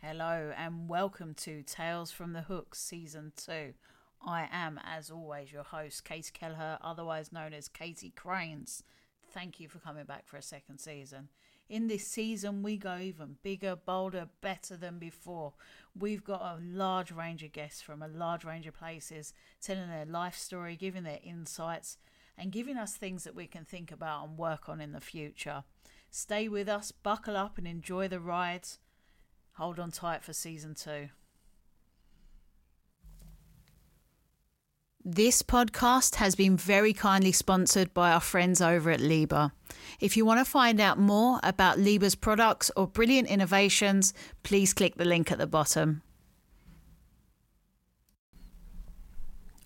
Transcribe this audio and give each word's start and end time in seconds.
Hello 0.00 0.52
and 0.56 0.88
welcome 0.88 1.34
to 1.34 1.64
Tales 1.64 2.12
from 2.12 2.32
the 2.32 2.42
Hook 2.42 2.76
Season 2.76 3.32
2. 3.36 3.74
I 4.24 4.48
am, 4.52 4.78
as 4.84 5.10
always, 5.10 5.52
your 5.52 5.64
host, 5.64 6.04
Katie 6.04 6.30
Kelleher, 6.32 6.78
otherwise 6.80 7.32
known 7.32 7.52
as 7.52 7.66
Katie 7.66 8.12
Cranes. 8.14 8.84
Thank 9.32 9.58
you 9.58 9.68
for 9.68 9.80
coming 9.80 10.04
back 10.04 10.28
for 10.28 10.36
a 10.36 10.42
second 10.42 10.78
season. 10.78 11.30
In 11.68 11.88
this 11.88 12.06
season, 12.06 12.62
we 12.62 12.76
go 12.76 12.96
even 12.96 13.38
bigger, 13.42 13.74
bolder, 13.74 14.28
better 14.40 14.76
than 14.76 15.00
before. 15.00 15.54
We've 15.98 16.22
got 16.22 16.42
a 16.42 16.62
large 16.62 17.10
range 17.10 17.42
of 17.42 17.50
guests 17.50 17.82
from 17.82 18.00
a 18.00 18.08
large 18.08 18.44
range 18.44 18.68
of 18.68 18.78
places 18.78 19.34
telling 19.60 19.88
their 19.88 20.06
life 20.06 20.36
story, 20.36 20.76
giving 20.76 21.02
their 21.02 21.18
insights, 21.24 21.98
and 22.38 22.52
giving 22.52 22.76
us 22.76 22.94
things 22.94 23.24
that 23.24 23.34
we 23.34 23.48
can 23.48 23.64
think 23.64 23.90
about 23.90 24.28
and 24.28 24.38
work 24.38 24.68
on 24.68 24.80
in 24.80 24.92
the 24.92 25.00
future. 25.00 25.64
Stay 26.08 26.46
with 26.46 26.68
us, 26.68 26.92
buckle 26.92 27.36
up, 27.36 27.58
and 27.58 27.66
enjoy 27.66 28.06
the 28.06 28.20
rides. 28.20 28.78
Hold 29.58 29.80
on 29.80 29.90
tight 29.90 30.22
for 30.22 30.32
season 30.32 30.76
two. 30.76 31.08
This 35.04 35.42
podcast 35.42 36.14
has 36.14 36.36
been 36.36 36.56
very 36.56 36.92
kindly 36.92 37.32
sponsored 37.32 37.92
by 37.92 38.12
our 38.12 38.20
friends 38.20 38.60
over 38.60 38.88
at 38.92 39.00
Liebherr. 39.00 39.50
If 39.98 40.16
you 40.16 40.24
want 40.24 40.38
to 40.38 40.44
find 40.48 40.80
out 40.80 40.96
more 40.96 41.40
about 41.42 41.76
Liebherr's 41.76 42.14
products 42.14 42.70
or 42.76 42.86
brilliant 42.86 43.26
innovations, 43.26 44.14
please 44.44 44.72
click 44.72 44.94
the 44.94 45.04
link 45.04 45.32
at 45.32 45.38
the 45.38 45.46
bottom. 45.48 46.02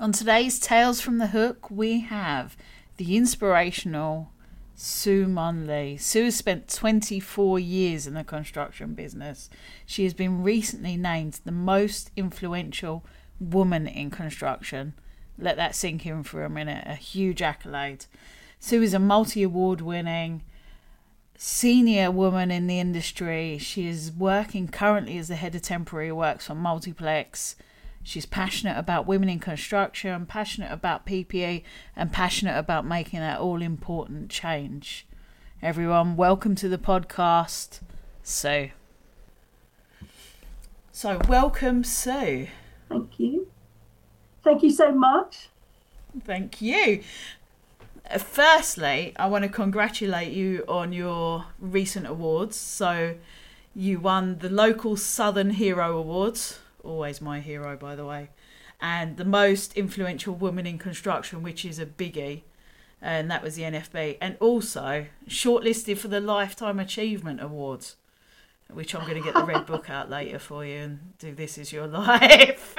On 0.00 0.10
today's 0.10 0.58
Tales 0.58 1.02
from 1.02 1.18
the 1.18 1.26
Hook, 1.26 1.70
we 1.70 2.00
have 2.00 2.56
the 2.96 3.14
inspirational 3.14 4.30
Siu 4.74 5.28
Mun 5.28 5.66
Li. 5.66 5.96
Sue 5.96 6.24
has 6.24 6.36
spent 6.36 6.68
24 6.68 7.58
years 7.58 8.06
in 8.06 8.14
the 8.14 8.24
construction 8.24 8.94
business. 8.94 9.50
She 9.86 10.04
has 10.04 10.14
been 10.14 10.42
recently 10.42 10.96
named 10.96 11.40
the 11.44 11.52
most 11.52 12.10
influential 12.16 13.04
woman 13.38 13.86
in 13.86 14.10
construction. 14.10 14.94
Let 15.38 15.56
that 15.56 15.74
sink 15.74 16.06
in 16.06 16.22
for 16.22 16.44
a 16.44 16.50
minute. 16.50 16.84
A 16.86 16.94
huge 16.94 17.42
accolade. 17.42 18.06
Sue 18.58 18.82
is 18.82 18.94
a 18.94 18.98
multi 18.98 19.42
award 19.42 19.80
winning 19.80 20.42
senior 21.36 22.08
woman 22.08 22.52
in 22.52 22.68
the 22.68 22.78
industry. 22.78 23.58
She 23.58 23.88
is 23.88 24.12
working 24.12 24.68
currently 24.68 25.18
as 25.18 25.26
the 25.26 25.34
head 25.34 25.56
of 25.56 25.62
temporary 25.62 26.12
works 26.12 26.46
for 26.46 26.54
Multiplex. 26.54 27.56
She's 28.04 28.26
passionate 28.26 28.76
about 28.76 29.06
women 29.06 29.28
in 29.28 29.38
construction, 29.38 30.26
passionate 30.26 30.72
about 30.72 31.06
PPE, 31.06 31.62
and 31.94 32.12
passionate 32.12 32.58
about 32.58 32.84
making 32.84 33.20
that 33.20 33.38
all 33.38 33.62
important 33.62 34.28
change. 34.28 35.06
Everyone, 35.62 36.16
welcome 36.16 36.56
to 36.56 36.68
the 36.68 36.78
podcast. 36.78 37.80
So, 38.24 38.70
so 40.90 41.20
welcome, 41.28 41.84
Sue. 41.84 42.48
Thank 42.88 43.20
you. 43.20 43.46
Thank 44.42 44.64
you 44.64 44.70
so 44.70 44.90
much. 44.90 45.48
Thank 46.24 46.60
you. 46.60 47.02
Firstly, 48.18 49.12
I 49.16 49.28
want 49.28 49.44
to 49.44 49.48
congratulate 49.48 50.32
you 50.32 50.64
on 50.66 50.92
your 50.92 51.44
recent 51.60 52.08
awards. 52.08 52.56
So, 52.56 53.14
you 53.74 54.00
won 54.00 54.38
the 54.40 54.50
local 54.50 54.96
Southern 54.96 55.50
Hero 55.50 55.96
Awards, 55.96 56.58
always 56.84 57.20
my 57.20 57.40
hero, 57.40 57.76
by 57.76 57.94
the 57.96 58.04
way, 58.04 58.30
and 58.80 59.16
the 59.16 59.24
most 59.24 59.74
influential 59.76 60.34
woman 60.34 60.66
in 60.66 60.78
construction, 60.78 61.42
which 61.42 61.64
is 61.64 61.78
a 61.78 61.86
biggie, 61.86 62.42
and 63.00 63.30
that 63.30 63.42
was 63.42 63.56
the 63.56 63.62
NFB, 63.62 64.18
and 64.20 64.36
also 64.40 65.06
shortlisted 65.28 65.98
for 65.98 66.08
the 66.08 66.20
Lifetime 66.20 66.78
Achievement 66.78 67.40
Awards, 67.42 67.96
which 68.70 68.94
I'm 68.94 69.02
going 69.08 69.16
to 69.20 69.24
get 69.24 69.34
the 69.34 69.44
red 69.44 69.66
book 69.66 69.90
out 69.90 70.08
later 70.10 70.38
for 70.38 70.64
you 70.64 70.76
and 70.76 71.18
do 71.18 71.34
This 71.34 71.58
Is 71.58 71.72
Your 71.72 71.86
Life. 71.88 72.74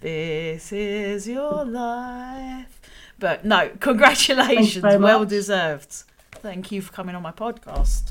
this 0.00 0.72
is 0.72 1.28
your 1.28 1.64
life. 1.64 2.80
But 3.18 3.44
no, 3.44 3.70
congratulations, 3.80 4.82
well 4.82 5.20
much. 5.20 5.28
deserved. 5.28 6.04
Thank 6.32 6.72
you 6.72 6.82
for 6.82 6.92
coming 6.92 7.14
on 7.14 7.22
my 7.22 7.32
podcast. 7.32 8.10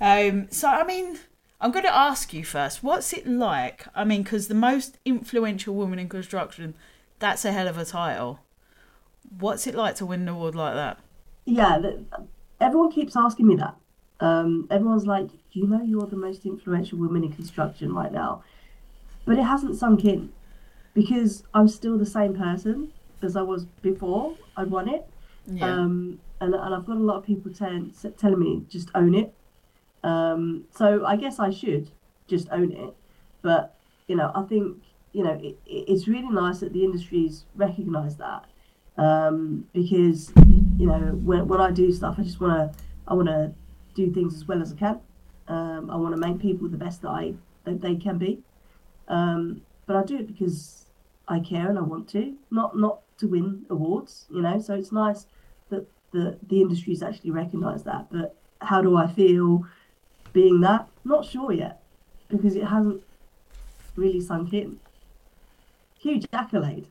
Um, 0.00 0.48
so, 0.50 0.68
I 0.68 0.84
mean, 0.84 1.18
I'm 1.60 1.70
going 1.70 1.84
to 1.84 1.94
ask 1.94 2.32
you 2.34 2.44
first, 2.44 2.82
what's 2.82 3.12
it 3.12 3.26
like? 3.26 3.86
I 3.94 4.04
mean, 4.04 4.22
because 4.22 4.48
the 4.48 4.54
most 4.54 4.98
influential 5.04 5.74
woman 5.74 5.98
in 5.98 6.08
construction, 6.08 6.74
that's 7.18 7.44
a 7.44 7.52
hell 7.52 7.68
of 7.68 7.78
a 7.78 7.84
title. 7.84 8.40
What's 9.38 9.66
it 9.66 9.74
like 9.74 9.96
to 9.96 10.06
win 10.06 10.22
an 10.22 10.28
award 10.28 10.54
like 10.54 10.74
that? 10.74 10.98
Yeah, 11.44 11.80
everyone 12.60 12.90
keeps 12.90 13.16
asking 13.16 13.46
me 13.46 13.56
that. 13.56 13.76
Um, 14.20 14.66
everyone's 14.70 15.06
like, 15.06 15.28
"Do 15.28 15.60
you 15.60 15.66
know 15.66 15.82
you're 15.82 16.06
the 16.06 16.16
most 16.16 16.46
influential 16.46 16.98
woman 16.98 17.24
in 17.24 17.32
construction 17.32 17.94
right 17.94 18.12
now?" 18.12 18.42
But 19.24 19.38
it 19.38 19.42
hasn't 19.42 19.76
sunk 19.76 20.04
in 20.04 20.32
because 20.94 21.42
I'm 21.52 21.68
still 21.68 21.98
the 21.98 22.06
same 22.06 22.34
person 22.34 22.92
as 23.22 23.36
I 23.36 23.42
was 23.42 23.64
before 23.82 24.36
I 24.56 24.64
won 24.64 24.88
it. 24.88 25.06
Yeah. 25.46 25.66
Um, 25.66 26.20
and, 26.40 26.54
and 26.54 26.74
I've 26.74 26.86
got 26.86 26.96
a 26.96 27.00
lot 27.00 27.16
of 27.16 27.24
people 27.24 27.52
telling 27.52 27.92
telling 28.18 28.38
me 28.38 28.64
just 28.68 28.90
own 28.94 29.14
it. 29.14 29.34
Um, 30.04 30.64
so 30.70 31.04
I 31.04 31.16
guess 31.16 31.38
I 31.40 31.50
should 31.50 31.90
just 32.28 32.48
own 32.52 32.72
it. 32.72 32.94
But 33.42 33.74
you 34.06 34.16
know, 34.16 34.30
I 34.34 34.42
think 34.42 34.82
you 35.12 35.24
know 35.24 35.32
it, 35.32 35.56
it- 35.66 35.84
it's 35.92 36.06
really 36.08 36.28
nice 36.28 36.60
that 36.60 36.72
the 36.72 36.84
industry's 36.84 37.44
recognised 37.54 38.18
that 38.18 38.44
um, 38.96 39.66
because 39.72 40.32
you 40.78 40.86
know 40.86 41.00
when, 41.28 41.48
when 41.48 41.60
I 41.60 41.70
do 41.70 41.90
stuff, 41.92 42.16
I 42.18 42.22
just 42.22 42.40
want 42.40 42.72
to 42.72 42.78
I 43.08 43.14
want 43.14 43.28
to 43.28 43.52
do 43.94 44.12
things 44.12 44.34
as 44.34 44.46
well 44.46 44.60
as 44.62 44.72
I 44.72 44.76
can. 44.76 45.00
Um, 45.48 45.90
I 45.90 45.96
want 45.96 46.14
to 46.14 46.20
make 46.20 46.38
people 46.40 46.68
the 46.68 46.76
best 46.76 47.02
that 47.02 47.10
I 47.10 47.34
that 47.64 47.80
they 47.80 47.96
can 47.96 48.18
be. 48.18 48.42
Um, 49.08 49.62
but 49.86 49.96
I 49.96 50.02
do 50.04 50.16
it 50.18 50.26
because 50.26 50.86
I 51.28 51.40
care 51.40 51.68
and 51.68 51.78
I 51.78 51.82
want 51.82 52.08
to, 52.10 52.34
not 52.50 52.76
not 52.76 53.00
to 53.18 53.26
win 53.28 53.66
awards. 53.70 54.26
You 54.30 54.42
know, 54.42 54.58
so 54.60 54.74
it's 54.74 54.92
nice 54.92 55.26
that 55.70 55.86
the 56.12 56.38
the 56.48 56.60
industry's 56.60 57.02
actually 57.02 57.30
recognised 57.30 57.84
that. 57.86 58.06
But 58.10 58.34
how 58.60 58.80
do 58.82 58.96
I 58.96 59.06
feel 59.06 59.66
being 60.34 60.60
that? 60.60 60.86
Not 61.04 61.24
sure 61.24 61.50
yet 61.52 61.80
because 62.28 62.54
it 62.56 62.64
hasn't 62.64 63.02
really 63.96 64.20
sunk 64.20 64.52
in. 64.52 64.78
Huge 65.98 66.26
accolade. 66.32 66.86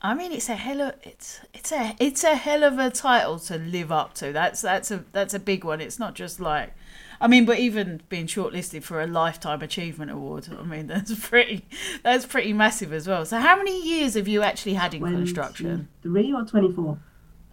I 0.00 0.12
mean, 0.14 0.32
it's 0.32 0.50
a 0.50 0.54
hell 0.54 0.82
of 0.82 0.94
it's 1.02 1.40
it's 1.54 1.72
a 1.72 1.96
it's 1.98 2.22
a 2.24 2.36
hell 2.36 2.62
of 2.62 2.78
a 2.78 2.90
title 2.90 3.38
to 3.40 3.56
live 3.56 3.90
up 3.90 4.12
to. 4.14 4.32
That's 4.32 4.60
that's 4.60 4.90
a 4.90 5.04
that's 5.12 5.32
a 5.32 5.38
big 5.38 5.64
one. 5.64 5.80
It's 5.80 5.98
not 5.98 6.14
just 6.14 6.38
like, 6.38 6.74
I 7.22 7.26
mean, 7.26 7.46
but 7.46 7.58
even 7.58 8.02
being 8.10 8.26
shortlisted 8.26 8.82
for 8.82 9.00
a 9.00 9.06
lifetime 9.06 9.62
achievement 9.62 10.10
award. 10.10 10.48
I 10.56 10.62
mean, 10.62 10.86
that's 10.88 11.18
pretty 11.26 11.64
that's 12.02 12.26
pretty 12.26 12.52
massive 12.52 12.92
as 12.92 13.08
well. 13.08 13.24
So, 13.24 13.40
how 13.40 13.56
many 13.56 13.82
years 13.82 14.12
have 14.12 14.28
you 14.28 14.42
actually 14.42 14.74
had 14.74 14.92
in 14.92 15.02
construction? 15.02 15.88
Three 16.02 16.32
or 16.34 16.44
twenty 16.44 16.70
four. 16.70 16.98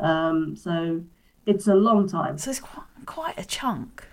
Um, 0.02 0.58
so 0.58 1.04
it's 1.46 1.68
a 1.68 1.76
long 1.76 2.10
time. 2.10 2.38
So 2.38 2.52
it's 2.52 2.60
quite 2.60 2.86
quite 3.06 3.40
a 3.40 3.46
chunk. 3.46 4.06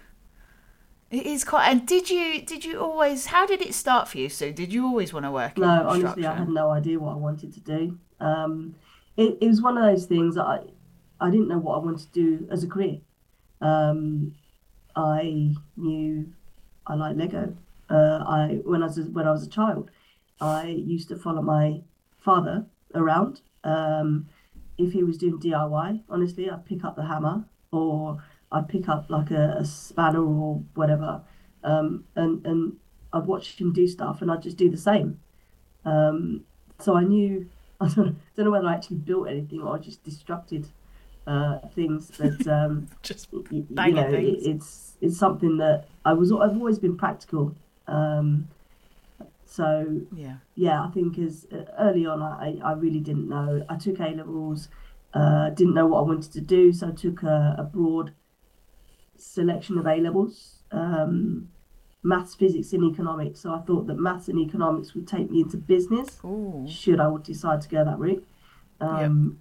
It 1.11 1.27
is 1.27 1.43
quite. 1.45 1.69
And 1.69 1.87
did 1.87 2.11
you 2.11 2.43
did 2.43 2.65
you 2.65 2.81
always? 2.81 3.27
How 3.27 3.47
did 3.47 3.63
it 3.63 3.75
start 3.75 4.09
for 4.09 4.19
you, 4.19 4.29
Sue? 4.29 4.53
Did 4.53 4.73
you 4.73 4.85
always 4.85 5.13
want 5.13 5.25
to 5.25 5.31
work 5.31 5.57
in 5.57 5.63
No, 5.63 5.89
honestly, 5.89 6.27
I 6.27 6.37
had 6.37 6.49
no 6.49 6.71
idea 6.71 6.99
what 6.99 7.13
I 7.13 7.17
wanted 7.17 7.55
to 7.55 7.61
do. 7.61 7.99
Um, 8.21 8.75
it, 9.17 9.39
it 9.41 9.49
was 9.49 9.63
one 9.63 9.79
of 9.79 9.85
those 9.85 10.05
things 10.05 10.35
that 10.35 10.45
I, 10.45 10.61
I 11.21 11.31
didn't 11.31 11.49
know 11.49 11.59
what 11.59 11.77
I 11.77 11.85
wanted 11.85 12.13
to 12.13 12.13
do 12.13 12.49
as 12.51 12.63
a 12.63 12.67
career. 12.67 12.99
Um, 13.61 14.35
I 14.95 15.55
knew 15.77 16.33
I 16.87 16.95
like 16.95 17.17
Lego. 17.17 17.57
Uh, 17.89 18.23
I 18.27 18.61
when 18.65 18.83
I 18.83 18.87
was 18.87 18.99
when 19.01 19.27
I 19.27 19.31
was 19.31 19.47
a 19.47 19.51
child, 19.51 19.91
I 20.43 20.67
used 20.67 21.09
to 21.09 21.17
follow 21.17 21.41
my 21.41 21.81
father 22.19 22.67
around. 22.95 23.41
Um, 23.65 24.29
if 24.77 24.93
he 24.93 25.03
was 25.03 25.17
doing 25.17 25.41
DIY, 25.41 26.03
honestly, 26.09 26.51
I'd 26.51 26.67
pick 26.67 26.85
up 26.85 26.97
the 26.97 27.07
hammer 27.07 27.45
or 27.73 28.23
I'd 28.51 28.69
pick 28.69 28.89
up 28.89 29.11
like 29.11 29.31
a, 29.31 29.57
a 29.61 29.65
spanner 29.65 30.25
or 30.25 30.63
whatever, 30.75 31.23
um, 31.65 32.05
and 32.17 32.45
and 32.47 32.77
I'd 33.13 33.27
watch 33.27 33.61
him 33.61 33.73
do 33.73 33.87
stuff 33.87 34.23
and 34.23 34.31
I'd 34.31 34.43
just 34.43 34.57
do 34.57 34.71
the 34.71 34.77
same. 34.77 35.21
Um, 35.85 36.45
so 36.79 36.97
I 36.97 37.05
knew 37.05 37.49
I 37.81 37.87
don't, 37.89 37.97
know, 37.99 38.17
don't 38.37 38.45
know 38.47 38.51
whether 38.51 38.67
I 38.67 38.75
actually 38.75 38.97
built 38.97 39.29
anything 39.29 39.61
or 39.63 39.77
I 39.77 39.79
just 39.79 40.03
destructed 40.05 40.67
uh, 41.27 41.59
things, 41.75 42.11
but 42.19 42.47
um, 42.59 42.89
Just 43.03 43.29
y- 43.33 43.43
you 43.51 43.93
know, 43.93 44.09
it, 44.09 44.39
it's 44.43 44.97
it's 45.01 45.17
something 45.17 45.59
that 45.59 45.87
I 46.05 46.13
was 46.15 46.33
I've 46.33 46.57
always 46.57 46.79
been 46.79 46.97
practical. 46.97 47.55
Um, 47.87 48.49
so 49.45 50.03
yeah. 50.15 50.37
yeah, 50.55 50.83
I 50.85 50.91
think 50.91 51.19
as 51.19 51.47
uh, 51.53 51.65
early 51.79 52.07
on, 52.07 52.23
I, 52.23 52.59
I 52.63 52.73
really 52.73 53.01
didn't 53.01 53.29
know. 53.29 53.65
I 53.69 53.77
took 53.77 53.99
A 54.01 54.09
levels, 54.09 54.69
uh, 55.15 55.51
didn't 55.51 55.75
know 55.75 55.87
what 55.87 56.01
I 56.01 56.03
wanted 56.03 56.33
to 56.33 56.41
do, 56.41 56.73
so 56.73 56.89
I 56.89 56.93
took 56.93 57.23
a, 57.23 57.57
a 57.59 57.63
broad 57.65 58.13
selection 59.19 59.79
of 59.79 59.87
A 59.87 59.97
levels, 59.97 60.63
um, 60.73 61.49
maths, 62.03 62.35
physics, 62.35 62.73
and 62.73 62.85
economics. 62.93 63.41
So 63.41 63.53
I 63.53 63.61
thought 63.61 63.87
that 63.89 63.99
maths 63.99 64.29
and 64.29 64.39
economics 64.39 64.95
would 64.95 65.07
take 65.07 65.31
me 65.31 65.41
into 65.41 65.57
business, 65.57 66.19
Ooh. 66.25 66.67
should 66.69 67.01
I 67.01 67.09
would 67.09 67.23
decide 67.23 67.61
to 67.63 67.69
go 67.69 67.85
that 67.85 67.99
route. 67.99 68.25
Um, 68.81 69.39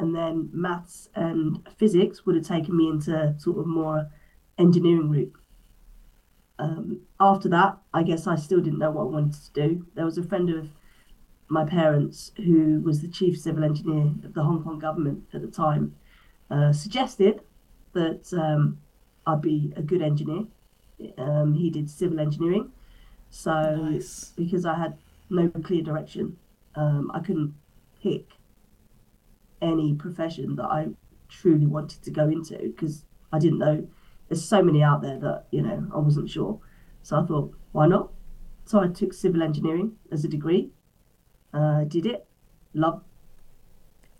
And 0.00 0.14
then 0.14 0.50
maths 0.52 1.08
and 1.14 1.66
physics 1.78 2.26
would 2.26 2.34
have 2.34 2.44
taken 2.44 2.76
me 2.76 2.88
into 2.88 3.34
sort 3.38 3.58
of 3.58 3.66
more 3.66 4.10
engineering 4.58 5.08
route. 5.08 5.32
Um, 6.58 7.00
after 7.18 7.48
that, 7.50 7.78
I 7.92 8.02
guess 8.02 8.26
I 8.26 8.36
still 8.36 8.60
didn't 8.60 8.80
know 8.80 8.90
what 8.90 9.02
I 9.02 9.10
wanted 9.16 9.34
to 9.34 9.52
do. 9.52 9.86
There 9.94 10.04
was 10.04 10.18
a 10.18 10.22
friend 10.22 10.50
of 10.50 10.68
my 11.48 11.64
parents, 11.64 12.32
who 12.36 12.80
was 12.80 13.00
the 13.00 13.08
chief 13.08 13.38
civil 13.38 13.62
engineer 13.64 14.06
of 14.24 14.34
the 14.34 14.42
Hong 14.42 14.62
Kong 14.64 14.80
government 14.80 15.24
at 15.32 15.42
the 15.42 15.48
time, 15.48 15.94
uh, 16.50 16.72
suggested 16.72 17.42
that 17.92 18.32
um, 18.32 18.78
I'd 19.26 19.40
be 19.42 19.72
a 19.76 19.82
good 19.82 20.02
engineer. 20.02 20.44
Um, 21.18 21.54
he 21.54 21.70
did 21.70 21.90
civil 21.90 22.20
engineering. 22.20 22.72
So, 23.30 23.52
Nice. 23.76 24.32
because 24.36 24.64
I 24.64 24.74
had 24.78 24.96
no 25.30 25.48
clear 25.48 25.82
direction, 25.82 26.36
um, 26.74 27.10
I 27.12 27.20
couldn't 27.20 27.54
pick 28.02 28.34
any 29.60 29.94
profession 29.94 30.56
that 30.56 30.64
I 30.66 30.88
truly 31.28 31.66
wanted 31.66 32.02
to 32.02 32.10
go 32.10 32.28
into 32.28 32.56
because 32.58 33.04
I 33.32 33.38
didn't 33.38 33.58
know. 33.58 33.86
There's 34.28 34.44
so 34.44 34.62
many 34.62 34.82
out 34.82 35.02
there 35.02 35.18
that, 35.18 35.46
you 35.50 35.62
know, 35.62 35.86
I 35.94 35.98
wasn't 35.98 36.30
sure. 36.30 36.60
So 37.02 37.18
I 37.18 37.24
thought, 37.26 37.54
why 37.72 37.86
not? 37.86 38.10
So 38.66 38.80
I 38.80 38.88
took 38.88 39.12
civil 39.12 39.42
engineering 39.42 39.96
as 40.10 40.24
a 40.24 40.28
degree. 40.28 40.70
Uh, 41.52 41.84
did 41.84 42.06
it. 42.06 42.26
Loved 42.72 43.04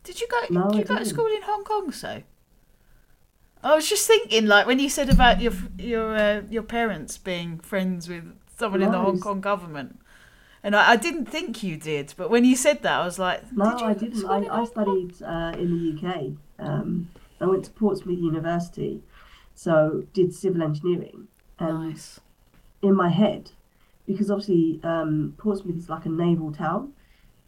Did 0.05 0.21
you 0.21 0.29
go? 0.29 0.41
No, 0.51 0.69
did 0.69 0.77
you 0.77 0.81
I 0.83 0.85
go 0.85 0.99
to 0.99 1.05
school 1.05 1.27
in 1.27 1.43
Hong 1.43 1.65
Kong? 1.65 1.91
So. 1.91 2.23
I 3.65 3.75
was 3.75 3.89
just 3.89 4.07
thinking, 4.07 4.47
like 4.47 4.67
when 4.67 4.79
you 4.79 4.91
said 4.91 5.09
about 5.09 5.41
your 5.41 5.55
your 5.79 6.15
uh, 6.15 6.43
your 6.51 6.63
parents 6.63 7.17
being 7.17 7.59
friends 7.61 8.09
with 8.09 8.25
someone 8.59 8.83
in 8.83 8.91
the 8.91 8.99
Hong 8.99 9.19
Kong 9.19 9.41
government, 9.41 9.99
and 10.63 10.77
I, 10.77 10.91
I 10.93 10.97
didn't 10.97 11.27
think 11.27 11.63
you 11.63 11.79
did, 11.79 12.13
but 12.19 12.29
when 12.31 12.45
you 12.45 12.57
said 12.57 12.83
that, 12.83 13.01
I 13.01 13.05
was 13.05 13.19
like, 13.19 13.43
No, 13.57 13.65
did 13.65 13.83
I 13.83 13.95
didn't. 13.95 14.25
I, 14.27 14.61
I 14.61 14.65
studied 14.65 15.15
uh, 15.23 15.53
in 15.59 15.99
the 16.01 16.09
UK. 16.09 16.33
Um, 16.59 17.09
I 17.41 17.47
went 17.47 17.65
to 17.65 17.71
Portsmouth 17.71 18.19
University, 18.19 19.03
so 19.55 20.05
did 20.13 20.35
civil 20.35 20.63
engineering. 20.63 21.29
And 21.59 21.89
Nice. 21.89 22.21
in 22.83 22.95
my 22.95 23.09
head, 23.09 23.51
because 24.07 24.31
obviously 24.31 24.79
um, 24.83 25.35
Portsmouth 25.39 25.79
is 25.79 25.89
like 25.89 26.05
a 26.05 26.11
naval 26.11 26.53
town, 26.53 26.93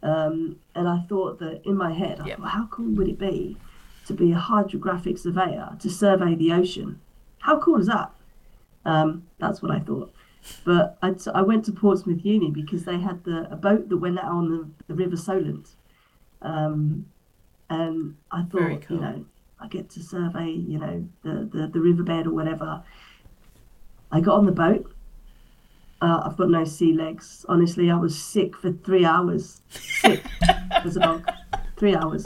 um, 0.01 0.57
and 0.73 0.87
I 0.87 1.01
thought 1.07 1.37
that 1.39 1.61
in 1.63 1.77
my 1.77 1.93
head, 1.93 2.19
I 2.19 2.27
Yep. 2.27 2.37
thought, 2.39 2.49
how 2.49 2.67
cool 2.71 2.89
would 2.95 3.07
it 3.07 3.19
be 3.19 3.57
to 4.07 4.13
be 4.13 4.31
a 4.31 4.37
hydrographic 4.37 5.17
surveyor 5.17 5.77
to 5.79 5.89
survey 5.89 6.35
the 6.35 6.51
ocean? 6.51 6.99
How 7.39 7.59
cool 7.59 7.79
is 7.79 7.87
that? 7.87 8.11
Um, 8.85 9.27
that's 9.39 9.61
what 9.61 9.71
I 9.71 9.79
thought. 9.79 10.13
But 10.63 10.97
I, 11.01 11.13
I 11.33 11.41
went 11.41 11.65
to 11.65 11.71
Portsmouth 11.71 12.23
Uni 12.23 12.51
because 12.51 12.85
they 12.85 12.99
had 12.99 13.23
the 13.23 13.51
a 13.51 13.55
boat 13.55 13.89
that 13.89 13.97
went 13.97 14.19
out 14.19 14.31
on 14.31 14.49
the, 14.49 14.67
the 14.87 14.95
River 14.95 15.17
Solent. 15.17 15.75
Um, 16.41 17.07
and 17.69 18.15
I 18.31 18.43
thought, 18.43 18.61
Very 18.61 18.79
you 18.89 18.99
know, 18.99 19.25
I 19.59 19.67
get 19.67 19.89
to 19.91 20.03
survey, 20.03 20.49
you 20.49 20.79
know, 20.79 21.07
the, 21.23 21.49
the, 21.51 21.67
the 21.67 21.79
riverbed 21.79 22.27
or 22.27 22.31
whatever. 22.31 22.83
I 24.11 24.21
got 24.21 24.37
on 24.37 24.45
the 24.45 24.51
boat. 24.51 24.93
Uh, 25.99 26.21
I've 26.23 26.37
got 26.37 26.49
no 26.49 26.63
sea 26.63 26.93
legs. 26.93 27.45
Honestly, 27.49 27.89
I 27.89 27.97
was 27.97 28.17
sick 28.17 28.55
for 28.55 28.71
three 28.71 29.03
hours. 29.03 29.61
Sick 29.69 30.23
as 30.71 30.95
a 30.95 30.99
dog. 30.99 31.29
Three 31.77 31.95
hours. 31.95 32.25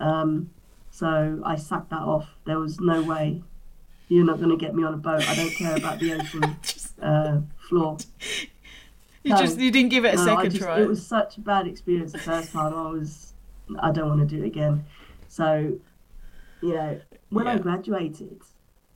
Um, 0.00 0.50
so 0.96 1.42
I 1.44 1.56
sacked 1.56 1.90
that 1.90 2.00
off. 2.00 2.26
There 2.46 2.58
was 2.58 2.80
no 2.80 3.02
way 3.02 3.42
you're 4.08 4.24
not 4.24 4.38
going 4.38 4.48
to 4.48 4.56
get 4.56 4.74
me 4.74 4.82
on 4.82 4.94
a 4.94 4.96
boat. 4.96 5.28
I 5.28 5.34
don't 5.34 5.50
care 5.50 5.76
about 5.76 5.98
the 5.98 6.14
ocean 6.14 6.56
uh, 7.02 7.40
floor. 7.68 7.98
You 9.22 9.32
No. 9.34 9.36
just 9.36 9.58
you 9.58 9.70
didn't 9.70 9.90
give 9.90 10.06
it 10.06 10.14
a 10.14 10.16
No, 10.16 10.24
second 10.24 10.52
just, 10.52 10.62
try. 10.62 10.80
It 10.80 10.88
was 10.88 11.06
such 11.06 11.36
a 11.36 11.42
bad 11.42 11.66
experience 11.66 12.12
the 12.12 12.18
first 12.18 12.50
time. 12.50 12.72
I 12.72 12.88
was, 12.88 13.34
I 13.78 13.92
don't 13.92 14.08
want 14.08 14.26
to 14.26 14.36
do 14.36 14.42
it 14.42 14.46
again. 14.46 14.86
So, 15.28 15.78
you 16.62 16.72
know, 16.74 16.98
when 17.28 17.46
I 17.46 17.58
graduated, 17.58 18.40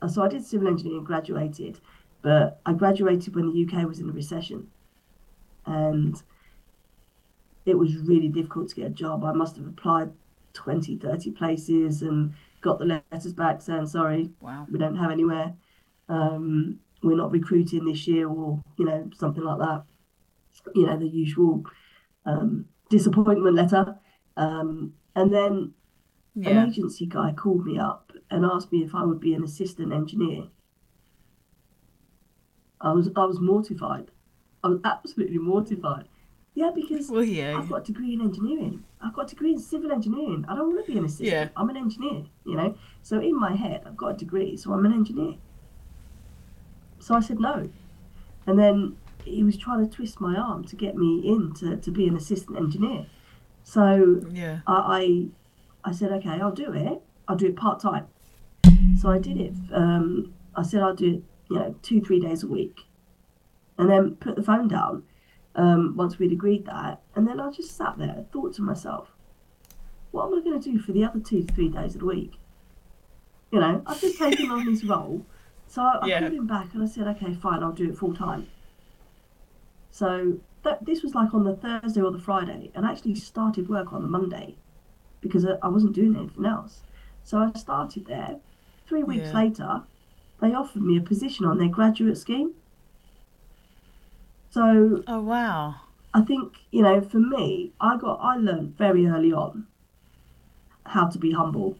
uh, 0.01 0.07
so 0.07 0.23
I 0.23 0.27
did 0.27 0.43
civil 0.43 0.69
engineering, 0.69 1.03
graduated, 1.03 1.79
but 2.23 2.59
I 2.65 2.73
graduated 2.73 3.35
when 3.35 3.51
the 3.53 3.63
UK 3.63 3.87
was 3.87 3.99
in 3.99 4.09
a 4.09 4.11
recession, 4.11 4.71
and 5.67 6.19
it 7.67 7.77
was 7.77 7.95
really 7.97 8.27
difficult 8.29 8.69
to 8.69 8.75
get 8.75 8.87
a 8.87 8.89
job. 8.89 9.23
I 9.23 9.33
must 9.33 9.55
have 9.57 9.67
applied 9.67 10.13
20, 10.53 10.97
30 10.97 11.31
places 11.31 12.01
and 12.01 12.33
got 12.61 12.79
the 12.79 12.85
letters 13.11 13.33
back 13.33 13.61
saying 13.61 13.87
sorry, 13.87 14.29
Wow. 14.39 14.67
we 14.71 14.77
don't 14.79 14.95
have 14.97 15.11
anywhere. 15.11 15.53
Um, 16.09 16.79
we're 17.03 17.15
not 17.17 17.31
recruiting 17.31 17.85
this 17.85 18.07
year, 18.07 18.27
or 18.29 18.61
you 18.77 18.85
know 18.85 19.09
something 19.17 19.43
like 19.43 19.57
that. 19.59 19.83
You 20.75 20.85
know 20.85 20.97
the 20.97 21.07
usual 21.07 21.63
um, 22.25 22.65
disappointment 22.89 23.55
letter. 23.55 23.97
Um, 24.37 24.93
and 25.15 25.33
then 25.33 25.73
an 26.35 26.67
agency 26.69 27.05
guy 27.05 27.33
called 27.33 27.65
me 27.65 27.77
up 27.79 28.11
and 28.29 28.45
asked 28.45 28.71
me 28.71 28.83
if 28.83 28.93
I 28.95 29.03
would 29.03 29.19
be 29.19 29.33
an 29.33 29.43
assistant 29.43 29.91
engineer. 29.91 30.47
I 32.79 32.91
was 32.93 33.09
I 33.15 33.25
was 33.25 33.39
mortified. 33.39 34.11
I 34.63 34.67
was 34.67 34.79
absolutely 34.83 35.37
mortified. 35.39 36.05
Yeah, 36.53 36.71
because 36.73 37.09
Well, 37.09 37.23
yeah. 37.23 37.57
I've 37.57 37.69
got 37.69 37.81
a 37.81 37.83
degree 37.93 38.13
in 38.13 38.21
engineering. 38.21 38.83
I've 39.03 39.13
got 39.13 39.25
a 39.25 39.29
degree 39.29 39.53
in 39.53 39.59
civil 39.59 39.91
engineering. 39.91 40.45
I 40.47 40.55
don't 40.55 40.73
want 40.73 40.85
to 40.85 40.91
be 40.91 40.97
an 40.97 41.05
assistant. 41.05 41.29
Yeah. 41.29 41.49
I'm 41.55 41.69
an 41.69 41.77
engineer, 41.77 42.25
you 42.45 42.55
know. 42.55 42.77
So 43.01 43.19
in 43.19 43.39
my 43.39 43.55
head, 43.55 43.81
I've 43.85 43.97
got 43.97 44.07
a 44.09 44.17
degree, 44.17 44.55
so 44.57 44.71
I'm 44.73 44.85
an 44.85 44.93
engineer. 44.93 45.35
So 46.99 47.15
I 47.15 47.19
said 47.19 47.39
no. 47.39 47.69
And 48.45 48.59
then 48.59 48.97
he 49.25 49.43
was 49.43 49.57
trying 49.57 49.87
to 49.87 49.95
twist 49.95 50.19
my 50.19 50.35
arm 50.35 50.63
to 50.65 50.75
get 50.75 50.95
me 50.95 51.21
in 51.27 51.53
to, 51.55 51.77
to 51.77 51.91
be 51.91 52.07
an 52.07 52.15
assistant 52.15 52.57
engineer. 52.57 53.05
So 53.63 54.21
Yeah. 54.31 54.59
I, 54.67 55.29
I, 55.83 55.89
I 55.89 55.91
said, 55.93 56.11
okay, 56.13 56.29
I'll 56.41 56.51
do 56.51 56.71
it. 56.73 57.01
I'll 57.27 57.35
do 57.35 57.47
it 57.47 57.55
part 57.55 57.79
time. 57.79 58.07
So 58.99 59.09
I 59.09 59.19
did 59.19 59.39
it. 59.39 59.53
Um, 59.73 60.33
I 60.55 60.63
said 60.63 60.81
I'll 60.81 60.95
do 60.95 61.15
it, 61.15 61.23
you 61.49 61.55
know, 61.55 61.75
two, 61.81 62.01
three 62.01 62.19
days 62.19 62.43
a 62.43 62.47
week. 62.47 62.81
And 63.77 63.89
then 63.89 64.15
put 64.15 64.35
the 64.35 64.43
phone 64.43 64.67
down 64.67 65.03
um, 65.55 65.95
once 65.95 66.17
we'd 66.17 66.31
agreed 66.31 66.65
that. 66.65 67.01
And 67.15 67.27
then 67.27 67.39
I 67.39 67.51
just 67.51 67.75
sat 67.75 67.97
there 67.97 68.09
and 68.09 68.31
thought 68.31 68.53
to 68.55 68.61
myself, 68.61 69.09
what 70.11 70.27
am 70.27 70.39
I 70.39 70.43
going 70.43 70.59
to 70.61 70.71
do 70.71 70.79
for 70.79 70.91
the 70.91 71.03
other 71.03 71.19
two 71.19 71.43
to 71.43 71.53
three 71.53 71.69
days 71.69 71.95
of 71.95 72.01
the 72.01 72.05
week? 72.07 72.33
You 73.51 73.59
know, 73.59 73.81
I've 73.85 73.99
just 74.01 74.17
taken 74.17 74.49
on 74.49 74.65
this 74.65 74.83
role. 74.83 75.25
So 75.67 75.81
I, 75.81 75.99
I 76.01 76.07
Yeah. 76.07 76.19
called 76.19 76.33
him 76.33 76.47
back 76.47 76.73
and 76.73 76.83
I 76.83 76.85
said, 76.85 77.07
okay, 77.07 77.33
fine, 77.33 77.63
I'll 77.63 77.71
do 77.71 77.89
it 77.89 77.97
full 77.97 78.13
time. 78.13 78.47
So 79.91 80.39
that, 80.63 80.85
this 80.85 81.03
was 81.03 81.15
like 81.15 81.33
on 81.33 81.43
the 81.43 81.55
Thursday 81.55 82.01
or 82.01 82.11
the 82.11 82.19
Friday, 82.19 82.71
and 82.75 82.85
I 82.85 82.91
actually 82.91 83.15
started 83.15 83.67
work 83.69 83.91
on 83.93 84.01
the 84.01 84.07
Monday 84.07 84.57
because 85.21 85.45
I, 85.45 85.55
I 85.61 85.67
wasn't 85.67 85.93
doing 85.93 86.15
anything 86.15 86.45
else. 86.45 86.81
So 87.23 87.37
I 87.37 87.57
started 87.57 88.05
there. 88.05 88.39
Three 88.87 89.03
weeks 89.03 89.33
Yeah. 89.33 89.33
later, 89.33 89.83
they 90.41 90.53
offered 90.53 90.81
me 90.81 90.97
a 90.97 91.01
position 91.01 91.45
on 91.45 91.57
their 91.57 91.67
graduate 91.67 92.17
scheme. 92.17 92.53
So 94.51 95.03
Oh 95.07 95.21
wow. 95.21 95.75
I 96.13 96.21
think 96.21 96.57
you 96.71 96.81
know, 96.83 97.01
for 97.01 97.19
me, 97.19 97.73
I 97.81 97.97
got 97.97 98.19
I 98.21 98.35
learned 98.37 98.77
very 98.77 99.07
early 99.07 99.33
on 99.33 99.67
how 100.85 101.07
to 101.07 101.17
be 101.19 101.31
humble. 101.31 101.77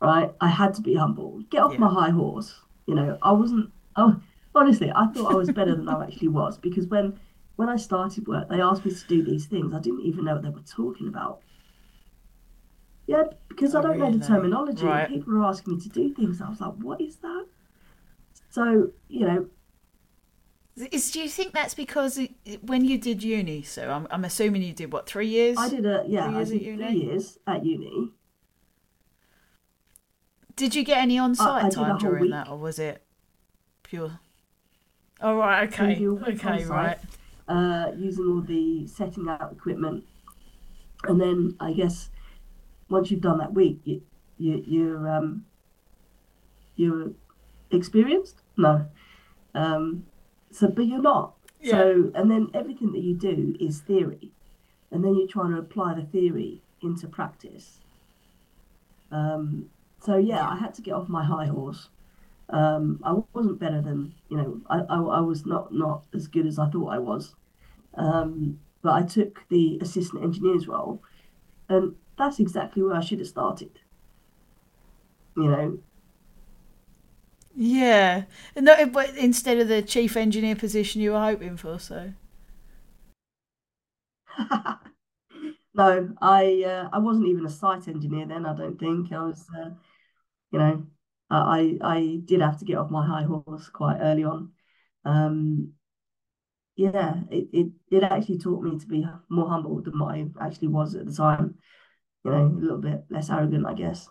Right, 0.00 0.30
I 0.40 0.48
had 0.48 0.74
to 0.74 0.82
be 0.82 0.94
humble. 0.94 1.40
Get 1.50 1.62
off 1.62 1.72
Yeah. 1.72 1.78
my 1.78 1.88
high 1.88 2.10
horse. 2.10 2.54
You 2.86 2.94
know, 2.94 3.18
I 3.22 3.32
wasn't. 3.32 3.72
Oh, 3.96 4.20
honestly, 4.54 4.90
I 4.94 5.06
thought 5.06 5.32
I 5.32 5.34
was 5.34 5.50
better 5.50 5.74
than 5.74 5.88
I 5.88 6.04
actually 6.04 6.28
was 6.28 6.58
because 6.58 6.86
when 6.86 7.18
when 7.56 7.68
I 7.68 7.76
started 7.76 8.26
work, 8.28 8.48
they 8.48 8.60
asked 8.60 8.84
me 8.84 8.92
to 8.94 9.06
do 9.06 9.22
these 9.22 9.46
things. 9.46 9.72
I 9.74 9.80
didn't 9.80 10.02
even 10.02 10.24
know 10.24 10.34
what 10.34 10.42
they 10.42 10.50
were 10.50 10.60
talking 10.60 11.08
about. 11.08 11.40
Yeah, 13.06 13.24
because 13.48 13.74
I 13.74 13.78
Oh, 13.78 13.82
don't 13.82 13.98
know 13.98 14.10
the 14.10 14.18
terminology. 14.24 14.84
Right. 14.86 15.08
People 15.08 15.34
were 15.34 15.44
asking 15.44 15.74
me 15.76 15.80
to 15.80 15.88
do 15.88 16.12
things. 16.14 16.40
I 16.40 16.48
was 16.50 16.60
like, 16.60 16.74
"What 16.74 17.00
is 17.00 17.16
that?" 17.18 17.46
So 18.50 18.92
you 19.08 19.26
know, 19.26 19.48
Is, 20.76 21.10
do 21.10 21.20
you 21.20 21.28
think 21.28 21.52
that's 21.54 21.72
because 21.74 22.18
it, 22.18 22.34
when 22.62 22.84
you 22.84 22.98
did 22.98 23.22
uni, 23.22 23.62
so 23.62 23.90
I'm, 23.90 24.06
I'm 24.10 24.24
assuming 24.26 24.62
you 24.62 24.74
did 24.74 24.92
what 24.92 25.06
three 25.06 25.28
years? 25.28 25.56
I 25.58 25.70
did 25.70 25.86
a 25.86 26.04
yeah, 26.06 26.26
Three 26.26 26.34
I 26.34 26.36
years 26.38 26.48
did 26.50 26.56
at 26.56 26.62
uni? 26.62 26.84
three 26.84 27.00
years 27.00 27.38
at 27.46 27.64
uni. 27.64 28.10
Did 30.54 30.74
you 30.74 30.84
get 30.84 30.98
any 30.98 31.18
on-site 31.18 31.64
I 31.64 31.68
did 31.68 31.78
a 31.78 31.82
time 31.82 31.98
during 31.98 32.22
week. 32.22 32.30
that, 32.32 32.48
or 32.48 32.58
was 32.58 32.78
it 32.78 33.02
pure? 33.82 34.20
Oh 35.20 35.36
right, 35.36 35.66
okay, 35.72 36.06
okay, 36.06 36.64
right. 36.66 36.98
uh, 37.48 37.92
using 37.96 38.26
all 38.26 38.42
the 38.42 38.86
setting 38.86 39.28
out 39.28 39.52
equipment. 39.52 40.04
And 41.04 41.18
then 41.18 41.56
I 41.58 41.72
guess 41.72 42.10
once 42.90 43.10
you've 43.10 43.22
done 43.22 43.38
that 43.38 43.54
week, 43.54 43.80
you, 43.84 44.02
you, 44.36 44.62
you're 44.66 45.08
um, 45.08 45.46
you're 46.74 47.12
experienced. 47.70 48.42
No, 48.58 48.86
um, 49.54 50.04
so 50.56 50.68
but 50.68 50.86
you're 50.86 51.02
not. 51.02 51.34
So 51.64 52.10
and 52.14 52.30
then 52.30 52.48
everything 52.54 52.92
that 52.92 53.00
you 53.02 53.14
do 53.14 53.56
is 53.58 53.80
theory, 53.80 54.30
and 54.90 55.04
then 55.04 55.14
you're 55.16 55.28
trying 55.28 55.52
to 55.52 55.58
apply 55.58 55.94
the 55.94 56.02
theory 56.04 56.62
into 56.82 57.06
practice. 57.08 57.80
Um, 59.10 59.70
so 60.00 60.16
yeah, 60.16 60.36
Yeah. 60.36 60.48
I 60.48 60.56
had 60.56 60.74
to 60.74 60.82
get 60.82 60.94
off 60.94 61.08
my 61.08 61.24
high 61.24 61.46
horse. 61.46 61.88
Um, 62.48 63.00
I 63.02 63.12
wasn't 63.32 63.58
better 63.58 63.80
than 63.82 64.14
you 64.28 64.36
know. 64.36 64.60
I, 64.68 64.78
I, 64.88 64.98
I 65.18 65.20
was 65.20 65.44
not 65.46 65.72
not 65.72 66.04
as 66.14 66.28
good 66.28 66.46
as 66.46 66.58
I 66.58 66.68
thought 66.70 66.88
I 66.92 66.98
was. 66.98 67.34
Um, 67.94 68.60
but 68.82 68.92
I 68.92 69.02
took 69.02 69.40
the 69.48 69.78
assistant 69.80 70.22
engineer's 70.22 70.68
role, 70.68 71.02
and 71.68 71.96
that's 72.16 72.38
exactly 72.38 72.82
where 72.82 72.94
I 72.94 73.00
should 73.00 73.18
have 73.18 73.28
started. 73.28 73.80
You 75.36 75.48
know, 75.50 75.78
Yeah, 77.58 78.24
no, 78.54 78.86
but 78.86 79.16
instead 79.16 79.58
of 79.58 79.68
the 79.68 79.80
chief 79.82 80.16
engineer 80.16 80.54
position 80.56 81.00
you 81.00 81.12
were 81.12 81.20
hoping 81.20 81.56
for, 81.56 81.78
so. 81.78 82.12
no, 85.74 86.14
I 86.20 86.62
uh, 86.64 86.88
I 86.92 86.98
wasn't 86.98 87.28
even 87.28 87.46
a 87.46 87.50
site 87.50 87.88
engineer 87.88 88.26
then. 88.26 88.46
I 88.46 88.54
don't 88.56 88.78
think 88.78 89.12
I 89.12 89.22
was. 89.24 89.46
Uh, 89.56 89.70
you 90.52 90.58
know, 90.58 90.86
I 91.30 91.78
I 91.82 92.20
did 92.24 92.40
have 92.42 92.58
to 92.60 92.64
get 92.64 92.78
off 92.78 92.90
my 92.90 93.06
high 93.06 93.24
horse 93.24 93.68
quite 93.70 93.98
early 94.00 94.24
on. 94.24 94.52
Um, 95.04 95.72
yeah, 96.76 97.22
it, 97.30 97.48
it 97.52 97.72
it 97.90 98.02
actually 98.02 98.38
taught 98.38 98.62
me 98.62 98.78
to 98.78 98.86
be 98.86 99.06
more 99.28 99.48
humble 99.48 99.80
than 99.82 99.98
what 99.98 100.14
I 100.14 100.26
actually 100.40 100.68
was 100.68 100.94
at 100.94 101.06
the 101.06 101.14
time. 101.14 101.56
You 102.24 102.32
know, 102.32 102.46
a 102.46 102.60
little 102.60 102.78
bit 102.78 103.04
less 103.10 103.30
arrogant, 103.30 103.66
I 103.66 103.74
guess. 103.74 104.08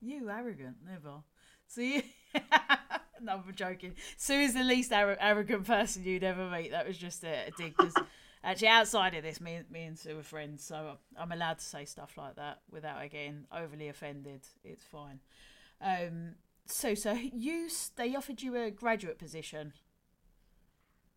You 0.00 0.28
arrogant, 0.28 0.76
never. 0.84 1.22
See, 1.66 2.02
no, 3.20 3.42
I'm 3.46 3.54
joking. 3.54 3.94
Sue 4.16 4.34
is 4.40 4.54
the 4.54 4.64
least 4.64 4.92
ar- 4.92 5.16
arrogant 5.20 5.64
person 5.64 6.04
you'd 6.04 6.24
ever 6.24 6.48
meet. 6.48 6.70
That 6.70 6.86
was 6.86 6.98
just 6.98 7.24
a, 7.24 7.48
a 7.48 7.50
dig. 7.56 7.76
Because 7.76 7.94
actually, 8.44 8.68
outside 8.68 9.14
of 9.14 9.22
this, 9.22 9.40
me, 9.40 9.60
me 9.70 9.84
and 9.84 9.98
Sue 9.98 10.18
are 10.18 10.22
friends, 10.22 10.64
so 10.64 10.98
I'm 11.16 11.32
allowed 11.32 11.58
to 11.58 11.64
say 11.64 11.84
stuff 11.84 12.16
like 12.16 12.36
that 12.36 12.60
without 12.70 13.00
getting 13.10 13.44
overly 13.52 13.88
offended. 13.88 14.42
It's 14.64 14.84
fine. 14.84 15.20
Um, 15.80 16.34
so, 16.66 16.94
so 16.94 17.12
you 17.12 17.68
they 17.96 18.14
offered 18.14 18.42
you 18.42 18.56
a 18.56 18.70
graduate 18.70 19.18
position. 19.18 19.72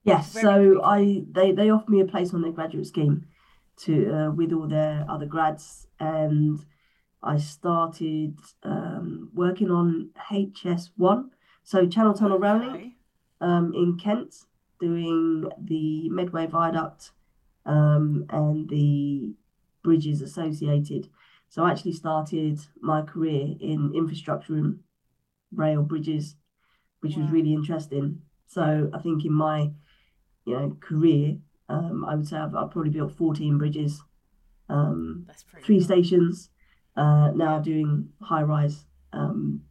Yes, 0.03 0.33
Very 0.33 0.43
so 0.43 0.83
I 0.83 1.23
they 1.31 1.51
they 1.51 1.69
offered 1.69 1.89
me 1.89 2.01
a 2.01 2.05
place 2.05 2.33
on 2.33 2.41
their 2.41 2.51
graduate 2.51 2.87
scheme 2.87 3.27
to 3.77 4.11
uh, 4.13 4.31
with 4.31 4.53
all 4.53 4.67
their 4.67 5.05
other 5.09 5.25
grads, 5.25 5.87
and 5.99 6.59
I 7.25 7.37
started 7.37 8.37
um, 8.63 9.31
working 9.33 9.71
on 9.71 10.11
HS1, 10.31 11.29
so 11.63 11.87
Channel 11.87 12.13
Tunnel 12.13 12.43
okay. 12.45 12.91
Um, 13.41 13.73
in 13.73 13.97
Kent, 14.01 14.35
doing 14.79 15.49
the 15.57 16.09
Medway 16.09 16.45
Viaduct 16.45 17.11
um, 17.65 18.25
and 18.29 18.69
the 18.69 19.33
bridges 19.83 20.21
associated. 20.21 21.09
So 21.49 21.63
I 21.63 21.71
actually 21.71 21.93
started 21.93 22.59
my 22.81 23.01
career 23.01 23.55
in 23.59 23.93
infrastructure 23.95 24.55
and 24.55 24.79
rail 25.53 25.81
bridges, 25.81 26.35
which 26.99 27.15
was 27.15 27.29
really 27.29 27.53
interesting. 27.53 28.21
So 28.47 28.89
I 28.93 28.99
think 28.99 29.25
in 29.25 29.33
my 29.33 29.71
you 30.45 30.53
know 30.53 30.77
career, 30.79 31.37
um, 31.69 32.05
I 32.05 32.15
would 32.15 32.27
say 32.27 32.37
I've, 32.37 32.55
I've, 32.55 32.71
probably 32.71 32.91
built 32.91 33.13
14 33.13 33.57
bridges, 33.57 34.01
um, 34.69 35.27
three 35.63 35.77
cool. 35.77 35.85
stations, 35.85 36.49
uh, 36.95 37.31
now 37.35 37.59
doing 37.59 38.09
high 38.21 38.43
rise. 38.43 38.85
Um, 39.13 39.61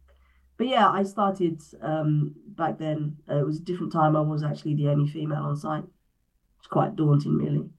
but 0.57 0.67
yeah, 0.67 0.89
I 0.89 1.03
started 1.03 1.61
um, 1.81 2.35
back 2.47 2.77
then. 2.77 3.17
Uh, 3.29 3.39
it 3.39 3.45
was 3.45 3.59
a 3.59 3.63
different 3.63 3.91
time. 3.91 4.15
I 4.15 4.21
was 4.21 4.43
actually 4.43 4.75
the 4.75 4.87
only 4.87 5.09
female 5.09 5.43
on 5.43 5.55
site. 5.55 5.83
It's 6.59 6.67
quite 6.67 6.95
daunting, 6.95 7.33
really. 7.37 7.69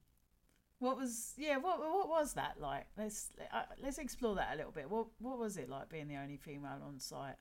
What 0.79 0.97
was 0.97 1.33
yeah? 1.37 1.57
What 1.57 1.79
what 1.79 2.07
was 2.07 2.33
that 2.33 2.57
like? 2.59 2.85
Let's 2.97 3.31
uh, 3.51 3.63
let's 3.81 3.97
explore 3.97 4.35
that 4.35 4.53
a 4.53 4.57
little 4.57 4.71
bit. 4.71 4.89
What 4.89 5.07
what 5.17 5.39
was 5.39 5.57
it 5.57 5.69
like 5.69 5.89
being 5.89 6.07
the 6.07 6.17
only 6.17 6.37
female 6.37 6.79
on 6.85 6.99
site? 6.99 7.35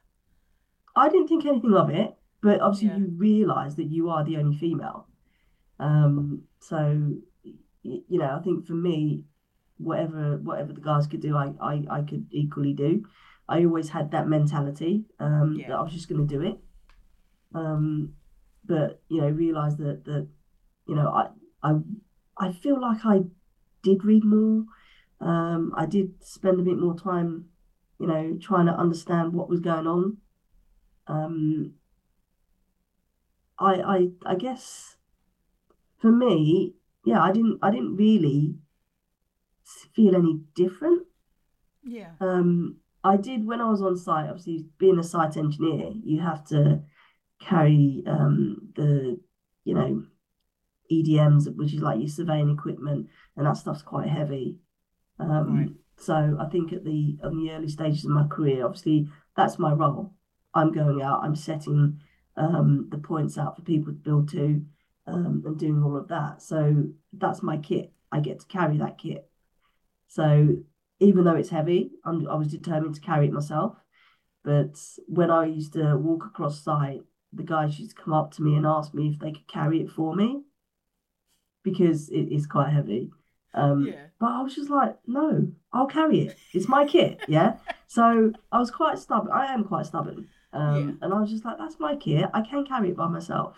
I 0.96 1.10
didn't 1.10 1.28
think 1.28 1.44
anything 1.44 1.74
of 1.74 1.90
it, 1.90 2.14
but 2.42 2.60
obviously 2.60 2.88
yeah. 2.88 2.96
you 2.96 3.12
realise 3.14 3.74
that 3.74 3.90
you 3.90 4.08
are 4.08 4.24
the 4.24 4.38
only 4.38 4.56
female. 4.56 5.06
Um, 5.78 6.44
so 6.60 7.12
you 7.82 8.18
know, 8.18 8.36
I 8.38 8.42
think 8.42 8.66
for 8.66 8.72
me, 8.72 9.24
whatever 9.78 10.38
whatever 10.38 10.72
the 10.72 10.80
guys 10.80 11.06
could 11.06 11.20
do, 11.20 11.36
I 11.36 11.52
I, 11.60 11.84
I 11.90 12.02
could 12.02 12.26
equally 12.30 12.72
do. 12.72 13.06
I 13.48 13.64
always 13.64 13.90
had 13.90 14.10
that 14.10 14.28
mentality 14.28 15.04
um, 15.20 15.56
yeah. 15.58 15.68
that 15.68 15.76
I 15.76 15.82
was 15.82 15.92
just 15.92 16.08
going 16.08 16.26
to 16.26 16.34
do 16.34 16.42
it. 16.42 16.58
Um, 17.54 18.14
but 18.64 19.02
you 19.08 19.20
know, 19.20 19.28
realize 19.28 19.76
that 19.76 20.04
that 20.04 20.28
you 20.86 20.94
know 20.94 21.08
I 21.08 21.28
I 21.62 21.76
I 22.38 22.52
feel 22.52 22.80
like 22.80 23.04
I 23.04 23.20
did 23.82 24.04
read 24.04 24.24
more. 24.24 24.64
Um, 25.20 25.72
I 25.76 25.86
did 25.86 26.22
spend 26.22 26.60
a 26.60 26.62
bit 26.62 26.76
more 26.78 26.94
time, 26.94 27.46
you 27.98 28.06
know, 28.06 28.36
trying 28.40 28.66
to 28.66 28.72
understand 28.72 29.32
what 29.32 29.48
was 29.48 29.60
going 29.60 29.86
on. 29.86 30.18
Um, 31.06 31.74
I 33.58 33.74
I 33.74 34.08
I 34.26 34.34
guess 34.34 34.96
for 35.98 36.12
me, 36.12 36.74
yeah, 37.04 37.22
I 37.22 37.32
didn't 37.32 37.58
I 37.62 37.70
didn't 37.70 37.96
really 37.96 38.56
feel 39.94 40.14
any 40.14 40.40
different. 40.54 41.06
Yeah. 41.84 42.10
Um, 42.20 42.76
I 43.04 43.16
did 43.16 43.46
when 43.46 43.60
I 43.60 43.70
was 43.70 43.82
on 43.82 43.96
site. 43.96 44.28
Obviously, 44.28 44.66
being 44.78 44.98
a 44.98 45.02
site 45.02 45.36
engineer, 45.36 45.92
you 46.02 46.20
have 46.20 46.44
to 46.48 46.82
carry 47.40 48.02
um, 48.06 48.72
the, 48.74 49.20
you 49.64 49.74
know, 49.74 50.02
EDMs, 50.90 51.54
which 51.56 51.74
is 51.74 51.80
like 51.80 51.98
your 51.98 52.08
surveying 52.08 52.50
equipment, 52.50 53.08
and 53.36 53.46
that 53.46 53.56
stuff's 53.56 53.82
quite 53.82 54.08
heavy. 54.08 54.58
Um, 55.18 55.56
right. 55.56 55.70
So 55.98 56.36
I 56.40 56.46
think 56.46 56.72
at 56.72 56.84
the 56.84 57.18
in 57.22 57.44
the 57.44 57.52
early 57.52 57.68
stages 57.68 58.04
of 58.04 58.10
my 58.10 58.26
career, 58.26 58.64
obviously 58.64 59.08
that's 59.36 59.58
my 59.58 59.72
role. 59.72 60.12
I'm 60.54 60.72
going 60.72 61.02
out, 61.02 61.22
I'm 61.22 61.36
setting 61.36 62.00
um, 62.36 62.88
the 62.90 62.98
points 62.98 63.38
out 63.38 63.56
for 63.56 63.62
people 63.62 63.92
to 63.92 63.98
build 63.98 64.30
to, 64.30 64.62
um, 65.06 65.42
and 65.46 65.58
doing 65.58 65.82
all 65.82 65.96
of 65.96 66.08
that. 66.08 66.42
So 66.42 66.84
that's 67.12 67.42
my 67.42 67.58
kit. 67.58 67.92
I 68.12 68.20
get 68.20 68.40
to 68.40 68.46
carry 68.46 68.78
that 68.78 68.98
kit. 68.98 69.28
So 70.08 70.56
even 71.00 71.24
though 71.24 71.34
it's 71.36 71.50
heavy, 71.50 71.90
I'm, 72.04 72.26
I 72.28 72.34
was 72.34 72.48
determined 72.48 72.94
to 72.94 73.00
carry 73.00 73.26
it 73.26 73.32
myself. 73.32 73.76
But 74.44 74.78
when 75.08 75.30
I 75.30 75.46
used 75.46 75.72
to 75.74 75.96
walk 75.96 76.24
across 76.24 76.62
site, 76.62 77.02
the 77.32 77.42
guys 77.42 77.78
used 77.78 77.96
to 77.96 78.02
come 78.02 78.14
up 78.14 78.32
to 78.34 78.42
me 78.42 78.54
and 78.56 78.64
ask 78.64 78.94
me 78.94 79.10
if 79.12 79.18
they 79.18 79.32
could 79.32 79.48
carry 79.48 79.80
it 79.80 79.90
for 79.90 80.14
me 80.14 80.42
because 81.62 82.08
it 82.10 82.32
is 82.32 82.46
quite 82.46 82.72
heavy. 82.72 83.10
Um, 83.52 83.86
yeah. 83.86 84.06
But 84.20 84.30
I 84.30 84.42
was 84.42 84.54
just 84.54 84.70
like, 84.70 84.96
no, 85.06 85.48
I'll 85.72 85.86
carry 85.86 86.20
it. 86.20 86.38
It's 86.54 86.68
my 86.68 86.86
kit. 86.86 87.20
Yeah. 87.28 87.56
so 87.88 88.32
I 88.52 88.58
was 88.58 88.70
quite 88.70 88.98
stubborn. 88.98 89.32
I 89.32 89.52
am 89.52 89.64
quite 89.64 89.86
stubborn. 89.86 90.28
Um, 90.52 90.98
yeah. 91.00 91.06
And 91.06 91.14
I 91.14 91.20
was 91.20 91.30
just 91.30 91.44
like, 91.44 91.58
that's 91.58 91.80
my 91.80 91.96
kit. 91.96 92.26
I 92.32 92.42
can 92.42 92.64
carry 92.64 92.90
it 92.90 92.96
by 92.96 93.08
myself. 93.08 93.56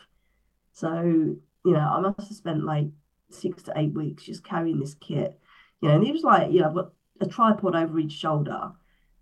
So, 0.72 1.02
you 1.02 1.72
know, 1.72 1.78
I 1.78 2.00
must 2.00 2.28
have 2.28 2.36
spent 2.36 2.64
like 2.64 2.86
six 3.30 3.62
to 3.64 3.72
eight 3.76 3.92
weeks 3.92 4.24
just 4.24 4.44
carrying 4.44 4.80
this 4.80 4.94
kit. 4.94 5.38
You 5.80 5.88
know, 5.88 5.94
and 5.97 6.04
he 6.04 6.12
was 6.12 6.23
like, 6.23 6.52
you 6.52 6.61
know, 6.61 6.68
I've 6.68 6.75
got 6.75 6.92
a 7.20 7.26
tripod 7.26 7.75
over 7.75 7.99
each 7.99 8.12
shoulder. 8.12 8.73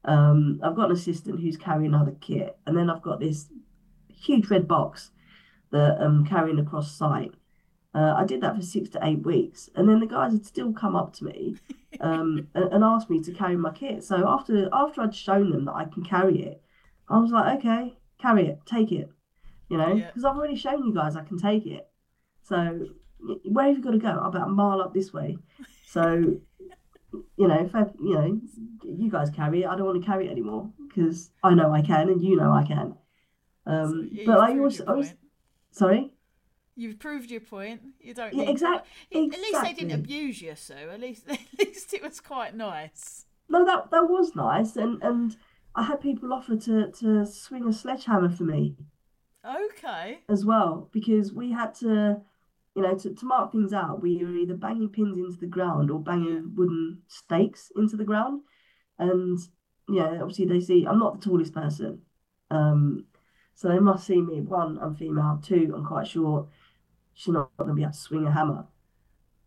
Um, 0.04 0.60
I've 0.62 0.76
got 0.76 0.90
an 0.90 0.96
assistant 0.96 1.40
who's 1.40 1.56
carrying 1.56 1.94
another 1.94 2.16
kit. 2.20 2.58
And 2.66 2.76
then 2.76 2.88
I've 2.88 3.02
got 3.02 3.20
this 3.20 3.48
huge 4.08 4.48
red 4.48 4.66
box 4.66 5.10
that 5.70 6.00
I'm 6.00 6.24
carrying 6.24 6.58
across 6.58 6.96
site. 6.96 7.34
Uh, 7.94 8.14
I 8.14 8.24
did 8.24 8.42
that 8.42 8.54
for 8.54 8.62
six 8.62 8.90
to 8.90 9.00
eight 9.02 9.24
weeks, 9.24 9.70
and 9.74 9.88
then 9.88 10.00
the 10.00 10.06
guys 10.06 10.32
had 10.32 10.44
still 10.44 10.70
come 10.70 10.94
up 10.94 11.14
to 11.14 11.24
me 11.24 11.56
um, 12.00 12.46
and, 12.54 12.64
and, 12.70 12.84
asked 12.84 13.08
me 13.08 13.22
to 13.22 13.32
carry 13.32 13.56
my 13.56 13.72
kit. 13.72 14.04
So 14.04 14.28
after 14.28 14.68
after 14.70 15.00
I'd 15.00 15.14
shown 15.14 15.50
them 15.50 15.64
that 15.64 15.72
I 15.72 15.86
can 15.86 16.04
carry 16.04 16.42
it, 16.42 16.60
I 17.08 17.18
was 17.18 17.30
like, 17.30 17.58
okay, 17.58 17.96
carry 18.20 18.48
it, 18.48 18.60
take 18.66 18.92
it, 18.92 19.08
you 19.70 19.78
know, 19.78 19.94
because 19.94 20.24
yeah. 20.24 20.28
I've 20.28 20.36
already 20.36 20.56
shown 20.56 20.84
you 20.84 20.92
guys 20.92 21.16
I 21.16 21.24
can 21.24 21.38
take 21.38 21.64
it. 21.64 21.88
So 22.42 22.86
where 23.44 23.68
have 23.68 23.78
you 23.78 23.82
got 23.82 23.92
to 23.92 23.98
go? 23.98 24.10
About 24.10 24.48
a 24.48 24.50
mile 24.50 24.82
up 24.82 24.92
this 24.92 25.14
way. 25.14 25.38
So 25.86 26.40
you 27.36 27.48
know, 27.48 27.64
if 27.64 27.74
I, 27.74 27.84
you 28.00 28.14
know, 28.14 28.40
you 28.84 29.10
guys 29.10 29.30
carry 29.30 29.62
it, 29.62 29.66
I 29.66 29.76
don't 29.76 29.86
want 29.86 30.00
to 30.02 30.06
carry 30.06 30.26
it 30.26 30.30
anymore 30.30 30.70
because 30.88 31.30
I 31.42 31.54
know 31.54 31.72
I 31.72 31.80
can, 31.80 32.08
and 32.08 32.22
you 32.22 32.36
know 32.36 32.52
I 32.52 32.64
can. 32.64 32.94
Um, 33.66 34.10
so 34.14 34.26
but 34.26 34.38
I 34.38 34.58
also, 34.58 34.84
I 34.86 34.92
was, 34.92 35.14
sorry. 35.70 36.12
You've 36.74 36.98
proved 36.98 37.30
your 37.30 37.40
point. 37.40 37.80
You 38.00 38.14
don't. 38.14 38.34
Yeah, 38.34 38.50
exactly. 38.50 38.90
At 39.12 39.40
least 39.40 39.62
they 39.62 39.72
didn't 39.72 39.92
abuse 39.92 40.42
you, 40.42 40.54
so 40.56 40.74
at 40.74 41.00
least 41.00 41.22
at 41.28 41.38
least 41.58 41.94
it 41.94 42.02
was 42.02 42.20
quite 42.20 42.54
nice. 42.54 43.24
No, 43.48 43.64
that 43.64 43.90
that 43.92 44.08
was 44.08 44.34
nice, 44.34 44.76
and 44.76 45.02
and 45.02 45.36
I 45.74 45.84
had 45.84 46.00
people 46.00 46.32
offer 46.32 46.56
to 46.56 46.90
to 46.90 47.24
swing 47.24 47.66
a 47.66 47.72
sledgehammer 47.72 48.30
for 48.30 48.44
me. 48.44 48.76
Okay. 49.46 50.18
As 50.28 50.44
well, 50.44 50.88
because 50.92 51.32
we 51.32 51.52
had 51.52 51.72
to, 51.76 52.20
you 52.76 52.82
know, 52.82 52.96
to, 52.96 53.14
to 53.14 53.26
mark 53.26 53.52
things 53.52 53.72
out, 53.72 54.02
we 54.02 54.22
were 54.24 54.36
either 54.36 54.54
banging 54.54 54.90
pins 54.90 55.16
into 55.16 55.38
the 55.38 55.46
ground 55.46 55.90
or 55.90 55.98
banging 55.98 56.52
wooden 56.54 57.02
stakes 57.08 57.72
into 57.74 57.96
the 57.96 58.04
ground, 58.04 58.42
and 58.98 59.38
yeah, 59.88 60.18
obviously 60.20 60.44
they 60.44 60.60
see 60.60 60.86
I'm 60.86 60.98
not 60.98 61.20
the 61.20 61.30
tallest 61.30 61.54
person, 61.54 62.02
um, 62.50 63.06
so 63.54 63.68
they 63.68 63.80
must 63.80 64.06
see 64.06 64.20
me. 64.20 64.40
One, 64.42 64.78
I'm 64.80 64.94
female. 64.94 65.40
Two, 65.42 65.72
I'm 65.74 65.84
quite 65.84 66.06
short 66.06 66.48
she's 67.16 67.32
not 67.32 67.50
going 67.56 67.68
to 67.68 67.74
be 67.74 67.82
able 67.82 67.92
to 67.92 67.98
swing 67.98 68.26
a 68.26 68.32
hammer. 68.32 68.66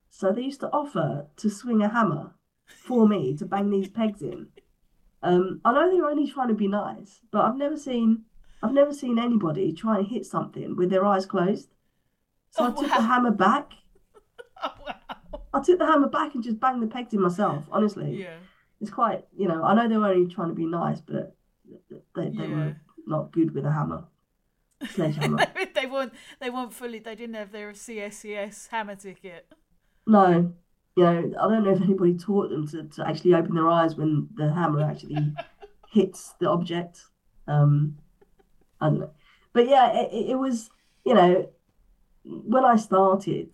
So 0.09 0.31
they 0.31 0.41
used 0.41 0.59
to 0.61 0.69
offer 0.73 1.27
to 1.37 1.49
swing 1.49 1.83
a 1.83 1.89
hammer 1.89 2.31
for 2.65 3.07
me 3.07 3.37
to 3.37 3.45
bang 3.45 3.69
these 3.69 3.87
pegs 3.87 4.21
in. 4.21 4.47
Um, 5.21 5.61
I 5.63 5.71
know 5.71 5.91
they're 5.91 6.09
only 6.09 6.29
trying 6.29 6.47
to 6.47 6.55
be 6.55 6.67
nice, 6.67 7.21
but 7.31 7.45
I've 7.45 7.57
never 7.57 7.77
seen 7.77 8.23
I've 8.61 8.73
never 8.73 8.93
seen 8.93 9.17
anybody 9.19 9.71
try 9.71 9.99
and 9.99 10.07
hit 10.07 10.25
something 10.25 10.75
with 10.75 10.89
their 10.89 11.05
eyes 11.05 11.25
closed. 11.25 11.69
So 12.51 12.63
oh, 12.63 12.67
I 12.67 12.69
took 12.69 12.91
wow. 12.91 12.97
the 12.97 13.03
hammer 13.03 13.31
back. 13.31 13.71
Oh, 14.61 14.73
wow. 14.85 15.39
I 15.53 15.61
took 15.61 15.79
the 15.79 15.85
hammer 15.85 16.09
back 16.09 16.35
and 16.35 16.43
just 16.43 16.59
banged 16.59 16.83
the 16.83 16.87
pegs 16.87 17.13
in 17.13 17.21
myself. 17.21 17.63
Honestly, 17.71 18.21
yeah, 18.21 18.35
it's 18.81 18.89
quite 18.91 19.25
you 19.37 19.47
know 19.47 19.63
I 19.63 19.73
know 19.73 19.87
they 19.87 19.95
were 19.95 20.07
only 20.07 20.29
trying 20.29 20.49
to 20.49 20.53
be 20.53 20.65
nice, 20.65 20.99
but 20.99 21.33
they, 22.13 22.29
they 22.29 22.43
yeah. 22.45 22.55
were 22.55 22.75
not 23.07 23.31
good 23.31 23.55
with 23.55 23.65
a 23.65 23.71
hammer, 23.71 24.03
sledgehammer. 24.89 25.45
they 25.75 25.85
weren't. 25.85 26.11
They 26.41 26.49
weren't 26.49 26.73
fully. 26.73 26.99
They 26.99 27.15
didn't 27.15 27.35
have 27.35 27.53
their 27.53 27.71
CSCS 27.71 28.67
hammer 28.67 28.95
ticket. 28.95 29.47
no, 30.05 30.53
you 30.97 31.03
know, 31.03 31.33
I 31.39 31.47
don't 31.47 31.63
know 31.63 31.71
if 31.71 31.81
anybody 31.81 32.17
taught 32.17 32.49
them 32.49 32.67
to, 32.67 32.83
to 32.83 33.07
actually 33.07 33.33
open 33.33 33.55
their 33.55 33.69
eyes 33.69 33.95
when 33.95 34.27
the 34.35 34.51
hammer 34.51 34.81
actually 34.81 35.33
hits 35.89 36.33
the 36.41 36.49
object. 36.49 36.99
Um, 37.47 37.97
I 38.81 38.89
don't 38.89 38.99
know, 38.99 39.11
but 39.53 39.69
yeah, 39.69 40.01
it, 40.01 40.31
it 40.31 40.35
was. 40.35 40.69
You 41.05 41.13
know, 41.13 41.49
when 42.23 42.65
I 42.65 42.75
started, 42.75 43.49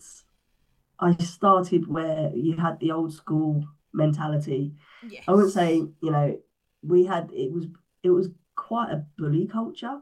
I 1.00 1.16
started 1.18 1.88
where 1.88 2.32
you 2.36 2.58
had 2.58 2.80
the 2.80 2.92
old 2.92 3.14
school 3.14 3.64
mentality. 3.94 4.74
Yes. 5.08 5.24
I 5.28 5.32
wouldn't 5.32 5.54
say, 5.54 5.76
you 5.78 6.12
know, 6.12 6.40
we 6.82 7.06
had 7.06 7.32
it 7.34 7.52
was 7.52 7.68
it 8.04 8.10
was 8.10 8.30
quite 8.56 8.92
a 8.92 9.06
bully 9.18 9.48
culture. 9.48 10.02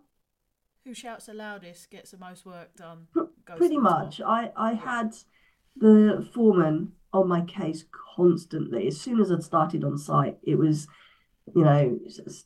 Who 0.85 0.93
shouts 0.93 1.27
the 1.27 1.33
loudest 1.33 1.89
gets 1.89 2.11
the 2.11 2.17
most 2.17 2.45
work 2.45 2.75
done. 2.75 3.07
Pr- 3.13 3.55
Pretty 3.55 3.77
much. 3.77 4.21
I 4.21 4.51
I 4.55 4.73
had 4.73 5.15
the 5.77 6.27
foreman 6.33 6.93
on 7.13 7.27
my 7.27 7.41
case 7.41 7.85
constantly. 8.15 8.87
As 8.87 8.99
soon 8.99 9.19
as 9.19 9.31
I'd 9.31 9.43
started 9.43 9.83
on 9.83 9.97
site, 9.97 10.37
it 10.43 10.55
was, 10.55 10.87
you 11.55 11.63
know, 11.63 11.99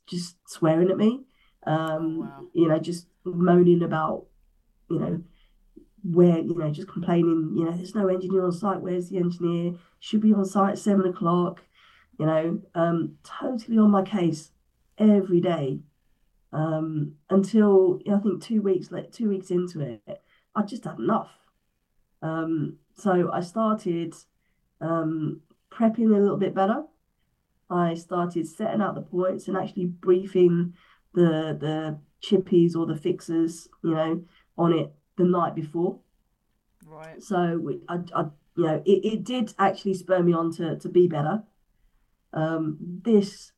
just 0.05 0.37
swearing 0.47 0.89
at 0.91 0.97
me. 0.97 1.23
Um, 1.65 1.75
Oh, 1.75 2.19
wow. 2.21 2.47
you 2.53 2.67
know, 2.67 2.79
just 2.79 3.07
moaning 3.25 3.83
about, 3.83 4.25
you 4.89 4.99
know, 4.99 5.23
where, 6.11 6.39
you 6.39 6.55
know, 6.55 6.71
just 6.71 6.87
complaining, 6.87 7.53
you 7.55 7.65
know, 7.65 7.71
there's 7.71 7.95
no 7.95 8.07
engineer 8.07 8.45
on 8.45 8.51
site. 8.51 8.81
Where's 8.81 9.09
the 9.09 9.17
engineer? 9.17 9.73
Should 9.99 10.21
be 10.21 10.33
on 10.33 10.45
site 10.45 10.73
at 10.73 10.79
seven 10.79 11.05
o'clock. 11.05 11.61
You 12.19 12.25
know, 12.25 12.61
um, 12.73 13.17
totally 13.23 13.77
on 13.77 13.91
my 13.91 14.03
case 14.03 14.51
every 14.97 15.41
day. 15.41 15.79
Um, 16.53 17.15
until 17.29 17.99
I 18.11 18.17
think 18.19 18.41
two 18.41 18.61
weeks 18.61 18.91
like 18.91 19.11
two 19.11 19.29
weeks 19.29 19.51
into 19.51 19.81
it, 19.81 20.21
I 20.55 20.63
just 20.63 20.85
had 20.85 20.97
enough. 20.97 21.29
Um, 22.21 22.77
so 22.95 23.29
I 23.31 23.41
started 23.41 24.15
um, 24.81 25.41
prepping 25.71 26.15
a 26.15 26.19
little 26.19 26.37
bit 26.37 26.55
better. 26.55 26.83
I 27.69 27.95
started 27.95 28.47
setting 28.47 28.81
out 28.81 28.95
the 28.95 29.01
points 29.01 29.47
and 29.47 29.57
actually 29.57 29.87
briefing 29.87 30.73
the 31.13 31.57
the 31.59 31.99
chippies 32.23 32.75
or 32.75 32.85
the 32.85 32.95
fixers, 32.95 33.67
you 33.83 33.91
know, 33.91 34.23
on 34.57 34.73
it 34.73 34.93
the 35.17 35.25
night 35.25 35.55
before. 35.55 35.99
Right. 36.85 37.21
So 37.21 37.57
we, 37.57 37.81
I, 37.89 37.95
I, 38.15 38.21
you 38.55 38.63
know, 38.65 38.81
it, 38.85 39.05
it 39.13 39.23
did 39.23 39.53
actually 39.59 39.93
spur 39.95 40.21
me 40.23 40.33
on 40.33 40.51
to 40.53 40.77
to 40.77 40.89
be 40.89 41.07
better. 41.07 41.43
Um, 42.33 42.77
this 43.03 43.51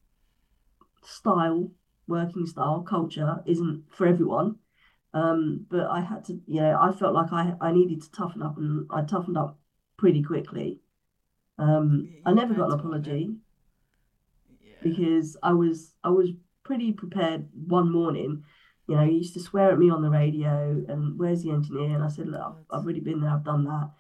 style, 1.04 1.72
working 2.08 2.46
style, 2.46 2.82
culture 2.82 3.42
isn't 3.46 3.84
for 3.92 4.08
everyone. 4.08 4.56
Um, 5.14 5.66
but 5.70 5.88
I 5.88 6.02
had 6.02 6.26
to, 6.26 6.40
you 6.46 6.62
know, 6.62 6.78
I 6.80 6.92
felt 6.92 7.14
like 7.16 7.32
I 7.34 7.54
I 7.62 7.72
needed 7.72 8.02
to 8.04 8.12
toughen 8.12 8.42
up, 8.42 8.58
and 8.58 8.88
I 8.92 9.04
toughened 9.04 9.38
up 9.38 9.60
pretty 9.98 10.24
quickly. 10.24 10.80
Um, 11.58 12.08
You- 12.10 12.22
I 12.26 12.34
never 12.34 12.54
got 12.54 12.66
an 12.66 12.70
to, 12.70 12.76
I 12.76 12.78
bet. 12.78 12.86
apology 12.86 13.36
Yeah. 14.62 14.76
because 14.82 15.36
I 15.44 15.54
was 15.54 15.96
I 16.04 16.10
was 16.10 16.30
pretty 16.64 16.94
prepared 16.94 17.50
one 17.68 17.92
morning. 17.92 18.44
You 18.90 18.96
know, 18.96 19.06
he 19.06 19.18
used 19.18 19.36
to 19.36 19.40
swear 19.40 19.72
at 19.72 19.78
me 19.78 19.92
on 19.92 20.02
the 20.02 20.10
radio 20.10 20.84
and 20.88 21.20
where's 21.20 21.44
the 21.44 21.52
engineer? 21.52 21.94
And 21.96 22.04
I 22.04 22.08
said, 22.08 22.28
look, 22.28 22.42
I've. 22.42 22.80
I've 22.80 22.84
already 22.84 23.02
been 23.02 23.22
there, 23.22 23.30
I've 23.30 23.46
done 23.46 23.66
that. 23.66 23.92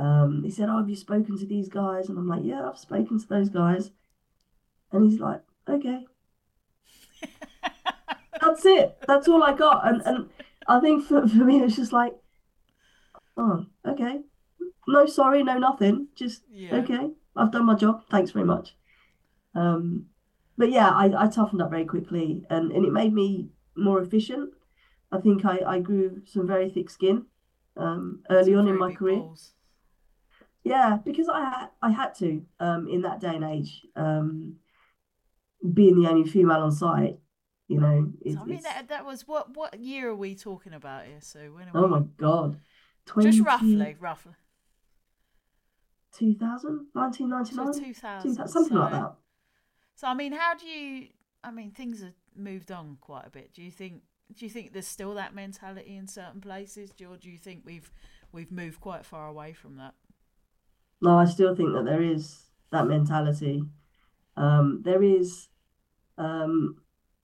Um, 0.00 0.42
he 0.44 0.50
said, 0.50 0.68
oh, 0.68 0.78
have 0.78 0.88
you 0.88 0.94
spoken 0.94 1.36
to 1.36 1.46
these 1.46 1.68
guys? 1.68 2.08
And 2.08 2.16
I'm 2.16 2.28
like, 2.28 2.44
yeah, 2.44 2.68
I've 2.68 2.78
spoken 2.78 3.18
to 3.18 3.26
those 3.26 3.48
guys. 3.48 3.90
And 4.92 5.10
he's 5.10 5.18
like, 5.18 5.42
okay, 5.68 6.06
that's 8.40 8.64
it. 8.64 8.98
That's 9.06 9.26
all 9.26 9.42
I 9.42 9.52
got. 9.52 9.86
And 9.88 10.00
and 10.06 10.28
I 10.68 10.78
think 10.78 11.04
for, 11.04 11.26
for 11.26 11.44
me, 11.44 11.60
it's 11.62 11.74
just 11.76 11.92
like, 11.92 12.14
oh, 13.36 13.66
okay. 13.86 14.20
No 14.86 15.06
sorry, 15.06 15.42
no 15.42 15.58
nothing. 15.58 16.06
Just 16.14 16.42
Yeah. 16.52 16.76
okay, 16.76 17.10
I've 17.36 17.50
done 17.50 17.66
my 17.66 17.74
job. 17.74 18.04
Thanks 18.10 18.30
very 18.30 18.46
much. 18.46 18.76
Um, 19.54 20.06
but 20.56 20.70
yeah, 20.70 20.90
I, 20.90 21.24
I 21.24 21.28
toughened 21.28 21.62
up 21.62 21.70
very 21.70 21.84
quickly 21.84 22.44
and, 22.48 22.70
and 22.70 22.84
it 22.84 22.92
made 22.92 23.12
me 23.12 23.50
more 23.80 24.00
efficient. 24.00 24.50
I 25.12 25.18
think 25.18 25.44
I, 25.44 25.58
I 25.66 25.78
grew 25.80 26.22
some 26.24 26.46
very 26.46 26.70
thick 26.70 26.88
skin 26.90 27.26
um, 27.76 28.22
early 28.30 28.54
on 28.54 28.68
in 28.68 28.78
my 28.78 28.92
career. 28.92 29.18
balls. 29.18 29.52
Yeah, 30.62 30.98
because 31.04 31.28
I 31.28 31.68
I 31.82 31.90
had 31.90 32.14
to 32.16 32.42
um, 32.60 32.86
in 32.88 33.02
that 33.02 33.20
day 33.20 33.34
and 33.34 33.44
age, 33.44 33.86
um, 33.96 34.56
being 35.74 36.00
the 36.00 36.08
only 36.08 36.28
female 36.28 36.58
on 36.60 36.70
site, 36.72 37.18
you 37.68 37.80
know, 37.80 38.12
it, 38.22 38.36
I 38.36 38.44
mean, 38.44 38.56
it's 38.56 38.64
that, 38.64 38.88
that 38.88 39.06
was 39.06 39.26
what 39.26 39.56
what 39.56 39.78
year 39.80 40.10
are 40.10 40.14
we 40.14 40.34
talking 40.34 40.74
about 40.74 41.06
here? 41.06 41.20
So 41.20 41.40
when 41.54 41.68
are 41.68 41.72
oh 41.74 41.84
we? 41.84 41.88
my 41.88 42.02
God, 42.18 42.60
Just 43.20 43.40
roughly, 43.40 43.96
roughly. 43.98 44.32
2000, 46.12 46.60
So 46.60 47.00
1999, 47.00 47.94
2000. 47.94 48.34
2000, 48.34 48.48
something 48.48 48.76
like 48.76 48.92
that. 48.92 49.14
So 49.94 50.08
I 50.08 50.14
mean, 50.14 50.32
how 50.32 50.54
do 50.54 50.66
you? 50.66 51.08
I 51.42 51.50
mean, 51.50 51.70
things 51.70 52.02
have 52.02 52.12
moved 52.36 52.70
on 52.70 52.96
quite 53.00 53.26
a 53.26 53.30
bit. 53.30 53.52
Do 53.54 53.62
you 53.62 53.70
think? 53.70 54.02
Do 54.32 54.44
you 54.44 54.50
think 54.50 54.72
there's 54.72 54.86
still 54.86 55.14
that 55.14 55.34
mentality 55.34 55.96
in 55.96 56.06
certain 56.06 56.40
places, 56.40 56.92
or 57.00 57.16
do 57.16 57.30
you 57.30 57.38
think 57.38 57.62
we've 57.64 57.90
we've 58.32 58.52
moved 58.52 58.80
quite 58.80 59.04
far 59.04 59.26
away 59.28 59.52
from 59.52 59.76
that? 59.76 59.94
No, 61.02 61.18
I 61.18 61.24
still 61.24 61.54
think 61.54 61.72
that 61.72 61.84
there 61.84 62.02
is 62.02 62.44
that 62.70 62.86
mentality. 62.86 63.64
Um, 64.36 64.82
there 64.84 65.02
is, 65.02 65.48
um, 66.18 66.76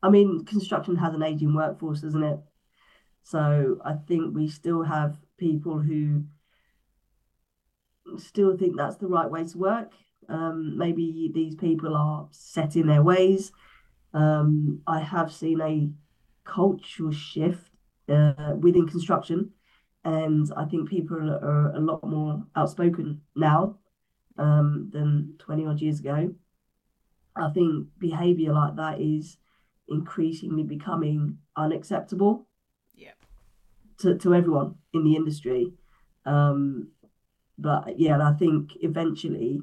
I 0.03 0.11
mean, 0.11 0.45
construction 0.45 0.97
has 0.97 1.15
an 1.15 1.23
aging 1.23 1.55
workforce, 1.55 2.01
doesn't 2.01 2.23
it? 2.23 2.41
So 3.23 3.79
I 3.85 3.95
think 4.07 4.35
we 4.35 4.49
still 4.49 4.83
have 4.83 5.19
people 5.39 5.79
who 5.79 6.25
still 8.19 8.57
think 8.57 8.77
that's 8.77 8.97
the 8.97 9.09
right 9.09 9.31
way 9.31 9.45
to 9.45 9.59
work. 9.59 9.93
Um, 10.29 10.77
maybe 10.77 11.31
these 11.33 11.55
people 11.55 11.97
are 11.97 12.29
set 12.31 12.77
in 12.77 12.87
their 12.87 13.03
ways. 13.03 13.53
Um, 14.17 14.81
I 14.87 15.01
have 15.01 15.31
seen 15.31 15.61
a 15.61 15.91
cultural 16.51 17.13
shift 17.13 17.71
uh, 18.09 18.55
within 18.59 18.89
construction, 18.89 19.53
and 20.05 20.51
I 20.57 20.65
think 20.65 20.89
people 20.89 21.19
are, 21.19 21.45
are 21.45 21.73
a 21.77 21.81
lot 21.81 22.03
more 22.03 22.43
outspoken 22.57 23.21
now 23.35 23.77
um, 24.39 24.89
than 24.91 25.35
20 25.39 25.67
odd 25.67 25.81
years 25.83 26.01
ago. 26.01 26.35
I 27.37 27.51
think 27.51 27.89
behavior 27.99 28.55
like 28.55 28.77
that 28.77 29.03
is 29.03 29.37
increasingly 29.89 30.63
becoming 30.63 31.37
unacceptable 31.55 32.47
Yeah. 32.95 33.13
to, 33.99 34.17
to 34.17 34.35
everyone 34.35 34.77
in 34.95 35.05
the 35.05 35.15
industry. 35.15 35.75
Um, 36.25 36.89
but 37.59 37.99
yeah, 37.99 38.15
and 38.15 38.23
I 38.23 38.33
think 38.33 38.71
eventually 38.81 39.61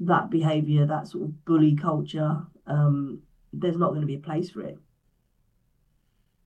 that 0.00 0.30
behavior, 0.30 0.86
that 0.86 1.08
sort 1.08 1.24
of 1.24 1.44
bully 1.44 1.76
culture, 1.76 2.46
um, 2.66 3.22
there's 3.58 3.76
not 3.76 3.90
going 3.90 4.00
to 4.00 4.06
be 4.06 4.16
a 4.16 4.20
place 4.20 4.50
for 4.50 4.62
it. 4.62 4.78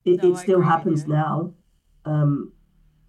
It, 0.04 0.22
No, 0.22 0.32
it 0.32 0.36
still 0.38 0.60
happens 0.60 1.06
now. 1.06 1.52
Um, 2.04 2.52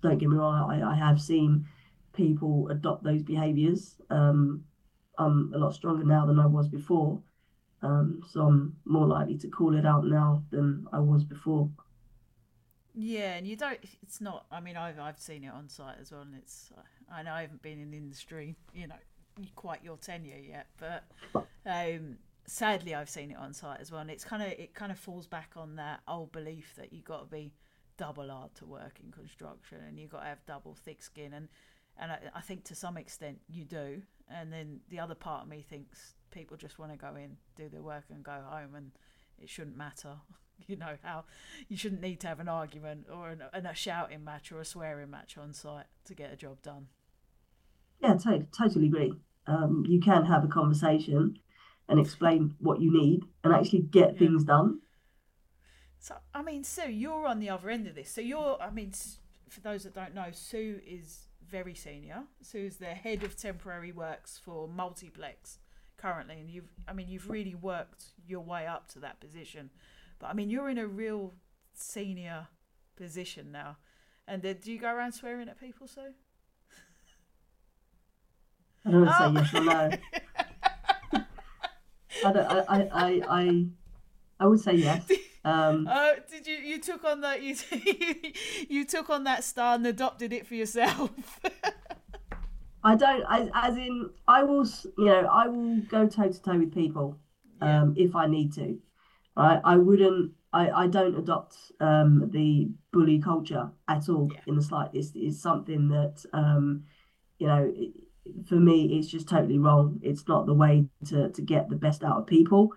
don't 0.01 0.17
get 0.17 0.29
me 0.29 0.35
wrong, 0.35 0.69
I, 0.69 0.91
I 0.91 0.95
have 0.95 1.21
seen 1.21 1.65
people 2.13 2.67
adopt 2.69 3.03
those 3.03 3.23
behaviors. 3.23 3.95
Um, 4.09 4.63
I'm 5.17 5.51
a 5.53 5.57
lot 5.57 5.73
stronger 5.73 6.03
now 6.03 6.25
than 6.25 6.39
I 6.39 6.45
was 6.45 6.67
before. 6.67 7.21
Um, 7.81 8.21
so 8.29 8.41
I'm 8.41 8.75
more 8.85 9.07
likely 9.07 9.37
to 9.37 9.47
call 9.47 9.75
it 9.75 9.85
out 9.85 10.05
now 10.05 10.43
than 10.51 10.85
I 10.91 10.99
was 10.99 11.23
before. 11.23 11.69
Yeah, 12.93 13.35
and 13.35 13.47
you 13.47 13.55
don't. 13.55 13.79
It's 14.01 14.19
not. 14.19 14.45
I 14.51 14.59
mean, 14.59 14.75
I've 14.75 14.99
I've 14.99 15.19
seen 15.19 15.43
it 15.43 15.53
on 15.53 15.69
site 15.69 15.95
as 16.01 16.11
well, 16.11 16.21
and 16.21 16.35
it's. 16.35 16.71
I 17.13 17.23
know 17.23 17.31
I 17.31 17.41
haven't 17.41 17.61
been 17.61 17.79
in 17.79 17.91
the 17.91 17.97
industry, 17.97 18.55
you 18.73 18.87
know, 18.87 18.95
quite 19.55 19.83
your 19.83 19.97
tenure 19.97 20.37
yet, 20.37 20.67
but 20.77 21.03
um, 21.65 22.17
sadly, 22.49 22.95
I've 22.95 23.09
seen 23.09 23.31
it 23.31 23.37
on 23.37 23.53
site 23.53 23.79
as 23.79 23.91
well, 23.91 24.01
and 24.01 24.09
it's 24.09 24.25
kind 24.25 24.41
of 24.41 24.49
it 24.49 24.73
kind 24.73 24.91
of 24.91 24.99
falls 24.99 25.27
back 25.27 25.51
on 25.55 25.75
that 25.75 26.01
old 26.07 26.31
belief 26.31 26.73
that 26.77 26.91
you 26.91 27.01
got 27.01 27.19
to 27.19 27.25
be 27.25 27.53
double 27.97 28.29
hard 28.29 28.55
to 28.55 28.65
work 28.65 28.99
in 29.03 29.11
construction, 29.11 29.77
and 29.87 29.99
you 29.99 30.07
got 30.07 30.21
to 30.21 30.25
have 30.25 30.45
double 30.45 30.73
thick 30.73 31.01
skin, 31.01 31.33
and 31.33 31.47
and 31.97 32.11
I, 32.11 32.19
I 32.35 32.41
think 32.41 32.63
to 32.65 32.75
some 32.75 32.97
extent 32.97 33.39
you 33.47 33.65
do, 33.65 34.01
and 34.29 34.51
then 34.51 34.79
the 34.89 34.99
other 34.99 35.15
part 35.15 35.43
of 35.43 35.49
me 35.49 35.61
thinks 35.67 36.15
people 36.31 36.57
just 36.57 36.79
want 36.79 36.91
to 36.91 36.97
go 36.97 37.15
in, 37.15 37.37
do 37.55 37.69
their 37.69 37.81
work, 37.81 38.05
and 38.09 38.23
go 38.23 38.39
home, 38.45 38.75
and 38.75 38.91
it 39.41 39.49
shouldn't 39.49 39.77
matter. 39.77 40.15
You 40.67 40.75
know 40.75 40.97
how 41.03 41.23
you 41.69 41.77
shouldn't 41.77 42.01
need 42.01 42.19
to 42.19 42.27
have 42.27 42.41
an 42.41 42.49
argument 42.49 43.05
or 43.09 43.29
an, 43.29 43.43
an, 43.53 43.65
a 43.65 43.73
shouting 43.73 44.25
match 44.25 44.51
or 44.51 44.59
a 44.59 44.65
swearing 44.65 45.09
match 45.09 45.37
on 45.37 45.53
site 45.53 45.85
to 46.03 46.13
get 46.13 46.33
a 46.33 46.35
job 46.35 46.61
done. 46.61 46.87
Yeah, 48.01 48.15
to- 48.15 48.45
totally 48.51 48.87
agree. 48.87 49.13
Um, 49.47 49.85
you 49.87 50.01
can 50.01 50.25
have 50.25 50.43
a 50.43 50.49
conversation 50.49 51.39
and 51.89 51.99
explain 51.99 52.55
what 52.59 52.79
you 52.79 52.91
need 52.93 53.23
and 53.43 53.53
actually 53.53 53.81
get 53.81 54.13
Yeah. 54.13 54.19
things 54.19 54.43
done. 54.45 54.79
So, 55.99 56.15
I 56.33 56.41
mean, 56.43 56.63
Sue, 56.63 56.89
you're 56.89 57.27
on 57.27 57.39
the 57.39 57.49
other 57.49 57.69
end 57.69 57.87
of 57.87 57.95
this. 57.95 58.09
So, 58.09 58.21
you're, 58.21 58.57
I 58.61 58.69
mean, 58.69 58.93
for 59.49 59.59
those 59.61 59.83
that 59.83 59.93
don't 59.93 60.13
know, 60.13 60.27
Sue 60.31 60.79
is 60.85 61.27
very 61.45 61.73
senior. 61.75 62.23
Sue's 62.41 62.77
the 62.77 62.85
head 62.93 63.23
of 63.23 63.35
temporary 63.35 63.91
works 63.91 64.37
for 64.37 64.67
Multiplex 64.67 65.59
currently. 65.97 66.39
And 66.39 66.49
you've, 66.49 66.69
I 66.87 66.93
mean, 66.93 67.09
you've 67.09 67.29
really 67.29 67.55
worked 67.55 68.05
your 68.25 68.41
way 68.41 68.65
up 68.67 68.87
to 68.93 68.99
that 68.99 69.19
position. 69.19 69.71
But, 70.19 70.27
I 70.27 70.33
mean, 70.33 70.49
you're 70.49 70.69
in 70.69 70.77
a 70.77 70.87
real 70.87 71.33
senior 71.73 72.47
position 72.95 73.51
now. 73.51 73.77
And 74.27 74.45
uh, 74.45 74.53
do 74.53 74.71
you 74.71 74.79
go 74.79 74.93
around 74.93 75.13
swearing 75.13 75.49
at 75.49 75.59
people, 75.59 75.87
so? 75.87 76.13
I 78.85 78.91
don't 78.91 79.01
want 79.05 79.09
to 79.09 79.25
Oh. 79.25 79.33
say 79.33 79.33
yes 79.33 79.53
or 79.53 79.63
no. 79.65 79.91
I, 82.25 82.31
don't, 82.31 82.45
I, 82.51 82.59
I, 82.67 82.89
I, 82.93 83.21
I, 83.29 83.65
I 84.39 84.47
would 84.47 84.59
say 84.59 84.73
yes. 84.73 85.09
Um, 85.45 85.87
Oh, 85.89 86.15
did 86.29 86.45
you? 86.47 86.55
You 86.57 86.79
took 86.81 87.05
on 87.05 87.21
that. 87.21 87.41
You 87.41 87.55
you 88.67 88.83
took 88.85 89.09
on 89.09 89.23
that 89.23 89.45
star 89.45 89.75
and 89.75 89.87
adopted 89.87 90.33
it 90.33 90.45
for 90.45 90.53
yourself. 90.55 91.11
I 92.83 92.95
don't, 92.95 93.23
I, 93.25 93.49
as 93.53 93.77
in, 93.77 94.09
I 94.27 94.43
will, 94.43 94.65
you 94.97 95.05
know, 95.05 95.27
I 95.31 95.47
will 95.47 95.77
go 95.89 96.07
toe 96.07 96.29
to 96.29 96.41
toe 96.41 96.57
with 96.57 96.73
people 96.73 97.17
Yeah. 97.61 97.81
um, 97.81 97.93
if 97.97 98.15
I 98.15 98.27
need 98.27 98.53
to. 98.55 98.79
Right? 99.37 99.61
I 99.63 99.77
wouldn't, 99.77 100.33
I, 100.51 100.69
I 100.71 100.87
don't 100.87 101.15
adopt 101.17 101.55
um, 101.79 102.29
the 102.31 102.69
bully 102.91 103.19
culture 103.19 103.69
at 103.87 104.09
all 104.09 104.29
Yeah. 104.33 104.41
in 104.47 104.55
the 104.55 104.61
slightest. 104.61 105.15
It's 105.15 105.41
something 105.41 105.87
that, 105.89 106.25
um, 106.33 106.83
you 107.37 107.47
know, 107.47 107.73
for 108.47 108.55
me, 108.55 108.97
it's 108.97 109.07
just 109.07 109.27
totally 109.29 109.57
wrong. 109.59 109.99
It's 110.01 110.27
not 110.27 110.45
the 110.45 110.53
way 110.53 110.85
to, 111.07 111.29
to 111.29 111.41
get 111.41 111.69
the 111.69 111.75
best 111.75 112.03
out 112.03 112.17
of 112.17 112.27
people. 112.27 112.73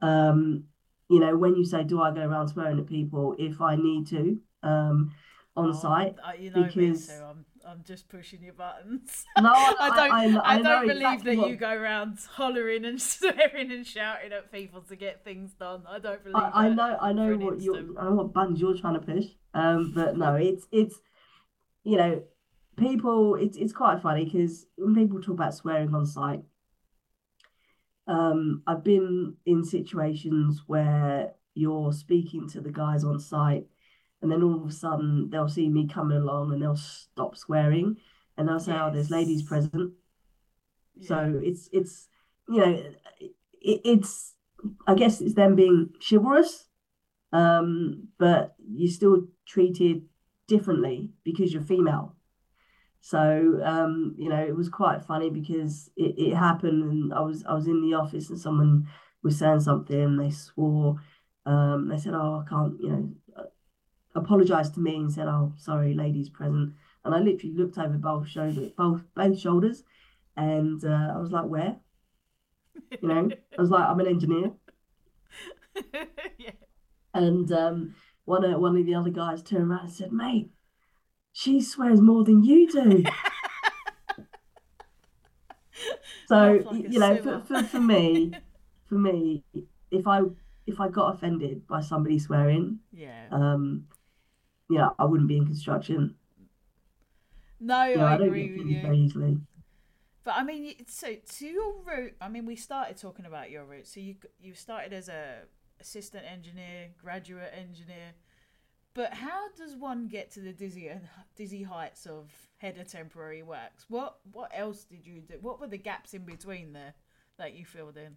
Um, 0.00 0.64
you 1.08 1.20
know, 1.20 1.36
when 1.36 1.56
you 1.56 1.64
say, 1.64 1.84
do 1.84 2.00
I 2.00 2.10
go 2.12 2.20
around 2.22 2.48
swearing 2.48 2.78
at 2.78 2.86
people 2.86 3.34
if 3.38 3.60
I 3.60 3.76
need 3.76 4.06
to 4.08 4.38
um, 4.62 5.12
on 5.56 5.68
Oh, 5.70 5.72
site? 5.72 6.16
uh, 6.26 6.32
you 6.38 6.50
know 6.50 6.62
me, 6.62 6.66
because- 6.68 7.06
so 7.08 7.24
I'm 7.30 7.44
I'm 7.64 7.84
just 7.84 8.08
pushing 8.08 8.42
your 8.42 8.54
buttons. 8.54 9.24
No, 9.40 9.52
I, 9.52 9.74
I 9.78 9.88
don't. 10.08 10.12
I, 10.12 10.40
I, 10.40 10.54
I 10.54 10.62
don't 10.62 10.82
believe 10.88 10.96
exactly 11.02 11.36
that 11.36 11.40
what- 11.42 11.50
you 11.50 11.56
go 11.56 11.70
around 11.72 12.18
hollering 12.30 12.84
and 12.84 13.00
swearing 13.00 13.70
and 13.70 13.86
shouting 13.86 14.32
at 14.32 14.50
people 14.50 14.80
to 14.88 14.96
get 14.96 15.22
things 15.22 15.52
done. 15.54 15.82
I 15.88 16.00
don't 16.00 16.24
believe. 16.24 16.36
I, 16.42 16.50
I 16.52 16.68
that 16.70 16.74
know, 16.74 16.98
I 17.00 17.12
know 17.12 17.36
what 17.36 17.60
you're. 17.60 17.76
I 17.76 18.04
know 18.06 18.14
what 18.14 18.32
buttons 18.32 18.60
you're 18.60 18.76
trying 18.76 18.94
to 18.94 19.00
push. 19.06 19.26
Um, 19.54 19.92
but 19.94 20.16
no, 20.16 20.34
it's 20.34 20.66
it's, 20.72 20.98
you 21.84 21.96
know, 21.98 22.22
people. 22.76 23.36
It's 23.36 23.56
it's 23.56 23.72
quite 23.72 24.02
funny 24.02 24.24
because 24.24 24.66
when 24.76 24.94
people 24.94 25.20
talk 25.20 25.34
about 25.34 25.54
swearing 25.54 25.94
on 25.94 26.06
site, 26.06 26.42
um, 28.06 28.62
I've 28.66 28.84
been 28.84 29.36
in 29.46 29.64
situations 29.64 30.62
where 30.66 31.32
you're 31.54 31.92
speaking 31.92 32.48
to 32.50 32.60
the 32.60 32.72
guys 32.72 33.04
on 33.04 33.20
site, 33.20 33.66
and 34.20 34.30
then 34.30 34.42
all 34.42 34.62
of 34.62 34.68
a 34.68 34.72
sudden 34.72 35.30
they'll 35.30 35.48
see 35.48 35.68
me 35.68 35.86
coming 35.86 36.18
along 36.18 36.52
and 36.52 36.62
they'll 36.62 36.76
stop 36.76 37.36
swearing, 37.36 37.96
and 38.36 38.48
they'll 38.48 38.60
say, 38.60 38.72
"Oh, 38.72 38.90
there's 38.92 39.10
ladies 39.10 39.42
present." 39.42 39.92
Yeah. 40.96 41.08
So 41.08 41.40
it's 41.42 41.68
it's 41.72 42.08
you 42.48 42.58
know 42.58 42.82
it, 43.20 43.80
it's 43.84 44.34
I 44.86 44.94
guess 44.94 45.20
it's 45.20 45.34
them 45.34 45.56
being 45.56 45.90
chivalrous, 46.00 46.66
um, 47.32 48.08
but 48.18 48.54
you're 48.58 48.90
still 48.90 49.26
treated 49.46 50.02
differently 50.46 51.10
because 51.24 51.52
you're 51.52 51.62
female. 51.62 52.16
So 53.04 53.60
um, 53.64 54.14
you 54.16 54.28
know 54.28 54.40
it 54.40 54.54
was 54.56 54.68
quite 54.68 55.04
funny 55.04 55.28
because 55.28 55.90
it, 55.96 56.14
it 56.16 56.36
happened 56.36 56.84
and 56.84 57.12
I 57.12 57.20
was 57.20 57.44
I 57.44 57.52
was 57.52 57.66
in 57.66 57.82
the 57.82 57.94
office 57.96 58.30
and 58.30 58.38
someone 58.38 58.86
was 59.24 59.38
saying 59.38 59.60
something 59.60 60.00
and 60.00 60.20
they 60.20 60.30
swore. 60.30 61.00
Um, 61.44 61.88
they 61.88 61.98
said, 61.98 62.14
"Oh, 62.14 62.44
I 62.46 62.48
can't," 62.48 62.80
you 62.80 62.88
know, 62.88 63.10
uh, 63.36 63.42
apologized 64.14 64.74
to 64.74 64.80
me 64.80 64.96
and 64.96 65.12
said, 65.12 65.26
"Oh, 65.26 65.52
sorry, 65.56 65.94
ladies 65.94 66.28
present." 66.28 66.74
And 67.04 67.12
I 67.12 67.18
literally 67.18 67.56
looked 67.56 67.76
over 67.76 67.98
both 67.98 68.28
shoulders, 68.28 68.70
both 68.78 69.02
both 69.16 69.36
shoulders, 69.36 69.82
and 70.36 70.84
uh, 70.84 71.12
I 71.16 71.18
was 71.18 71.32
like, 71.32 71.46
"Where?" 71.46 71.80
You 73.02 73.08
know, 73.08 73.30
I 73.58 73.60
was 73.60 73.70
like, 73.70 73.84
"I'm 73.84 73.98
an 73.98 74.06
engineer." 74.06 74.52
yeah. 76.38 76.50
And 77.14 77.50
um, 77.50 77.96
one 78.26 78.44
of 78.44 78.60
one 78.60 78.76
of 78.76 78.86
the 78.86 78.94
other 78.94 79.10
guys 79.10 79.42
turned 79.42 79.72
around 79.72 79.86
and 79.86 79.92
said, 79.92 80.12
"Mate, 80.12 80.52
she 81.32 81.60
swears 81.60 82.00
more 82.00 82.24
than 82.24 82.42
you 82.44 82.70
do." 82.70 83.04
So 86.28 86.62
like 86.64 86.90
you 86.90 86.98
know, 86.98 87.16
for, 87.16 87.40
for, 87.40 87.62
for 87.64 87.80
me, 87.80 88.32
for 88.88 88.94
me, 88.94 89.44
if 89.90 90.06
I 90.06 90.20
if 90.66 90.80
I 90.80 90.88
got 90.88 91.14
offended 91.14 91.66
by 91.66 91.80
somebody 91.80 92.18
swearing, 92.18 92.78
Yeah. 92.92 93.26
um, 93.30 93.86
know, 94.70 94.94
I 94.98 95.04
wouldn't 95.04 95.28
be 95.28 95.36
in 95.36 95.44
construction. 95.46 96.14
No, 97.60 97.84
You 97.84 97.98
know, 97.98 98.06
I 98.06 98.12
I 98.12 98.14
agree 98.16 98.56
with 98.56 98.66
you. 98.66 98.80
very 98.80 98.98
easily. 98.98 99.38
But 100.24 100.34
I 100.36 100.44
mean, 100.44 100.74
so 100.86 101.14
to 101.14 101.46
your 101.46 101.74
route. 101.82 102.14
I 102.20 102.28
mean, 102.28 102.46
we 102.46 102.56
started 102.56 102.96
talking 102.96 103.26
about 103.26 103.50
your 103.50 103.64
route. 103.64 103.86
So 103.86 104.00
you 104.00 104.16
you 104.40 104.54
started 104.54 104.92
as 104.92 105.08
a 105.08 105.42
assistant 105.80 106.24
engineer, 106.24 106.90
graduate 107.02 107.52
engineer. 107.56 108.14
But 108.94 109.14
how 109.14 109.48
does 109.56 109.74
one 109.74 110.08
get 110.08 110.30
to 110.32 110.40
the 110.40 110.52
dizzy 110.52 110.90
dizzy 111.34 111.62
heights 111.62 112.06
of 112.06 112.30
head 112.58 112.78
of 112.78 112.88
temporary 112.88 113.42
works? 113.42 113.86
What 113.88 114.18
what 114.32 114.50
else 114.54 114.84
did 114.84 115.06
you 115.06 115.20
do? 115.20 115.34
What 115.40 115.60
were 115.60 115.66
the 115.66 115.78
gaps 115.78 116.14
in 116.14 116.24
between 116.24 116.72
there 116.72 116.94
that 117.38 117.54
you 117.54 117.64
filled 117.64 117.96
in? 117.96 118.16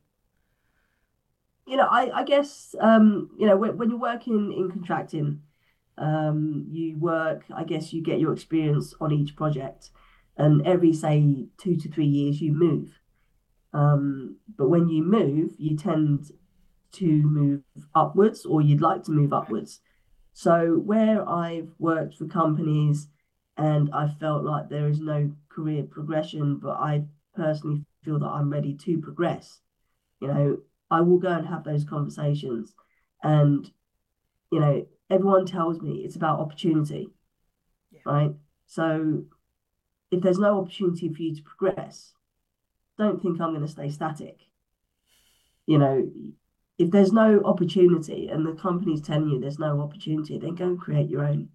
you 1.67 1.77
know, 1.77 1.88
I, 1.89 2.19
I 2.19 2.23
guess, 2.23 2.75
um, 2.79 3.29
you 3.38 3.47
know, 3.47 3.57
when, 3.57 3.77
when 3.77 3.89
you're 3.89 3.99
working 3.99 4.53
in 4.53 4.69
contracting, 4.71 5.41
um, 5.97 6.67
you 6.69 6.97
work, 6.97 7.43
I 7.55 7.63
guess 7.63 7.91
you 7.91 8.03
get 8.03 8.19
your 8.19 8.33
experience 8.33 8.93
on 9.01 9.11
each 9.11 9.35
project, 9.35 9.89
and 10.38 10.65
every, 10.67 10.93
say, 10.93 11.47
two 11.57 11.75
to 11.77 11.89
three 11.89 12.05
years, 12.05 12.41
you 12.41 12.53
move. 12.53 12.99
Um, 13.73 14.38
but 14.57 14.69
when 14.69 14.89
you 14.89 15.03
move, 15.03 15.53
you 15.57 15.75
tend 15.75 16.31
to 16.93 17.05
move 17.05 17.61
upwards, 17.95 18.45
or 18.45 18.61
you'd 18.61 18.81
like 18.81 19.03
to 19.03 19.11
move 19.11 19.31
Right. 19.31 19.79
So, 20.37 20.75
where 20.83 21.27
I've 21.27 21.69
worked 21.79 22.17
for 22.17 22.25
companies 22.27 23.07
and 23.55 23.89
I 23.93 24.09
felt 24.19 24.43
like 24.43 24.67
there 24.67 24.89
is 24.89 24.99
no 24.99 25.31
career 25.47 25.83
progression, 25.83 26.57
but 26.57 26.75
I 26.77 27.05
personally 27.33 27.85
feel 28.03 28.19
that 28.19 28.27
I'm 28.27 28.49
ready 28.49 28.75
to 28.75 28.99
progress, 28.99 29.61
you 30.19 30.27
know, 30.27 30.57
I 30.91 30.99
will 30.99 31.19
go 31.19 31.29
and 31.29 31.47
have 31.47 31.63
those 31.63 31.85
conversations. 31.85 32.75
And, 33.23 33.71
you 34.51 34.59
know, 34.59 34.85
everyone 35.09 35.45
tells 35.45 35.79
me 35.79 36.03
it's 36.03 36.17
about 36.17 36.41
opportunity, 36.41 37.07
Yeah. 37.93 38.01
right? 38.05 38.31
So 38.67 39.23
if 40.11 40.21
there's 40.21 40.37
no 40.37 40.59
opportunity 40.59 41.07
for 41.13 41.21
you 41.21 41.33
to 41.33 41.43
progress, 41.43 42.11
don't 42.97 43.21
think 43.21 43.39
I'm 43.39 43.51
going 43.51 43.61
to 43.61 43.71
stay 43.71 43.89
static. 43.89 44.41
You 45.65 45.77
know, 45.77 46.11
if 46.77 46.91
there's 46.91 47.13
no 47.13 47.41
opportunity 47.45 48.27
and 48.27 48.45
the 48.45 48.53
company's 48.53 49.01
telling 49.01 49.29
you 49.29 49.39
there's 49.39 49.59
no 49.59 49.81
opportunity, 49.81 50.38
then 50.38 50.55
go 50.55 50.65
and 50.65 50.79
create 50.79 51.09
your 51.09 51.25
own. 51.25 51.49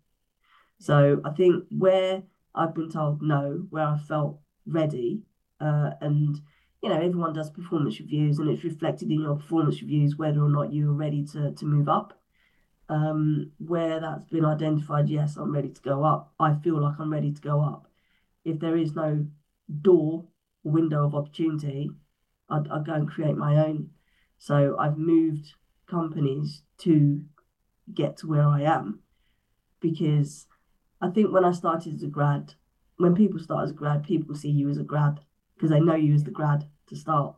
So 0.79 1.21
I 1.25 1.31
think 1.31 1.65
where 1.71 2.23
I've 2.55 2.75
been 2.75 2.91
told 2.91 3.23
no, 3.23 3.67
where 3.71 3.85
I 3.87 3.99
felt 3.99 4.41
ready, 4.67 5.23
uh, 5.61 5.91
and 6.01 6.41
you 6.83 6.89
know, 6.89 6.97
everyone 6.97 7.35
does 7.35 7.51
performance 7.51 8.01
reviews 8.01 8.39
and 8.39 8.49
it's 8.49 8.65
reflected 8.65 9.11
in 9.11 9.21
your 9.21 9.37
performance 9.37 9.83
reviews 9.83 10.17
whether 10.17 10.41
or 10.41 10.49
not 10.49 10.73
you 10.73 10.91
are 10.91 10.95
ready 10.95 11.25
to, 11.27 11.53
to 11.53 11.65
move 11.67 11.89
up. 11.89 12.19
Um, 12.89 13.53
where 13.59 14.01
that's 14.01 14.25
been 14.31 14.45
identified, 14.45 15.09
yes, 15.09 15.37
I'm 15.37 15.55
ready 15.55 15.69
to 15.69 15.81
go 15.83 16.03
up. 16.03 16.33
I 16.41 16.55
feel 16.55 16.83
like 16.83 16.95
I'm 16.99 17.13
ready 17.13 17.31
to 17.31 17.41
go 17.41 17.61
up. 17.61 17.87
If 18.45 18.59
there 18.59 18.77
is 18.77 18.97
no 18.97 19.27
door, 19.83 20.25
or 20.65 20.73
window 20.73 21.05
of 21.05 21.15
opportunity, 21.15 21.91
I'd, 22.49 22.69
I'd 22.69 22.87
go 22.87 22.95
and 22.95 23.09
create 23.09 23.37
my 23.37 23.65
own. 23.65 23.91
So 24.41 24.77
I've 24.79 24.97
moved 24.97 25.53
companies 25.87 26.63
to 26.79 27.23
get 27.93 28.17
to 28.19 28.27
where 28.27 28.47
I 28.47 28.63
am 28.63 29.01
because 29.81 30.47
I 31.01 31.11
think 31.11 31.31
when 31.31 31.45
I 31.45 31.53
started 31.53 31.95
as 31.95 32.03
a 32.03 32.09
grad, 32.09 32.55
when 32.97 33.15
people 33.15 33.39
start 33.39 33.65
as 33.65 33.71
a 33.71 33.75
grad, 33.75 34.03
people 34.03 34.35
see 34.35 34.51
you 34.51 34.71
as 34.71 34.79
a 34.79 34.83
grad 34.83 35.21
because 35.55 35.71
they 35.71 35.79
know 35.79 35.95
you 35.95 36.15
as 36.15 36.25
the 36.25 36.31
grad 36.31 36.65
to 36.89 36.97
start. 36.97 37.37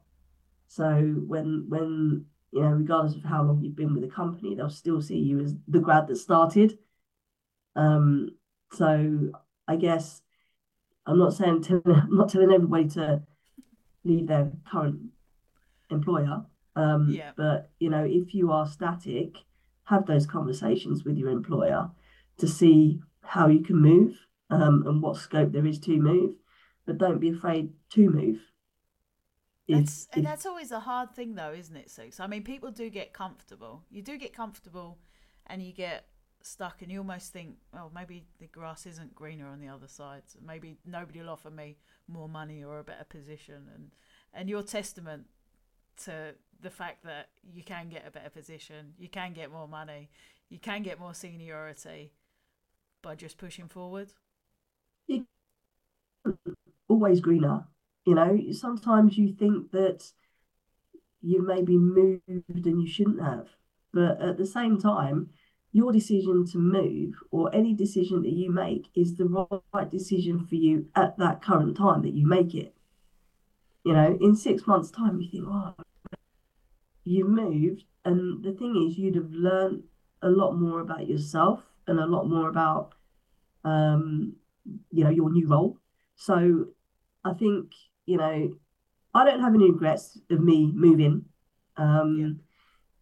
So 0.69 0.93
when 1.27 1.67
when 1.69 2.27
you 2.53 2.61
know, 2.61 2.69
regardless 2.69 3.17
of 3.17 3.25
how 3.25 3.43
long 3.43 3.61
you've 3.63 3.77
been 3.77 3.95
with 3.95 4.05
the 4.05 4.15
company, 4.15 4.55
they'll 4.55 4.71
still 4.71 5.03
see 5.03 5.19
you 5.19 5.41
as 5.41 5.57
the 5.67 5.81
grad 5.81 6.07
that 6.07 6.17
started. 6.17 6.79
Um, 7.75 8.37
so 8.73 9.33
I 9.67 9.75
guess 9.75 10.23
I'm 11.05 11.19
not 11.19 11.35
saying 11.35 11.63
to, 11.65 11.83
I'm 11.87 12.17
not 12.17 12.29
telling 12.29 12.53
everybody 12.53 12.89
to 12.91 13.23
leave 14.05 14.29
their 14.29 14.53
current 14.71 15.01
employer. 15.91 16.45
Um, 16.75 17.11
Yeah. 17.11 17.33
but 17.37 17.71
you 17.79 17.91
know, 17.91 18.05
if 18.05 18.35
you 18.35 18.51
are 18.51 18.67
static, 18.67 19.37
have 19.85 20.07
those 20.07 20.27
conversations 20.27 21.05
with 21.05 21.17
your 21.17 21.31
employer 21.31 21.91
to 22.39 22.49
see 22.49 23.01
how 23.23 23.49
you 23.49 23.61
can 23.63 23.77
move 23.77 24.27
um, 24.51 24.87
and 24.87 25.03
what 25.03 25.17
scope 25.17 25.53
there 25.53 25.67
is 25.67 25.81
to 25.81 26.01
move. 26.01 26.37
But 26.87 26.99
don't 26.99 27.19
be 27.21 27.31
afraid 27.31 27.73
to 27.91 28.11
move. 28.11 28.41
If, 29.69 29.79
That's 29.79 30.09
and 30.13 30.27
that's 30.27 30.45
always 30.45 30.73
a 30.73 30.81
hard 30.81 31.15
thing, 31.15 31.37
though, 31.37 31.53
isn't 31.53 31.77
it, 31.77 31.91
Sue? 31.91 32.11
So 32.11 32.25
I 32.25 32.27
mean, 32.27 32.43
people 32.43 32.71
do 32.71 32.91
get 32.91 33.13
comfortable. 33.13 33.85
You 33.91 34.03
do 34.03 34.19
get 34.19 34.35
comfortable, 34.35 34.99
and 35.47 35.63
you 35.63 35.73
get 35.73 36.09
stuck, 36.43 36.83
and 36.83 36.91
you 36.91 36.99
almost 36.99 37.33
think, 37.33 37.57
oh, 37.73 37.89
maybe 37.95 38.25
the 38.41 38.49
grass 38.49 38.85
isn't 38.87 39.15
greener 39.15 39.47
on 39.47 39.61
the 39.61 39.69
other 39.69 39.87
side. 39.87 40.23
So 40.27 40.41
maybe 40.45 40.79
nobody 40.85 41.21
will 41.21 41.31
offer 41.31 41.51
me 41.51 41.77
more 42.09 42.29
money 42.29 42.65
or 42.65 42.81
a 42.81 42.85
better 42.85 43.05
position. 43.05 43.69
And 43.73 43.93
and 44.35 44.49
you're 44.49 44.65
testament 44.65 45.27
to 46.05 46.35
the 46.63 46.71
fact 46.71 47.05
that 47.05 47.29
you 47.53 47.63
can 47.63 47.89
get 47.89 48.07
a 48.07 48.11
better 48.11 48.31
position, 48.31 48.95
you 48.99 49.09
can 49.09 49.33
get 49.33 49.51
more 49.51 49.69
money, 49.69 50.09
you 50.49 50.59
can 50.59 50.83
get 50.83 50.99
more 51.01 51.15
seniority 51.15 52.13
by 53.03 53.15
just 53.15 53.37
pushing 53.37 53.69
forward? 53.69 54.13
Always 56.89 57.21
greener. 57.21 57.65
You 58.07 58.15
know, 58.15 58.39
sometimes 58.53 59.19
you 59.19 59.33
think 59.33 59.73
that 59.73 60.13
you 61.21 61.45
may 61.45 61.63
be 61.63 61.77
moved 61.77 62.23
and 62.29 62.81
you 62.81 62.87
shouldn't 62.89 63.23
have. 63.23 63.49
But 63.93 64.21
at 64.21 64.39
the 64.39 64.47
same 64.47 64.81
time, 64.81 65.31
your 65.73 65.93
decision 65.93 66.47
to 66.47 66.59
move 66.59 67.15
or 67.31 67.55
any 67.55 67.75
decision 67.75 68.23
that 68.23 68.33
you 68.33 68.51
make 68.51 68.89
is 68.95 69.17
the 69.17 69.25
right 69.73 69.91
decision 69.91 70.47
for 70.47 70.55
you 70.55 70.87
at 70.95 71.17
that 71.19 71.43
current 71.43 71.77
time 71.77 72.03
that 72.03 72.15
you 72.15 72.27
make 72.27 72.55
it. 72.55 72.75
You 73.85 73.95
know, 73.95 74.19
in 74.21 74.37
six 74.37 74.67
months' 74.67 74.91
time, 74.91 75.21
you 75.21 75.29
think, 75.31 75.45
oh, 75.49 75.75
you 77.05 77.27
moved. 77.27 77.85
And 78.05 78.43
the 78.45 78.53
thing 78.53 78.89
is, 78.89 78.99
you'd 78.99 79.17
have 79.17 79.31
learned 79.31 79.85
a 80.23 80.29
lot 80.29 80.53
more 80.53 80.81
about 80.81 81.09
yourself 81.09 81.63
and 81.87 81.99
a 81.99 82.07
lot 82.07 82.29
more 82.29 82.49
about, 82.49 82.95
um, 83.65 84.35
you 84.91 85.05
know, 85.05 85.11
your 85.11 85.31
new 85.31 85.49
role. 85.49 85.79
So 86.17 86.67
I 87.25 87.35
think, 87.35 87.73
you 88.07 88.17
know, 88.17 88.55
I 89.15 89.25
don't 89.25 89.41
have 89.41 89.55
any 89.55 89.71
regrets 89.71 90.19
of 90.31 90.41
me 90.41 90.73
moving. 90.75 91.27
Um, 91.77 92.19
yeah. 92.19 92.29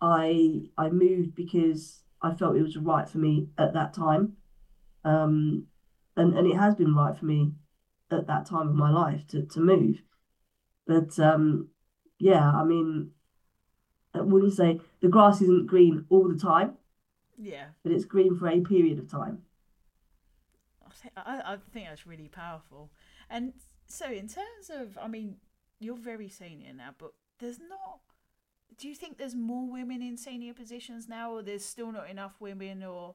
I 0.00 0.62
I 0.78 0.88
moved 0.90 1.34
because 1.34 2.02
I 2.22 2.34
felt 2.34 2.56
it 2.56 2.62
was 2.62 2.76
right 2.76 3.08
for 3.08 3.18
me 3.18 3.48
at 3.58 3.74
that 3.74 3.92
time, 3.94 4.36
um, 5.04 5.66
and 6.16 6.36
and 6.36 6.46
it 6.46 6.56
has 6.56 6.74
been 6.74 6.94
right 6.94 7.16
for 7.16 7.26
me 7.26 7.52
at 8.10 8.26
that 8.26 8.46
time 8.46 8.68
of 8.68 8.74
my 8.74 8.90
life 8.90 9.26
to 9.28 9.44
to 9.46 9.60
move. 9.60 10.02
But 10.86 11.18
um, 11.18 11.68
yeah, 12.18 12.50
I 12.50 12.64
mean, 12.64 13.10
I 14.14 14.20
wouldn't 14.20 14.54
say 14.54 14.80
the 15.00 15.08
grass 15.08 15.40
isn't 15.40 15.66
green 15.66 16.04
all 16.08 16.28
the 16.28 16.38
time. 16.38 16.74
Yeah, 17.38 17.66
but 17.82 17.92
it's 17.92 18.04
green 18.04 18.36
for 18.36 18.48
a 18.48 18.60
period 18.60 18.98
of 18.98 19.10
time. 19.10 19.42
I, 21.16 21.54
I 21.54 21.56
think 21.72 21.86
that's 21.88 22.06
really 22.06 22.28
powerful. 22.28 22.90
And 23.28 23.54
so, 23.86 24.06
in 24.06 24.28
terms 24.28 24.70
of, 24.70 24.98
I 25.00 25.08
mean, 25.08 25.36
you're 25.78 25.96
very 25.96 26.28
senior 26.28 26.72
now, 26.72 26.94
but 26.98 27.12
there's 27.38 27.58
not. 27.58 28.00
Do 28.78 28.88
you 28.88 28.94
think 28.94 29.18
there's 29.18 29.34
more 29.34 29.70
women 29.70 30.02
in 30.02 30.16
senior 30.16 30.54
positions 30.54 31.08
now, 31.08 31.32
or 31.32 31.42
there's 31.42 31.64
still 31.64 31.92
not 31.92 32.08
enough 32.08 32.34
women, 32.40 32.82
or 32.82 33.14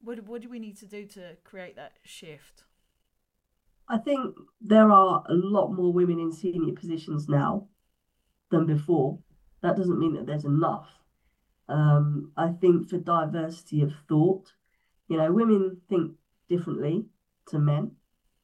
what? 0.00 0.24
What 0.24 0.42
do 0.42 0.48
we 0.48 0.58
need 0.58 0.76
to 0.78 0.86
do 0.86 1.06
to 1.06 1.36
create 1.44 1.76
that 1.76 1.92
shift? 2.04 2.64
I 3.88 3.98
think 3.98 4.34
there 4.60 4.90
are 4.90 5.22
a 5.28 5.34
lot 5.34 5.70
more 5.70 5.92
women 5.92 6.18
in 6.18 6.32
senior 6.32 6.74
positions 6.74 7.28
now 7.28 7.68
than 8.50 8.66
before. 8.66 9.18
That 9.66 9.76
doesn't 9.76 9.98
mean 9.98 10.14
that 10.14 10.26
there's 10.26 10.44
enough. 10.44 10.86
Um, 11.68 12.32
I 12.36 12.52
think 12.60 12.88
for 12.88 12.98
diversity 12.98 13.82
of 13.82 13.92
thought, 14.08 14.52
you 15.08 15.16
know, 15.16 15.32
women 15.32 15.80
think 15.88 16.12
differently 16.48 17.06
to 17.48 17.58
men. 17.58 17.92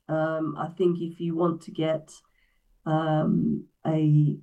Um, 0.09 0.57
I 0.59 0.69
think 0.77 0.99
if 1.01 1.21
you 1.21 1.37
want 1.37 1.63
to 1.63 1.71
get 1.71 2.11
um, 2.85 3.67
a 3.87 4.37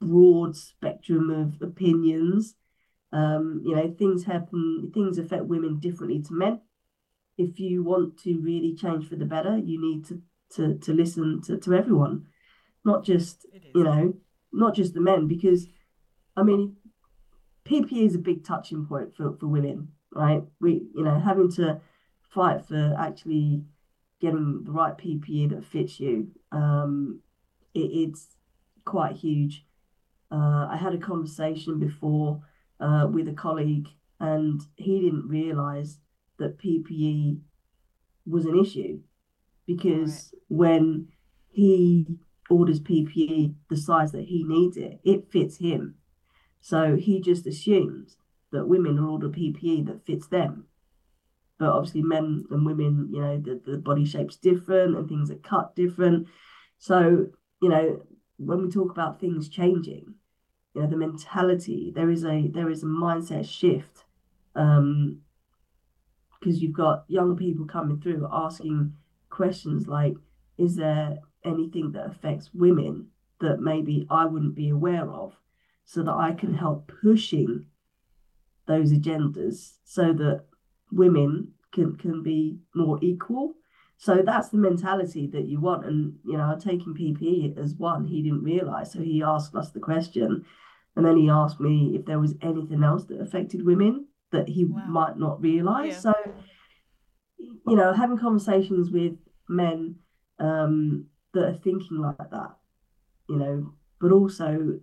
broad 0.00 0.56
spectrum 0.56 1.30
of 1.30 1.66
opinions. 1.66 2.56
Um, 3.12 3.62
you 3.64 3.74
know, 3.74 3.94
things 3.98 4.24
happen, 4.24 4.90
things 4.92 5.18
affect 5.18 5.44
women 5.44 5.80
differently 5.80 6.22
to 6.22 6.32
men. 6.32 6.60
If 7.38 7.58
you 7.58 7.82
want 7.82 8.18
to 8.24 8.38
really 8.40 8.74
change 8.74 9.08
for 9.08 9.16
the 9.16 9.24
better, 9.24 9.56
you 9.56 9.80
need 9.80 10.04
to 10.06 10.22
to, 10.56 10.76
to 10.80 10.92
listen 10.92 11.40
to, 11.46 11.56
to 11.56 11.72
everyone, 11.72 12.26
not 12.84 13.04
just 13.04 13.46
you 13.74 13.84
know, 13.84 14.14
not 14.52 14.74
just 14.74 14.92
the 14.92 15.00
men, 15.00 15.26
because 15.26 15.66
I 16.36 16.42
mean, 16.42 16.76
PPE 17.64 18.06
is 18.06 18.14
a 18.14 18.18
big 18.18 18.44
touching 18.44 18.86
point 18.86 19.16
for, 19.16 19.36
for 19.38 19.46
women, 19.46 19.88
right? 20.14 20.42
We, 20.60 20.86
you 20.94 21.04
know, 21.04 21.20
having 21.20 21.50
to 21.52 21.80
fight 22.30 22.66
for 22.66 22.94
actually 22.98 23.64
getting 24.20 24.62
the 24.64 24.70
right 24.70 24.96
PPE 24.96 25.50
that 25.50 25.64
fits 25.64 25.98
you 26.00 26.30
um, 26.52 27.20
it, 27.74 27.80
it's 27.80 28.28
quite 28.84 29.16
huge. 29.16 29.64
Uh, 30.30 30.68
I 30.70 30.78
had 30.80 30.94
a 30.94 30.98
conversation 30.98 31.78
before 31.78 32.42
uh, 32.80 33.06
with 33.10 33.28
a 33.28 33.32
colleague, 33.32 33.88
and 34.20 34.60
he 34.76 35.00
didn't 35.00 35.28
realize 35.28 35.98
that 36.38 36.58
PPE 36.58 37.40
was 38.26 38.46
an 38.46 38.58
issue 38.58 39.00
because 39.66 40.32
right. 40.32 40.42
when 40.48 41.08
he 41.48 42.06
orders 42.48 42.80
PPE 42.80 43.54
the 43.68 43.76
size 43.76 44.12
that 44.12 44.24
he 44.24 44.44
needs 44.44 44.76
it, 44.76 45.00
it 45.04 45.30
fits 45.30 45.58
him. 45.58 45.96
So 46.62 46.96
he 46.96 47.20
just 47.20 47.46
assumes 47.46 48.16
that 48.52 48.66
women 48.66 48.96
will 48.96 49.10
order 49.10 49.28
PPE 49.28 49.86
that 49.86 50.06
fits 50.06 50.28
them. 50.28 50.66
But 51.58 51.68
obviously, 51.68 52.02
men 52.02 52.46
and 52.50 52.64
women, 52.64 53.10
you 53.12 53.20
know, 53.20 53.38
the, 53.38 53.60
the 53.64 53.76
body 53.76 54.06
shape's 54.06 54.36
different 54.36 54.96
and 54.96 55.06
things 55.06 55.30
are 55.30 55.36
cut 55.36 55.76
different. 55.76 56.28
So 56.78 57.26
you 57.60 57.68
know, 57.68 58.02
when 58.38 58.62
we 58.62 58.70
talk 58.70 58.90
about 58.90 59.20
things 59.20 59.48
changing, 59.48 60.14
you 60.74 60.82
know, 60.82 60.88
the 60.88 60.96
mentality, 60.96 61.92
there 61.94 62.10
is 62.10 62.24
a 62.24 62.48
there 62.48 62.70
is 62.70 62.82
a 62.82 62.86
mindset 62.86 63.48
shift. 63.48 64.04
Um, 64.54 65.20
because 66.40 66.60
you've 66.60 66.72
got 66.72 67.04
young 67.06 67.36
people 67.36 67.64
coming 67.66 68.00
through 68.00 68.26
asking 68.32 68.92
questions 69.30 69.86
like, 69.86 70.14
is 70.58 70.74
there 70.74 71.18
anything 71.44 71.92
that 71.92 72.06
affects 72.06 72.50
women 72.52 73.06
that 73.40 73.60
maybe 73.60 74.08
I 74.10 74.24
wouldn't 74.24 74.56
be 74.56 74.68
aware 74.68 75.08
of, 75.08 75.34
so 75.84 76.02
that 76.02 76.14
I 76.14 76.32
can 76.32 76.54
help 76.54 76.90
pushing 77.02 77.66
those 78.66 78.92
agendas 78.92 79.78
so 79.84 80.12
that 80.12 80.44
women 80.90 81.52
can 81.72 81.96
can 81.96 82.22
be 82.22 82.58
more 82.74 82.98
equal 83.02 83.54
so 84.02 84.20
that's 84.20 84.48
the 84.48 84.58
mentality 84.58 85.28
that 85.28 85.46
you 85.46 85.60
want. 85.60 85.86
And, 85.86 86.18
you 86.24 86.36
know, 86.36 86.58
taking 86.58 86.92
PPE 86.92 87.56
as 87.56 87.76
one, 87.76 88.04
he 88.04 88.20
didn't 88.20 88.42
realize. 88.42 88.90
So 88.90 88.98
he 88.98 89.22
asked 89.22 89.54
us 89.54 89.70
the 89.70 89.78
question. 89.78 90.44
And 90.96 91.06
then 91.06 91.16
he 91.16 91.30
asked 91.30 91.60
me 91.60 91.94
if 91.94 92.04
there 92.04 92.18
was 92.18 92.34
anything 92.42 92.82
else 92.82 93.04
that 93.04 93.20
affected 93.20 93.64
women 93.64 94.08
that 94.32 94.48
he 94.48 94.64
wow. 94.64 94.84
might 94.88 95.18
not 95.18 95.40
realize. 95.40 95.92
Yeah. 95.92 95.98
So, 96.00 96.14
you 97.38 97.76
know, 97.76 97.92
having 97.92 98.18
conversations 98.18 98.90
with 98.90 99.12
men 99.48 99.94
um, 100.40 101.06
that 101.32 101.44
are 101.44 101.58
thinking 101.62 101.98
like 101.98 102.16
that, 102.18 102.56
you 103.28 103.36
know, 103.36 103.72
but 104.00 104.10
also 104.10 104.80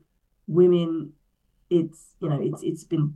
women, 0.50 1.14
it's, 1.70 2.16
you 2.20 2.30
know, 2.30 2.40
it's 2.42 2.64
it's 2.64 2.84
been 2.84 3.16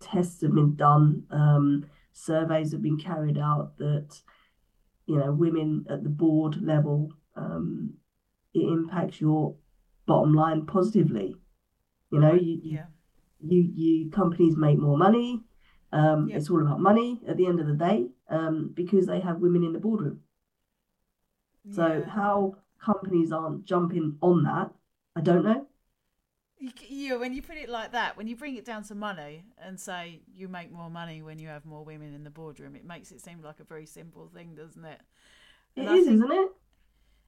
tests 0.00 0.42
have 0.42 0.54
been 0.54 0.74
done, 0.76 1.24
um, 1.30 1.86
surveys 2.12 2.72
have 2.72 2.82
been 2.82 2.98
carried 2.98 3.38
out 3.38 3.78
that 3.78 4.20
you 5.08 5.16
know, 5.16 5.32
women 5.32 5.86
at 5.88 6.04
the 6.04 6.10
board 6.10 6.62
level, 6.62 7.10
um, 7.34 7.94
it 8.52 8.60
impacts 8.60 9.20
your 9.22 9.56
bottom 10.06 10.34
line 10.34 10.66
positively. 10.66 11.34
You 12.10 12.20
know, 12.20 12.34
you, 12.34 12.60
yeah. 12.62 12.84
you, 13.40 13.70
you 13.74 14.10
companies 14.10 14.54
make 14.56 14.78
more 14.78 14.98
money. 14.98 15.40
Um, 15.92 16.28
yeah. 16.28 16.36
It's 16.36 16.50
all 16.50 16.60
about 16.60 16.80
money 16.80 17.22
at 17.26 17.38
the 17.38 17.46
end 17.46 17.58
of 17.58 17.66
the 17.66 17.72
day 17.72 18.08
um, 18.28 18.70
because 18.74 19.06
they 19.06 19.20
have 19.20 19.38
women 19.38 19.64
in 19.64 19.72
the 19.72 19.78
boardroom. 19.78 20.20
So 21.70 22.04
how 22.06 22.56
companies 22.82 23.32
aren't 23.32 23.64
jumping 23.64 24.16
on 24.20 24.42
that, 24.44 24.70
I 25.16 25.20
don't 25.20 25.44
know. 25.44 25.67
You, 26.60 26.70
you, 26.88 27.20
when 27.20 27.32
you 27.32 27.42
put 27.42 27.56
it 27.56 27.68
like 27.68 27.92
that, 27.92 28.16
when 28.16 28.26
you 28.26 28.34
bring 28.34 28.56
it 28.56 28.64
down 28.64 28.82
to 28.84 28.94
money 28.94 29.44
and 29.64 29.78
say 29.78 30.20
you 30.34 30.48
make 30.48 30.72
more 30.72 30.90
money 30.90 31.22
when 31.22 31.38
you 31.38 31.48
have 31.48 31.64
more 31.64 31.84
women 31.84 32.14
in 32.14 32.24
the 32.24 32.30
boardroom, 32.30 32.74
it 32.74 32.84
makes 32.84 33.12
it 33.12 33.20
seem 33.20 33.40
like 33.42 33.60
a 33.60 33.64
very 33.64 33.86
simple 33.86 34.28
thing, 34.34 34.54
doesn't 34.56 34.84
it? 34.84 35.00
And 35.76 35.88
it 35.88 35.92
is, 35.92 36.06
think, 36.06 36.24
isn't 36.24 36.32
it? 36.32 36.50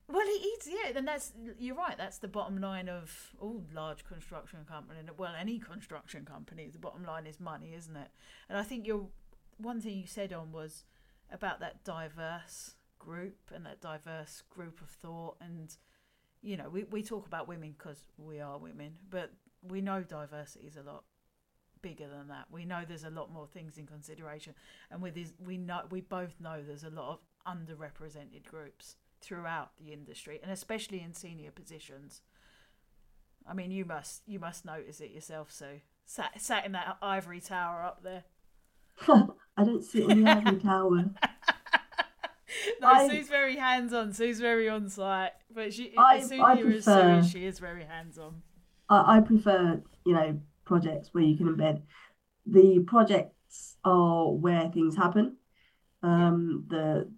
Well, 0.09 0.27
it 0.27 0.45
is, 0.45 0.69
yeah. 0.69 0.93
Then 0.93 1.05
that's 1.05 1.33
you're 1.61 1.77
right. 1.77 1.97
That's 1.97 2.19
the 2.19 2.27
bottom 2.27 2.61
line 2.61 2.89
of 2.89 3.33
all 3.39 3.63
large 3.73 4.05
construction 4.05 4.61
company. 4.69 4.99
Well, 5.17 5.35
any 5.39 5.61
construction 5.61 6.25
company, 6.25 6.69
the 6.73 6.81
bottom 6.81 7.05
line 7.05 7.27
is 7.27 7.39
money, 7.39 7.73
isn't 7.77 7.97
it? 7.97 8.09
And 8.49 8.59
I 8.59 8.65
think 8.65 8.87
your 8.87 9.07
one 9.59 9.81
thing 9.81 9.97
you 9.97 10.07
said 10.07 10.33
on 10.33 10.51
was 10.51 10.85
about 11.31 11.61
that 11.61 11.85
diverse 11.85 12.75
group 12.99 13.37
and 13.55 13.65
that 13.67 13.81
diverse 13.81 14.43
group 14.51 14.81
of 14.81 14.89
thought 14.89 15.37
and 15.41 15.77
you 16.43 16.57
know, 16.57 16.69
we, 16.69 16.85
we 16.85 17.03
talk 17.03 17.27
about 17.27 17.49
women 17.49 17.75
because 17.77 18.03
we 18.17 18.41
are 18.41 18.59
women, 18.59 18.93
but 19.11 19.33
we 19.63 19.81
know 19.81 20.03
diversity 20.03 20.67
is 20.67 20.77
a 20.77 20.83
lot 20.83 21.05
bigger 21.83 22.09
than 22.09 22.29
that. 22.29 22.47
We 22.51 22.65
know 22.65 22.83
there's 22.87 23.05
a 23.05 23.11
lot 23.11 23.33
more 23.33 23.47
things 23.47 23.79
in 23.79 23.87
consideration, 23.87 24.55
and 24.91 25.03
with 25.03 25.15
this, 25.15 25.33
we 25.45 25.59
know 25.59 25.83
we 25.91 26.01
both 26.01 26.35
know 26.41 26.63
there's 26.67 26.85
a 26.85 26.91
lot 26.91 27.11
of 27.11 27.19
underrepresented 27.47 28.45
groups 28.47 28.97
throughout 29.21 29.73
the 29.79 29.93
industry, 29.93 30.41
and 30.43 30.51
especially 30.51 31.03
in 31.03 31.15
senior 31.15 31.51
positions. 31.51 32.23
I 33.47 33.55
mean, 33.55 33.71
you 33.71 33.85
must 33.85 34.23
you 34.27 34.39
must 34.39 34.65
notice 34.65 35.01
it 35.01 35.11
yourself, 35.11 35.51
Sue. 35.51 35.81
Sat 36.07 36.41
sat 36.41 36.67
in 36.67 36.73
that 36.73 36.97
ivory 37.03 37.41
tower 37.41 37.85
up 37.85 38.03
there. 38.03 38.25
I 39.57 39.65
don't 39.65 39.85
sit 39.85 40.09
in 40.09 40.25
the 40.25 40.31
ivory 40.31 40.59
tower. 40.59 41.05
no, 42.81 42.89
I, 42.89 43.09
Sue's 43.09 43.29
very 43.29 43.57
hands 43.57 43.93
on. 43.93 44.13
Sue's 44.13 44.41
very 44.41 44.69
on 44.69 44.89
site, 44.89 45.33
but 45.53 45.73
she 45.73 45.95
I, 45.97 46.17
as 46.17 46.29
soon 46.29 46.45
as 46.45 46.59
you're 46.59 46.83
Sue, 46.83 47.23
she 47.29 47.47
is 47.47 47.59
very 47.59 47.85
hands 47.85 48.19
on. 48.19 48.43
I, 48.89 49.19
I 49.19 49.21
prefer, 49.21 49.83
you 50.05 50.15
know, 50.15 50.41
projects 50.65 51.11
where 51.13 51.25
you 51.25 51.37
can 51.37 51.47
embed. 51.47 51.83
The 52.47 52.85
projects 52.87 53.77
are 53.85 54.31
where 54.33 54.69
things 54.71 54.97
happen. 54.97 55.37
Um, 56.03 56.65
the 56.69 57.09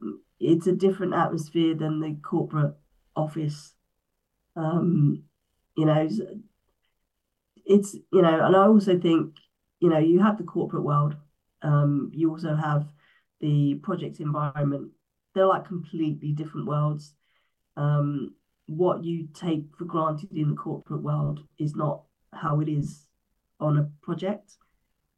it's 0.40 0.66
a 0.66 0.72
different 0.72 1.14
atmosphere 1.14 1.74
than 1.74 2.00
the 2.00 2.16
corporate 2.22 2.74
office. 3.14 3.74
Um, 4.56 5.22
you 5.76 5.86
know, 5.86 6.08
it's 7.64 7.94
you 7.94 8.22
know, 8.22 8.44
and 8.44 8.56
I 8.56 8.66
also 8.66 8.98
think 8.98 9.36
you 9.80 9.88
know 9.88 9.98
you 9.98 10.20
have 10.20 10.38
the 10.38 10.44
corporate 10.44 10.82
world. 10.82 11.16
Um, 11.62 12.10
you 12.12 12.30
also 12.30 12.56
have 12.56 12.86
the 13.40 13.74
project 13.76 14.20
environment. 14.20 14.90
They're 15.34 15.46
like 15.46 15.66
completely 15.66 16.32
different 16.32 16.66
worlds. 16.66 17.14
Um, 17.76 18.34
what 18.66 19.04
you 19.04 19.28
take 19.34 19.64
for 19.76 19.84
granted 19.84 20.30
in 20.32 20.50
the 20.50 20.56
corporate 20.56 21.02
world 21.02 21.40
is 21.58 21.74
not 21.74 22.02
how 22.32 22.60
it 22.60 22.68
is 22.68 23.06
on 23.60 23.78
a 23.78 23.90
project. 24.02 24.56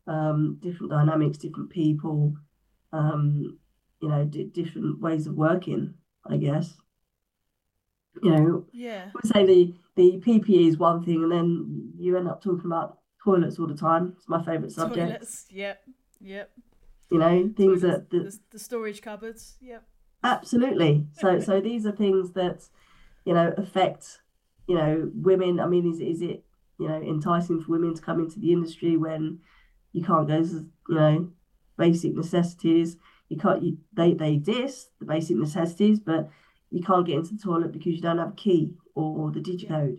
Um, 0.07 0.59
different 0.61 0.93
dynamics, 0.93 1.39
different 1.39 1.71
people, 1.71 2.35
um, 2.93 3.59
you 4.01 4.09
know, 4.09 4.25
d- 4.25 4.45
different 4.45 5.01
ways 5.01 5.27
of 5.27 5.35
working, 5.35 5.95
I 6.29 6.37
guess. 6.37 6.75
You 8.23 8.31
know, 8.31 8.67
Yeah. 8.73 9.07
I 9.09 9.11
would 9.15 9.27
say 9.27 9.47
the 9.47 9.75
the 9.97 10.21
PPE 10.21 10.69
is 10.69 10.77
one 10.77 11.05
thing, 11.05 11.23
and 11.23 11.33
then 11.33 11.93
you 11.97 12.17
end 12.17 12.29
up 12.29 12.43
talking 12.43 12.67
about 12.67 12.99
toilets 13.23 13.59
all 13.59 13.67
the 13.67 13.75
time. 13.75 14.15
It's 14.17 14.29
my 14.29 14.43
favourite 14.43 14.73
subject. 14.73 15.07
Toilets. 15.07 15.47
Yep. 15.51 15.85
Yep. 16.21 16.51
You 17.11 17.19
know, 17.19 17.53
things 17.57 17.83
Toilets, 17.83 17.83
that, 17.83 18.11
that 18.11 18.25
the, 18.25 18.41
the 18.51 18.59
storage 18.59 19.03
cupboards. 19.03 19.57
Yep. 19.61 19.85
Absolutely. 20.25 21.07
So 21.13 21.39
so 21.39 21.61
these 21.61 21.87
are 21.87 21.93
things 21.93 22.33
that 22.33 22.69
you 23.25 23.35
know 23.35 23.55
affect 23.57 24.21
you 24.67 24.77
know 24.77 25.11
women. 25.15 25.61
I 25.61 25.67
mean, 25.67 25.91
is 25.91 26.01
is 26.01 26.23
it 26.23 26.45
you 26.79 26.89
know 26.89 27.01
enticing 27.01 27.63
for 27.63 27.73
women 27.73 27.95
to 27.95 28.03
come 28.03 28.21
into 28.21 28.41
the 28.41 28.53
industry 28.53 28.97
when 28.97 29.41
you 29.93 30.03
can't 30.03 30.27
go 30.27 30.43
to 30.43 30.67
you 30.89 30.95
know 30.95 31.29
basic 31.79 32.15
necessities? 32.15 32.97
You 33.29 33.37
can't. 33.37 33.63
You, 33.63 33.79
they 33.93 34.15
they 34.15 34.33
exist 34.33 34.91
the 34.99 35.07
basic 35.07 35.37
necessities, 35.37 36.01
but 36.01 36.31
you 36.71 36.83
can't 36.83 37.07
get 37.07 37.17
into 37.17 37.35
the 37.35 37.43
toilet 37.43 37.73
because 37.73 37.95
you 37.95 38.01
don't 38.01 38.19
have 38.19 38.31
a 38.31 38.33
key 38.33 38.75
or 38.95 39.31
the 39.31 39.41
digicode. 39.41 39.99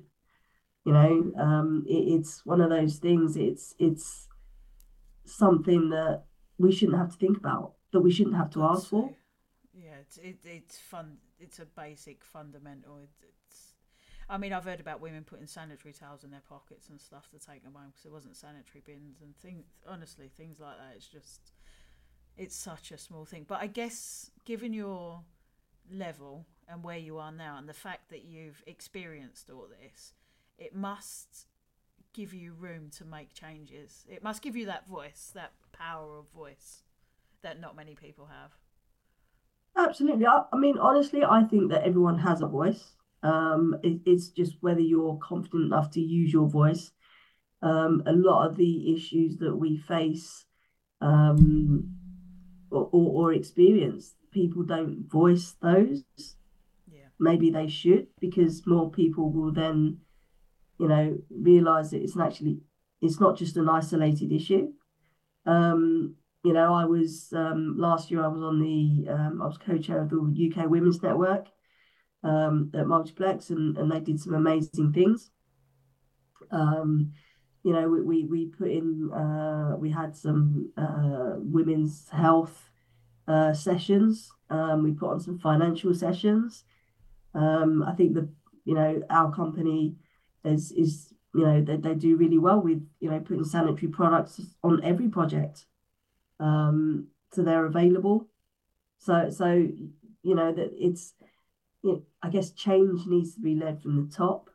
You 0.85 0.93
know, 0.93 1.31
um, 1.39 1.83
it, 1.87 1.93
it's 1.93 2.45
one 2.45 2.61
of 2.61 2.69
those 2.69 2.97
things. 2.97 3.37
It's 3.37 3.73
it's 3.79 4.27
something 5.25 5.89
that 5.89 6.23
we 6.57 6.71
shouldn't 6.71 6.97
have 6.97 7.11
to 7.11 7.17
think 7.17 7.37
about, 7.37 7.73
that 7.91 8.01
we 8.01 8.11
shouldn't 8.11 8.35
have 8.35 8.51
to 8.51 8.63
ask 8.63 8.89
for. 8.89 9.11
It's 10.05 10.17
it, 10.17 10.37
it's 10.43 10.77
fun. 10.77 11.17
It's 11.39 11.59
a 11.59 11.65
basic 11.65 12.23
fundamental. 12.23 12.97
It, 12.97 13.09
it's. 13.21 13.73
I 14.29 14.37
mean, 14.37 14.53
I've 14.53 14.65
heard 14.65 14.79
about 14.79 15.01
women 15.01 15.23
putting 15.23 15.47
sanitary 15.47 15.93
towels 15.93 16.23
in 16.23 16.31
their 16.31 16.41
pockets 16.47 16.89
and 16.89 16.99
stuff 16.99 17.29
to 17.29 17.39
take 17.39 17.63
them 17.63 17.73
home 17.73 17.89
because 17.89 18.03
there 18.03 18.11
wasn't 18.11 18.35
sanitary 18.35 18.81
bins 18.85 19.21
and 19.21 19.35
things. 19.37 19.65
Honestly, 19.87 20.29
things 20.35 20.59
like 20.59 20.77
that. 20.77 20.93
It's 20.95 21.07
just. 21.07 21.51
It's 22.37 22.55
such 22.55 22.91
a 22.91 22.97
small 22.97 23.23
thing, 23.23 23.45
but 23.47 23.61
I 23.61 23.67
guess 23.67 24.29
given 24.43 24.73
your 24.73 25.21
level 25.89 26.45
and 26.67 26.83
where 26.83 26.97
you 26.97 27.17
are 27.17 27.31
now, 27.31 27.57
and 27.57 27.69
the 27.69 27.73
fact 27.73 28.09
that 28.09 28.25
you've 28.25 28.61
experienced 28.67 29.49
all 29.49 29.67
this, 29.69 30.13
it 30.57 30.75
must 30.75 31.47
give 32.13 32.33
you 32.33 32.53
room 32.53 32.89
to 32.97 33.05
make 33.05 33.33
changes. 33.33 34.05
It 34.09 34.23
must 34.23 34.41
give 34.41 34.55
you 34.55 34.65
that 34.65 34.87
voice, 34.87 35.31
that 35.35 35.53
power 35.71 36.17
of 36.17 36.29
voice 36.29 36.83
that 37.41 37.59
not 37.59 37.75
many 37.75 37.95
people 37.95 38.25
have. 38.27 38.51
Absolutely. 39.77 40.25
I, 40.25 40.43
I 40.53 40.57
mean, 40.57 40.77
honestly, 40.77 41.23
I 41.23 41.43
think 41.43 41.71
that 41.71 41.83
everyone 41.83 42.19
has 42.19 42.41
a 42.41 42.47
voice. 42.47 42.95
Um, 43.23 43.75
it, 43.83 44.01
it's 44.05 44.29
just 44.29 44.55
whether 44.61 44.79
you're 44.79 45.17
confident 45.21 45.65
enough 45.65 45.91
to 45.91 46.01
use 46.01 46.31
your 46.31 46.47
voice. 46.47 46.91
Um, 47.61 48.03
a 48.05 48.13
lot 48.13 48.47
of 48.47 48.57
the 48.57 48.93
issues 48.93 49.37
that 49.37 49.55
we 49.55 49.77
face 49.77 50.45
um, 51.01 51.95
or, 52.69 52.89
or, 52.91 53.29
or 53.29 53.33
experience, 53.33 54.13
people 54.31 54.63
don't 54.63 55.09
voice 55.09 55.55
those. 55.61 56.03
Yeah. 56.91 57.07
Maybe 57.19 57.49
they 57.49 57.67
should, 57.67 58.07
because 58.19 58.65
more 58.67 58.91
people 58.91 59.31
will 59.31 59.51
then, 59.51 59.99
you 60.79 60.87
know, 60.87 61.17
realize 61.29 61.91
that 61.91 62.01
it's 62.03 62.17
actually 62.17 62.59
it's 63.01 63.19
not 63.19 63.37
just 63.37 63.57
an 63.57 63.69
isolated 63.69 64.31
issue. 64.31 64.73
Um, 65.45 66.15
you 66.45 66.53
know, 66.53 66.75
I 66.75 66.85
was 66.85 67.33
um, 67.33 67.75
last 67.75 68.11
year. 68.11 68.23
I 68.23 68.27
was 68.27 68.43
on 68.43 68.59
the 68.59 69.11
um, 69.11 69.41
I 69.41 69.47
was 69.47 69.57
co-chair 69.57 70.03
of 70.03 70.11
the 70.11 70.53
UK 70.53 70.69
Women's 70.69 71.01
Network 71.01 71.47
um, 72.23 72.71
at 72.75 72.85
Multiplex, 72.85 73.49
and 73.49 73.75
and 73.77 73.91
they 73.91 73.99
did 73.99 74.19
some 74.19 74.35
amazing 74.35 74.93
things. 74.93 75.31
Um, 76.51 77.13
you 77.63 77.73
know, 77.73 77.89
we 77.89 78.01
we, 78.01 78.25
we 78.25 78.45
put 78.45 78.69
in 78.69 79.11
uh, 79.11 79.75
we 79.75 79.89
had 79.89 80.15
some 80.15 80.71
uh, 80.77 81.33
women's 81.37 82.07
health 82.09 82.69
uh, 83.27 83.53
sessions. 83.53 84.31
Um, 84.51 84.83
we 84.83 84.91
put 84.91 85.09
on 85.09 85.19
some 85.19 85.39
financial 85.39 85.95
sessions. 85.95 86.63
Um, 87.33 87.81
I 87.81 87.93
think 87.93 88.13
the 88.13 88.29
you 88.65 88.75
know 88.75 89.01
our 89.09 89.33
company 89.33 89.95
is 90.43 90.71
is 90.73 91.11
you 91.33 91.43
know 91.43 91.59
they, 91.59 91.77
they 91.77 91.95
do 91.95 92.17
really 92.17 92.37
well 92.37 92.61
with 92.61 92.87
you 92.99 93.09
know 93.09 93.19
putting 93.19 93.45
sanitary 93.45 93.91
products 93.91 94.39
on 94.63 94.83
every 94.83 95.09
project 95.09 95.65
um, 96.39 97.07
so 97.31 97.43
they're 97.43 97.65
available. 97.65 98.27
So, 98.97 99.29
so 99.29 99.51
you 99.51 100.35
know 100.35 100.53
that 100.53 100.71
it's, 100.73 101.13
you 101.83 101.91
know, 101.91 102.03
I 102.21 102.29
guess 102.29 102.51
change 102.51 103.05
needs 103.05 103.35
to 103.35 103.41
be 103.41 103.55
led 103.55 103.81
from 103.81 103.95
the 104.07 104.13
top. 104.15 104.49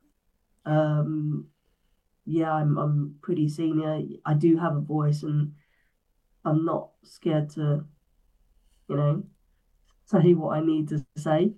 Um, 0.64 1.48
yeah, 2.24 2.52
I'm 2.52 2.78
I'm 2.78 3.16
pretty 3.22 3.48
senior. 3.48 4.00
I 4.24 4.34
do 4.34 4.56
have 4.58 4.76
a 4.76 4.80
voice, 4.80 5.22
and 5.22 5.52
I'm 6.44 6.64
not 6.64 6.90
scared 7.02 7.50
to, 7.50 7.84
you 8.88 8.96
know, 8.96 9.24
say 10.06 10.34
what 10.34 10.56
I 10.56 10.60
need 10.60 10.88
to 10.88 11.04
say 11.16 11.54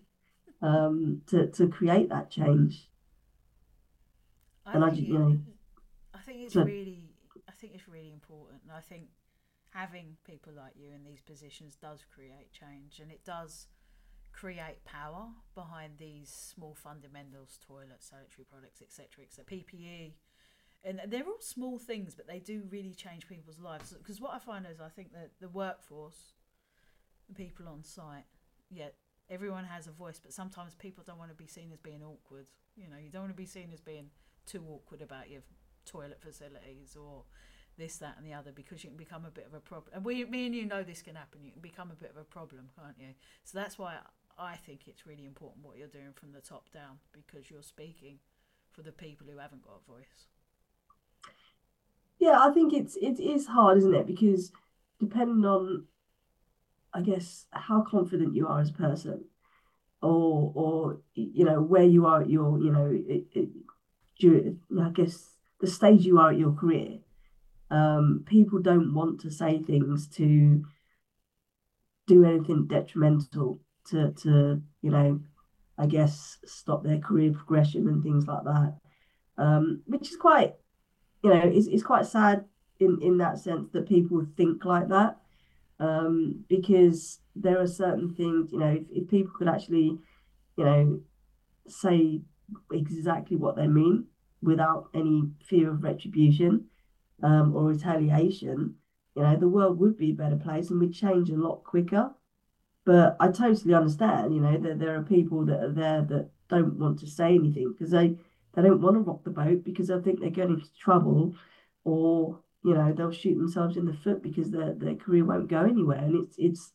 um, 0.60 1.22
to 1.26 1.48
to 1.48 1.68
create 1.68 2.08
that 2.10 2.30
change. 2.30 2.88
I 4.64 4.74
And 4.74 4.84
I 4.84 4.90
think 4.90 5.08
you 5.08 5.18
know, 5.18 5.38
I 6.14 6.18
think 6.18 6.42
it's 6.42 6.54
so- 6.54 6.64
really, 6.64 7.10
I 7.48 7.52
think 7.52 7.74
it's 7.74 7.88
really 7.88 8.12
important. 8.12 8.62
And 8.62 8.72
I 8.72 8.80
think 8.80 9.08
having 9.72 10.16
people 10.24 10.52
like 10.54 10.72
you 10.76 10.90
in 10.94 11.04
these 11.04 11.20
positions 11.20 11.76
does 11.76 12.04
create 12.14 12.52
change, 12.52 13.00
and 13.00 13.10
it 13.10 13.24
does 13.24 13.68
create 14.32 14.84
power 14.84 15.26
behind 15.54 15.94
these 15.98 16.30
small 16.30 16.74
fundamentals, 16.74 17.58
toilets, 17.66 18.10
sanitary 18.10 18.46
products, 18.50 18.82
etc., 18.82 19.24
etc., 19.24 19.44
PPE. 19.44 20.14
And 20.84 21.00
they're 21.08 21.24
all 21.24 21.40
small 21.40 21.78
things, 21.78 22.14
but 22.14 22.26
they 22.26 22.40
do 22.40 22.62
really 22.70 22.94
change 22.94 23.28
people's 23.28 23.60
lives. 23.60 23.92
Because 23.92 24.20
what 24.20 24.34
I 24.34 24.38
find 24.38 24.66
is, 24.70 24.80
I 24.80 24.88
think 24.88 25.12
that 25.12 25.30
the 25.40 25.48
workforce, 25.48 26.32
the 27.28 27.34
people 27.34 27.68
on 27.68 27.84
site, 27.84 28.24
yeah, 28.68 28.88
everyone 29.30 29.64
has 29.64 29.86
a 29.86 29.92
voice, 29.92 30.20
but 30.20 30.32
sometimes 30.32 30.74
people 30.74 31.04
don't 31.06 31.18
want 31.18 31.30
to 31.30 31.36
be 31.36 31.46
seen 31.46 31.70
as 31.72 31.78
being 31.78 32.02
awkward. 32.02 32.46
You 32.74 32.88
know, 32.88 32.96
you 33.02 33.10
don't 33.10 33.22
want 33.22 33.32
to 33.32 33.36
be 33.36 33.46
seen 33.46 33.70
as 33.72 33.80
being 33.80 34.10
too 34.44 34.64
awkward 34.68 35.02
about 35.02 35.30
your 35.30 35.42
toilet 35.86 36.20
facilities 36.20 36.96
or 36.96 37.24
this, 37.78 37.96
that, 37.98 38.16
and 38.18 38.26
the 38.26 38.34
other 38.34 38.52
because 38.52 38.84
you 38.84 38.90
can 38.90 38.96
become 38.96 39.24
a 39.24 39.30
bit 39.30 39.46
of 39.46 39.54
a 39.54 39.60
problem. 39.60 39.92
And 39.94 40.04
we, 40.04 40.24
me 40.24 40.46
and 40.46 40.54
you 40.54 40.66
know 40.66 40.82
this 40.82 41.02
can 41.02 41.14
happen. 41.14 41.40
You 41.44 41.52
can 41.52 41.62
become 41.62 41.90
a 41.90 41.94
bit 41.94 42.10
of 42.10 42.16
a 42.16 42.24
problem, 42.24 42.68
can't 42.78 42.96
you? 42.98 43.14
So 43.44 43.58
that's 43.58 43.78
why 43.78 43.96
I 44.38 44.56
think 44.56 44.82
it's 44.86 45.06
really 45.06 45.26
important 45.26 45.64
what 45.64 45.76
you're 45.76 45.88
doing 45.88 46.12
from 46.14 46.32
the 46.32 46.40
top 46.40 46.72
down 46.72 46.98
because 47.12 47.50
you're 47.50 47.62
speaking 47.62 48.18
for 48.72 48.82
the 48.82 48.92
people 48.92 49.26
who 49.30 49.38
haven't 49.38 49.62
got 49.62 49.80
a 49.86 49.90
voice. 49.90 50.26
Yeah, 52.18 52.38
I 52.40 52.50
think 52.52 52.72
it's 52.72 52.96
it 52.96 53.18
is 53.20 53.46
hard, 53.46 53.78
isn't 53.78 53.94
it? 53.94 54.06
Because 54.06 54.52
depending 55.00 55.44
on, 55.44 55.86
I 56.94 57.00
guess, 57.00 57.46
how 57.50 57.82
confident 57.82 58.34
you 58.34 58.46
are 58.46 58.60
as 58.60 58.70
a 58.70 58.74
person, 58.74 59.24
or 60.00 60.52
or 60.54 61.00
you 61.14 61.44
know 61.44 61.60
where 61.60 61.84
you 61.84 62.06
are 62.06 62.22
at 62.22 62.30
your 62.30 62.60
you 62.60 62.70
know 62.70 62.86
it, 62.92 63.24
it, 63.32 63.48
I 64.80 64.90
guess 64.90 65.30
the 65.60 65.66
stage 65.66 66.06
you 66.06 66.18
are 66.20 66.30
at 66.30 66.38
your 66.38 66.52
career. 66.52 66.98
Um, 67.72 68.22
people 68.26 68.58
don't 68.58 68.92
want 68.92 69.22
to 69.22 69.30
say 69.30 69.62
things 69.62 70.06
to 70.16 70.62
do 72.06 72.24
anything 72.24 72.66
detrimental 72.66 73.60
to 73.88 74.12
to 74.12 74.62
you 74.82 74.90
know, 74.90 75.20
I 75.78 75.86
guess 75.86 76.36
stop 76.44 76.84
their 76.84 76.98
career 76.98 77.32
progression 77.32 77.88
and 77.88 78.02
things 78.02 78.26
like 78.26 78.44
that. 78.44 78.74
Um, 79.38 79.82
which 79.86 80.10
is 80.10 80.16
quite 80.16 80.54
you 81.24 81.30
know, 81.30 81.40
it's 81.44 81.82
quite 81.82 82.04
sad 82.04 82.44
in, 82.78 82.98
in 83.00 83.16
that 83.18 83.38
sense 83.38 83.70
that 83.72 83.88
people 83.88 84.26
think 84.36 84.64
like 84.66 84.88
that. 84.88 85.16
Um, 85.80 86.44
because 86.48 87.20
there 87.34 87.60
are 87.60 87.66
certain 87.66 88.14
things, 88.14 88.52
you 88.52 88.58
know, 88.58 88.72
if, 88.72 88.84
if 88.90 89.08
people 89.08 89.32
could 89.36 89.48
actually, 89.48 89.98
you 90.56 90.64
know, 90.64 91.00
say 91.68 92.20
exactly 92.70 93.36
what 93.36 93.56
they 93.56 93.66
mean 93.66 94.06
without 94.42 94.90
any 94.94 95.30
fear 95.44 95.70
of 95.70 95.82
retribution 95.82 96.66
um, 97.22 97.54
or 97.54 97.64
retaliation, 97.64 98.74
you 99.14 99.22
know, 99.22 99.36
the 99.36 99.48
world 99.48 99.78
would 99.78 99.96
be 99.96 100.10
a 100.10 100.14
better 100.14 100.36
place 100.36 100.70
and 100.70 100.80
we'd 100.80 100.94
change 100.94 101.30
a 101.30 101.36
lot 101.36 101.64
quicker. 101.64 102.10
But 102.84 103.16
I 103.20 103.28
totally 103.28 103.74
understand, 103.74 104.34
you 104.34 104.40
know, 104.40 104.58
that 104.58 104.78
there 104.78 104.96
are 104.96 105.02
people 105.02 105.44
that 105.46 105.62
are 105.62 105.72
there 105.72 106.02
that 106.02 106.30
don't 106.48 106.78
want 106.78 106.98
to 107.00 107.06
say 107.06 107.34
anything 107.34 107.72
because 107.72 107.90
they 107.90 108.16
they 108.54 108.62
don't 108.62 108.82
want 108.82 108.96
to 108.96 109.00
rock 109.00 109.24
the 109.24 109.30
boat 109.30 109.64
because 109.64 109.88
they 109.88 109.98
think 110.00 110.20
they're 110.20 110.30
going 110.30 110.54
into 110.54 110.74
trouble, 110.78 111.34
or 111.84 112.40
you 112.64 112.74
know 112.74 112.92
they'll 112.92 113.12
shoot 113.12 113.36
themselves 113.36 113.76
in 113.76 113.86
the 113.86 113.94
foot 113.94 114.22
because 114.22 114.50
their 114.50 114.74
their 114.74 114.96
career 114.96 115.24
won't 115.24 115.48
go 115.48 115.62
anywhere. 115.62 115.98
And 115.98 116.24
it's 116.24 116.34
it's 116.38 116.72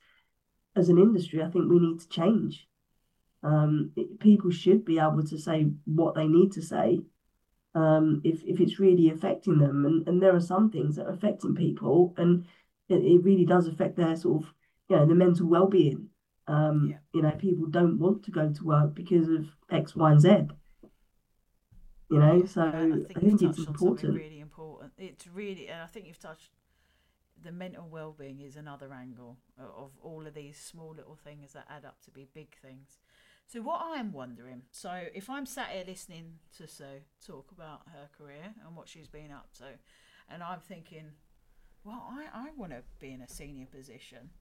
as 0.76 0.90
an 0.90 0.98
industry, 0.98 1.44
I 1.44 1.50
think 1.50 1.70
we 1.70 1.80
need 1.80 2.00
to 2.00 2.10
change. 2.10 2.68
Um, 3.44 3.92
it, 3.96 4.20
people 4.20 4.52
should 4.52 4.86
be 4.86 5.00
able 5.00 5.24
to 5.24 5.38
say 5.38 5.68
what 5.86 6.16
they 6.16 6.28
need 6.28 6.54
to 6.54 6.62
say 6.62 7.02
um, 7.76 8.22
if 8.24 8.44
if 8.44 8.60
it's 8.60 8.80
really 8.80 9.10
affecting 9.10 9.60
them. 9.60 9.86
And, 9.86 10.08
and 10.08 10.22
there 10.22 10.36
are 10.36 10.42
some 10.42 10.70
things 10.70 10.96
that 10.96 11.06
are 11.08 11.14
affecting 11.14 11.56
people, 11.56 12.14
and 12.18 12.46
it, 12.90 13.04
it 13.04 13.24
really 13.24 13.46
does 13.46 13.68
affect 13.68 13.98
their 13.98 14.16
sort 14.16 14.44
of 14.44 14.54
you 14.90 14.96
know 14.96 15.06
the 15.06 15.16
mental 15.16 15.48
well 15.48 15.68
being. 15.68 16.10
Um, 16.48 16.90
yeah. 16.92 16.98
You 17.14 17.22
know, 17.24 17.32
people 17.32 17.68
don't 17.68 18.00
want 18.00 18.24
to 18.24 18.32
go 18.32 18.52
to 18.52 18.64
work 18.64 18.96
because 18.96 19.28
of 19.28 19.48
X, 19.70 19.96
Y, 19.96 20.12
and 20.12 20.22
Z. 20.22 20.30
You 22.10 22.20
know, 22.20 22.46
so 22.46 22.62
I 22.62 22.72
think, 22.72 23.12
I 23.18 23.20
think 23.20 23.42
it's 23.42 23.60
important. 23.60 24.16
Really 24.16 24.40
important. 24.40 24.94
It's 24.98 25.28
really, 25.28 25.68
and 25.68 25.82
I 25.82 25.88
think 25.88 26.08
you've 26.08 26.20
touched 26.20 26.52
the 27.44 27.52
mental 27.52 27.88
well-being 27.90 28.40
is 28.40 28.56
another 28.56 28.94
angle 28.94 29.38
of 29.60 29.92
all 30.02 30.26
of 30.26 30.34
these 30.34 30.58
small 30.58 30.94
little 30.96 31.18
things 31.22 31.54
that 31.54 31.66
add 31.70 31.86
up 31.86 32.02
to 32.06 32.12
be 32.12 32.28
big 32.34 32.56
things. 32.62 32.98
So 33.48 33.62
what 33.62 33.82
I'm 33.82 34.12
wondering, 34.12 34.64
so 34.72 35.04
if 35.16 35.30
I'm 35.30 35.46
sat 35.46 35.70
here 35.70 35.86
listening 35.88 36.34
to 36.58 36.68
Siu 36.68 36.86
talk 37.26 37.50
about 37.52 37.84
her 37.94 38.10
career 38.18 38.54
and 38.66 38.76
what 38.76 38.90
she's 38.90 39.08
been 39.08 39.32
up 39.32 39.48
to, 39.60 39.64
and 40.30 40.44
I'm 40.44 40.60
thinking, 40.60 41.12
well, 41.86 42.06
I, 42.12 42.26
I 42.34 42.48
want 42.58 42.74
to 42.74 42.84
be 43.00 43.14
in 43.14 43.22
a 43.22 43.30
senior 43.30 43.66
position 43.66 44.32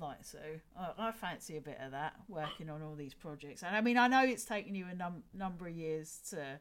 like 0.00 0.24
so. 0.24 0.38
I, 0.78 1.08
I, 1.08 1.12
fancy 1.12 1.58
a 1.58 1.60
bit 1.60 1.78
of 1.82 1.90
that, 1.92 2.14
working 2.28 2.70
on 2.70 2.82
all 2.82 2.94
these 2.94 3.12
projects. 3.12 3.62
And 3.62 3.76
I 3.76 3.82
mean, 3.82 3.98
I 3.98 4.08
know 4.08 4.24
it's 4.24 4.46
taken 4.46 4.74
you 4.74 4.86
a 4.90 4.94
num- 4.94 5.24
number 5.34 5.66
of 5.66 5.74
years 5.74 6.20
to 6.30 6.58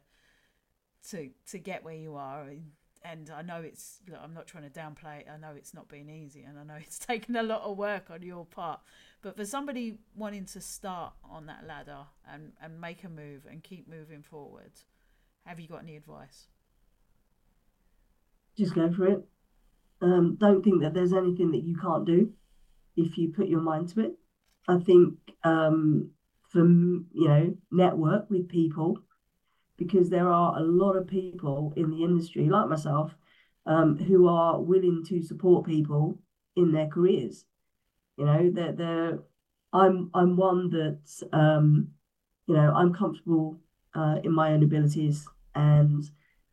to 1.11 1.29
to 1.51 1.59
get 1.59 1.83
where 1.83 1.95
you 1.95 2.15
are 2.15 2.49
and 3.11 3.29
I 3.29 3.41
know 3.41 3.61
it's 3.61 3.99
look, 4.09 4.19
I'm 4.21 4.33
not 4.33 4.47
trying 4.47 4.63
to 4.63 4.69
downplay 4.69 5.21
it. 5.21 5.27
I 5.31 5.37
know 5.37 5.53
it's 5.55 5.73
not 5.73 5.87
been 5.87 6.09
easy 6.09 6.43
and 6.43 6.57
I 6.57 6.63
know 6.63 6.75
it's 6.79 6.99
taken 6.99 7.35
a 7.35 7.43
lot 7.43 7.61
of 7.61 7.77
work 7.77 8.09
on 8.09 8.21
your 8.21 8.45
part. 8.45 8.79
But 9.21 9.35
for 9.35 9.45
somebody 9.45 9.97
wanting 10.15 10.45
to 10.45 10.61
start 10.61 11.13
on 11.23 11.45
that 11.47 11.65
ladder 11.67 12.05
and, 12.31 12.53
and 12.61 12.79
make 12.79 13.03
a 13.03 13.09
move 13.09 13.45
and 13.49 13.63
keep 13.63 13.87
moving 13.87 14.21
forward, 14.21 14.71
have 15.45 15.59
you 15.59 15.67
got 15.67 15.83
any 15.83 15.95
advice? 15.95 16.47
Just 18.57 18.73
go 18.73 18.91
for 18.91 19.07
it. 19.07 19.27
Um, 20.01 20.37
don't 20.39 20.63
think 20.63 20.81
that 20.81 20.93
there's 20.93 21.13
anything 21.13 21.51
that 21.51 21.63
you 21.63 21.77
can't 21.77 22.05
do 22.05 22.31
if 22.95 23.17
you 23.17 23.33
put 23.35 23.47
your 23.47 23.61
mind 23.61 23.89
to 23.89 24.01
it. 24.01 24.13
I 24.67 24.79
think 24.79 25.15
um, 25.43 26.11
from 26.49 27.07
you 27.13 27.27
know 27.27 27.55
network 27.71 28.29
with 28.29 28.49
people 28.49 28.99
because 29.77 30.09
there 30.09 30.29
are 30.29 30.57
a 30.57 30.63
lot 30.63 30.95
of 30.95 31.07
people 31.07 31.73
in 31.75 31.89
the 31.89 32.03
industry, 32.03 32.49
like 32.49 32.69
myself, 32.69 33.15
um, 33.65 33.97
who 33.97 34.27
are 34.27 34.61
willing 34.61 35.03
to 35.07 35.21
support 35.21 35.65
people 35.65 36.19
in 36.55 36.71
their 36.71 36.87
careers. 36.87 37.45
You 38.17 38.25
know, 38.25 38.51
they're, 38.53 38.71
they're 38.71 39.19
I'm 39.73 40.09
I'm 40.13 40.37
one 40.37 40.69
that 40.69 41.01
um, 41.33 41.89
you 42.47 42.55
know 42.55 42.73
I'm 42.73 42.93
comfortable 42.93 43.59
uh, 43.93 44.17
in 44.23 44.31
my 44.31 44.51
own 44.51 44.63
abilities, 44.63 45.27
and 45.53 46.03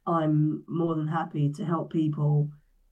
I'm 0.07 0.65
more 0.67 0.97
than 0.97 1.09
happy 1.09 1.53
to 1.53 1.65
help 1.65 1.93
people, 1.93 2.51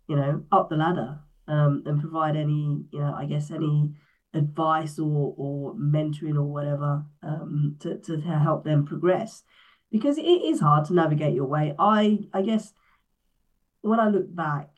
you 0.09 0.16
know, 0.16 0.45
up 0.53 0.68
the 0.68 0.76
ladder 0.76 1.18
um, 1.49 1.83
and 1.87 2.01
provide 2.01 2.37
any, 2.37 2.85
you 2.93 3.01
know, 3.01 3.12
I 3.12 3.24
guess 3.24 3.51
any 3.51 3.93
advice 4.33 4.99
or 5.01 5.35
or 5.37 5.74
mentoring 5.74 6.37
or 6.37 6.45
whatever 6.45 7.05
um, 7.24 7.76
to 7.81 7.99
to 7.99 8.20
help 8.20 8.64
them 8.64 8.87
progress 8.87 9.43
because 9.91 10.18
it 10.18 10.22
is 10.22 10.61
hard 10.61 10.84
to 10.86 10.95
navigate 10.95 11.34
your 11.34 11.47
way. 11.47 11.74
I 11.78 12.26
I 12.32 12.43
guess 12.43 12.72
when 13.82 14.01
I 14.01 14.09
look 14.09 14.34
back, 14.34 14.70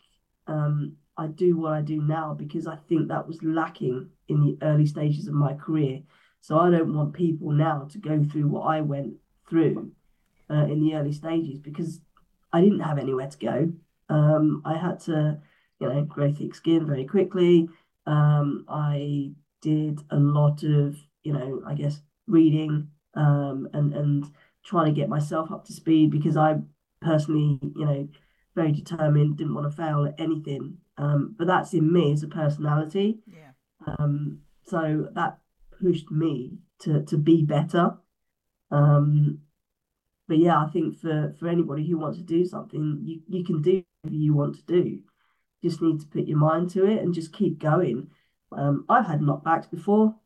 um, 0.46 0.96
I 1.16 1.26
do 1.26 1.56
what 1.56 1.72
I 1.72 1.82
do 1.82 2.00
now 2.00 2.34
because 2.34 2.66
I 2.66 2.76
think 2.88 3.08
that 3.08 3.26
was 3.26 3.42
lacking 3.42 4.10
in 4.28 4.40
the 4.40 4.58
early 4.62 4.86
stages 4.86 5.26
of 5.26 5.34
my 5.34 5.54
career. 5.54 6.02
So 6.40 6.58
I 6.58 6.70
don't 6.70 6.94
want 6.94 7.14
people 7.14 7.52
now 7.52 7.88
to 7.92 7.98
go 7.98 8.24
through 8.24 8.48
what 8.48 8.62
I 8.62 8.80
went 8.80 9.14
through 9.48 9.92
uh, 10.50 10.64
in 10.64 10.80
the 10.80 10.94
early 10.94 11.12
stages 11.12 11.58
because 11.58 12.00
I 12.52 12.60
didn't 12.60 12.80
have 12.80 12.98
anywhere 12.98 13.28
to 13.28 13.38
go. 13.38 13.72
Um, 14.08 14.62
I 14.64 14.76
had 14.76 15.00
to, 15.00 15.38
you 15.78 15.88
know, 15.88 16.02
grow 16.02 16.32
thick 16.32 16.54
skin 16.54 16.86
very 16.86 17.04
quickly. 17.04 17.68
Um, 18.06 18.64
I 18.68 19.32
did 19.60 20.00
a 20.10 20.16
lot 20.16 20.62
of, 20.64 20.96
you 21.22 21.32
know, 21.32 21.62
I 21.66 21.74
guess 21.74 22.00
reading 22.26 22.88
um, 23.14 23.68
and 23.72 23.94
and 23.94 24.30
trying 24.64 24.86
to 24.86 25.00
get 25.00 25.08
myself 25.08 25.50
up 25.50 25.64
to 25.66 25.72
speed 25.72 26.10
because 26.10 26.36
I 26.36 26.56
personally, 27.00 27.58
you 27.62 27.84
know, 27.84 28.08
very 28.54 28.72
determined, 28.72 29.36
didn't 29.36 29.54
want 29.54 29.70
to 29.70 29.76
fail 29.76 30.06
at 30.06 30.20
anything. 30.20 30.78
Um, 30.98 31.34
but 31.38 31.46
that's 31.46 31.72
in 31.72 31.92
me 31.92 32.12
as 32.12 32.22
a 32.22 32.28
personality. 32.28 33.20
Yeah. 33.26 33.52
Um, 33.86 34.40
so 34.64 35.08
that 35.14 35.38
pushed 35.80 36.10
me 36.10 36.58
to 36.80 37.02
to 37.04 37.16
be 37.16 37.42
better. 37.42 37.96
Um, 38.70 39.40
but 40.28 40.38
yeah, 40.38 40.62
I 40.62 40.68
think 40.68 40.98
for 40.98 41.34
for 41.38 41.48
anybody 41.48 41.88
who 41.88 41.98
wants 41.98 42.18
to 42.18 42.24
do 42.24 42.44
something, 42.44 43.00
you 43.02 43.20
you 43.28 43.44
can 43.44 43.62
do 43.62 43.82
whatever 44.02 44.16
you 44.16 44.34
want 44.34 44.56
to 44.56 44.62
do. 44.62 45.00
Just 45.62 45.80
need 45.80 46.00
to 46.00 46.06
put 46.06 46.26
your 46.26 46.38
mind 46.38 46.70
to 46.70 46.84
it 46.86 47.02
and 47.02 47.14
just 47.14 47.32
keep 47.32 47.58
going. 47.58 48.08
Um, 48.50 48.84
I've 48.88 49.06
had 49.06 49.20
knockbacks 49.20 49.70
before, 49.70 50.16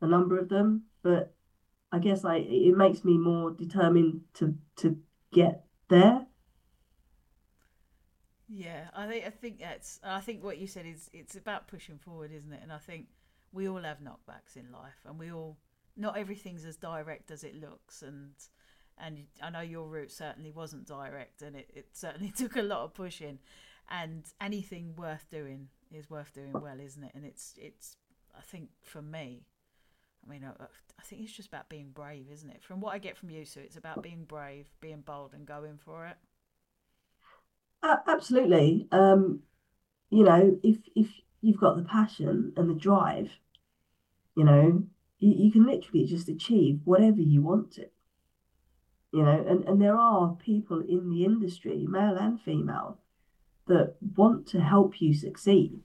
a 0.00 0.06
number 0.06 0.38
of 0.38 0.48
them, 0.48 0.84
but 1.02 1.34
I 1.94 2.00
guess 2.00 2.24
like 2.24 2.46
it 2.48 2.76
makes 2.76 3.04
me 3.04 3.16
more 3.16 3.52
determined 3.52 4.22
to 4.34 4.56
to 4.76 4.96
get 5.32 5.64
there. 5.88 6.26
Yeah, 8.48 8.88
I 8.92 9.06
think 9.06 9.24
I 9.24 9.30
think 9.30 9.60
that's 9.60 10.00
I 10.02 10.20
think 10.20 10.42
what 10.42 10.58
you 10.58 10.66
said 10.66 10.86
is 10.86 11.08
it's 11.12 11.36
about 11.36 11.68
pushing 11.68 11.98
forward, 11.98 12.32
isn't 12.32 12.52
it? 12.52 12.60
And 12.62 12.72
I 12.72 12.78
think 12.78 13.06
we 13.52 13.68
all 13.68 13.82
have 13.82 13.98
knockbacks 14.00 14.56
in 14.56 14.72
life, 14.72 15.06
and 15.06 15.20
we 15.20 15.30
all 15.30 15.56
not 15.96 16.18
everything's 16.18 16.64
as 16.64 16.76
direct 16.76 17.30
as 17.30 17.44
it 17.44 17.54
looks, 17.54 18.02
and 18.02 18.32
and 18.98 19.26
I 19.40 19.50
know 19.50 19.60
your 19.60 19.86
route 19.86 20.10
certainly 20.10 20.50
wasn't 20.50 20.88
direct, 20.88 21.42
and 21.42 21.54
it, 21.54 21.70
it 21.72 21.86
certainly 21.92 22.30
took 22.36 22.56
a 22.56 22.62
lot 22.62 22.80
of 22.80 22.92
pushing, 22.92 23.38
and 23.88 24.24
anything 24.40 24.96
worth 24.96 25.30
doing 25.30 25.68
is 25.92 26.10
worth 26.10 26.34
doing 26.34 26.52
well, 26.52 26.80
isn't 26.80 27.04
it? 27.04 27.12
And 27.14 27.24
it's 27.24 27.54
it's 27.56 27.98
I 28.36 28.40
think 28.40 28.70
for 28.82 29.00
me, 29.00 29.46
I 30.26 30.30
mean, 30.30 30.44
I, 30.44 31.02
think 31.02 31.22
it's 31.22 31.32
just 31.32 31.48
about 31.48 31.68
being 31.68 31.90
brave, 31.90 32.26
isn't 32.32 32.50
it? 32.50 32.62
From 32.62 32.80
what 32.80 32.94
I 32.94 32.98
get 32.98 33.16
from 33.16 33.30
you, 33.30 33.44
Siu, 33.44 33.62
it's 33.62 33.76
about 33.76 34.02
being 34.02 34.24
brave, 34.24 34.66
being 34.80 35.02
bold, 35.02 35.34
and 35.34 35.46
going 35.46 35.78
for 35.78 36.06
it. 36.06 36.16
Uh, 37.82 37.96
absolutely. 38.08 38.88
Um, 38.90 39.40
you 40.10 40.24
know, 40.24 40.58
if 40.62 40.78
if 40.96 41.08
you've 41.42 41.60
got 41.60 41.76
the 41.76 41.82
passion 41.82 42.52
and 42.56 42.70
the 42.70 42.74
drive, 42.74 43.30
you 44.34 44.44
know, 44.44 44.84
you, 45.18 45.34
you 45.36 45.52
can 45.52 45.66
literally 45.66 46.06
just 46.06 46.28
achieve 46.28 46.80
whatever 46.84 47.20
you 47.20 47.42
want 47.42 47.72
to. 47.72 47.86
You 49.12 49.22
know, 49.22 49.44
and, 49.46 49.64
and 49.64 49.80
there 49.80 49.96
are 49.96 50.36
people 50.44 50.80
in 50.80 51.10
the 51.10 51.24
industry, 51.24 51.86
male 51.88 52.16
and 52.16 52.40
female, 52.40 52.98
that 53.66 53.94
want 54.16 54.46
to 54.48 54.60
help 54.60 55.00
you 55.00 55.14
succeed 55.14 55.80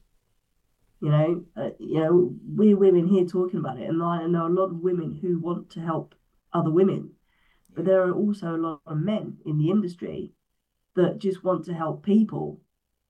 you 1.02 1.10
know, 1.10 1.43
uh, 1.56 1.70
you 1.80 2.00
know, 2.00 2.36
we're 2.45 2.76
women 2.78 3.08
here 3.08 3.26
talking 3.26 3.60
about 3.60 3.80
it, 3.80 3.89
and 3.89 4.04
I 4.04 4.26
know 4.26 4.47
a 4.47 4.50
lot 4.50 4.72
of 4.72 4.82
women 4.82 5.18
who 5.22 5.39
want 5.39 5.70
to 5.72 5.80
help 5.80 6.14
other 6.52 6.72
women, 6.72 7.12
but 7.74 7.86
there 7.86 8.04
are 8.04 8.12
also 8.12 8.56
a 8.56 8.58
lot 8.58 8.82
of 8.86 8.97
men 8.97 9.38
in 9.45 9.58
the 9.58 9.70
industry 9.70 10.34
that 10.95 11.20
just 11.20 11.43
want 11.43 11.66
to 11.66 11.74
help 11.74 12.04
people, 12.04 12.60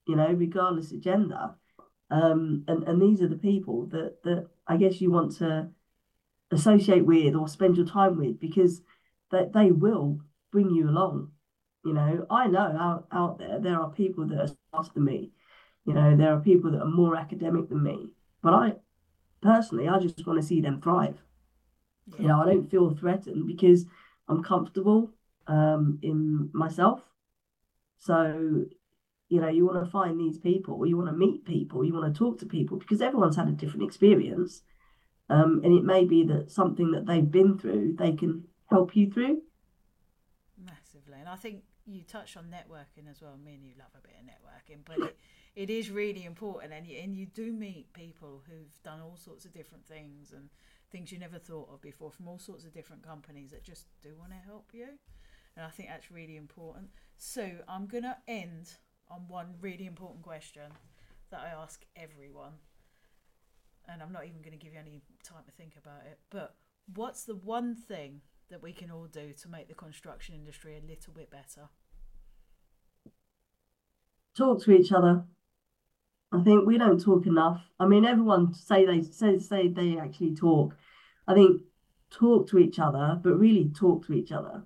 you 0.08 0.16
know, 0.16 0.32
regardless 0.32 0.92
of 0.92 1.02
gender. 1.02 1.56
Um, 2.12 2.64
and 2.68 2.84
and 2.84 3.02
these 3.02 3.22
are 3.22 3.28
the 3.28 3.36
people 3.36 3.88
that 3.88 4.22
that 4.24 4.48
I 4.68 4.78
guess 4.78 5.02
you 5.02 5.12
want 5.12 5.36
to 5.38 5.70
associate 6.52 7.06
with 7.06 7.36
or 7.36 7.48
spend 7.48 7.78
your 7.78 7.86
time 7.86 8.18
with 8.18 8.40
because 8.40 8.82
that 9.32 9.54
they 9.54 9.72
will 9.72 10.20
bring 10.52 10.70
you 10.72 10.90
along. 10.90 11.32
You 11.84 11.94
know, 11.94 12.26
I 12.30 12.48
know 12.48 12.60
out, 12.60 13.08
out 13.12 13.40
there 13.40 13.60
there 13.60 13.80
are 13.80 13.90
people 13.92 14.28
that 14.28 14.40
are 14.40 14.48
smarter 14.72 14.92
than 14.94 15.06
me 15.06 15.32
you 15.86 15.94
know, 15.94 16.16
there 16.16 16.34
are 16.34 16.40
people 16.40 16.72
that 16.72 16.82
are 16.82 16.90
more 16.90 17.16
academic 17.16 17.70
than 17.70 17.84
me, 17.84 18.10
but 18.42 18.54
I 18.54 18.74
personally, 19.42 19.88
I 19.88 20.00
just 20.00 20.26
want 20.26 20.40
to 20.40 20.46
see 20.46 20.62
them 20.62 20.82
thrive. 20.82 21.18
Yeah. 22.08 22.22
You 22.22 22.28
know, 22.28 22.42
I 22.42 22.46
don't 22.46 22.70
feel 22.70 22.90
threatened 22.92 23.48
because 23.48 23.86
I'm 24.28 24.44
comfortable 24.44 25.12
um, 25.48 26.00
in 26.02 26.50
myself. 26.54 27.02
So, 27.98 28.66
you 29.30 29.42
know, 29.42 29.50
you 29.50 29.66
want 29.66 29.84
to 29.84 29.92
find 29.92 30.20
these 30.20 30.38
people, 30.38 30.86
you 30.86 30.98
want 30.98 31.10
to 31.10 31.16
meet 31.16 31.46
people, 31.46 31.84
you 31.84 31.94
want 31.94 32.14
to 32.14 32.18
talk 32.18 32.40
to 32.40 32.46
people 32.46 32.78
because 32.78 33.02
everyone's 33.02 33.36
had 33.36 33.48
a 33.48 33.52
different 33.52 33.84
experience. 33.84 34.62
Um, 35.30 35.62
and 35.64 35.78
it 35.78 35.84
may 35.84 36.06
be 36.06 36.24
that 36.24 36.50
something 36.50 36.92
that 36.92 37.06
they've 37.06 37.30
been 37.30 37.60
through, 37.60 37.96
they 38.00 38.14
can 38.14 38.46
help 38.70 38.96
you 38.96 39.12
through. 39.12 39.42
Massively. 40.58 41.20
And 41.20 41.30
I 41.30 41.36
think 41.36 41.62
you 41.86 42.02
touched 42.02 42.36
on 42.38 42.46
networking 42.46 43.10
as 43.10 43.22
well. 43.22 43.38
Me 43.38 43.54
and 43.54 43.64
you 43.64 43.74
love 43.78 43.92
a 43.94 44.02
bit 44.02 44.16
of 44.20 44.26
networking, 44.26 44.80
but 44.86 44.98
it, 44.98 45.18
it 45.56 45.70
is 45.70 45.90
really 45.90 46.26
important, 46.26 46.74
and 46.74 46.88
you, 46.88 46.98
and 47.00 47.16
you 47.16 47.26
do 47.26 47.52
meet 47.52 47.92
people 47.94 48.44
who've 48.48 48.82
done 48.84 49.02
all 49.02 49.18
sorts 49.18 49.46
of 49.46 49.54
different 49.54 49.86
things 49.86 50.32
and 50.32 50.50
things 50.92 51.12
you 51.12 51.20
never 51.20 51.38
thought 51.38 51.70
of 51.72 51.82
before 51.82 52.12
from 52.12 52.28
all 52.28 52.40
sorts 52.40 52.66
of 52.66 52.74
different 52.74 53.04
companies 53.04 53.52
that 53.52 53.64
just 53.64 53.86
do 54.02 54.10
want 54.18 54.32
to 54.32 54.38
help 54.38 54.70
you. 54.74 54.88
And 55.56 55.66
I 55.66 55.70
think 55.70 55.90
that's 55.90 56.12
really 56.12 56.38
important. 56.38 56.90
So 57.18 57.50
I'm 57.68 57.86
going 57.86 58.04
to 58.04 58.18
end 58.28 58.74
on 59.10 59.28
one 59.28 59.56
really 59.60 59.86
important 59.86 60.24
question 60.24 60.72
that 61.32 61.42
I 61.42 61.62
ask 61.62 61.84
everyone. 61.96 62.54
And 63.88 64.02
I'm 64.02 64.12
not 64.12 64.26
even 64.26 64.42
going 64.42 64.58
to 64.58 64.64
give 64.64 64.74
you 64.74 64.80
any 64.80 65.02
time 65.24 65.44
to 65.46 65.52
think 65.52 65.74
about 65.82 66.06
it. 66.06 66.20
But 66.30 66.56
what's 66.96 67.24
the 67.24 67.36
one 67.36 67.76
thing 67.76 68.22
that 68.50 68.62
we 68.62 68.72
can 68.72 68.92
all 68.92 69.08
do 69.08 69.34
to 69.42 69.50
make 69.50 69.68
the 69.68 69.76
construction 69.76 70.36
industry 70.36 70.78
a 70.78 70.88
little 70.88 71.14
bit 71.14 71.30
better? 71.30 71.70
Talk 74.36 74.64
to 74.64 74.72
each 74.72 74.92
other. 74.92 75.24
I 76.32 76.42
think 76.44 76.66
we 76.66 76.78
don't 76.78 77.02
talk 77.02 77.26
enough. 77.26 77.62
I 77.80 77.88
mean, 77.88 78.06
everyone 78.06 78.54
say 78.54 78.86
they 78.86 79.02
say 79.02 79.40
say 79.40 79.68
they 79.68 79.98
actually 79.98 80.36
talk. 80.36 80.76
I 81.28 81.34
think 81.34 81.62
talk 82.12 82.48
to 82.50 82.60
each 82.60 82.80
other, 82.80 83.20
but 83.22 83.40
really 83.40 83.70
talk 83.70 84.06
to 84.08 84.14
each 84.14 84.32
other. 84.32 84.64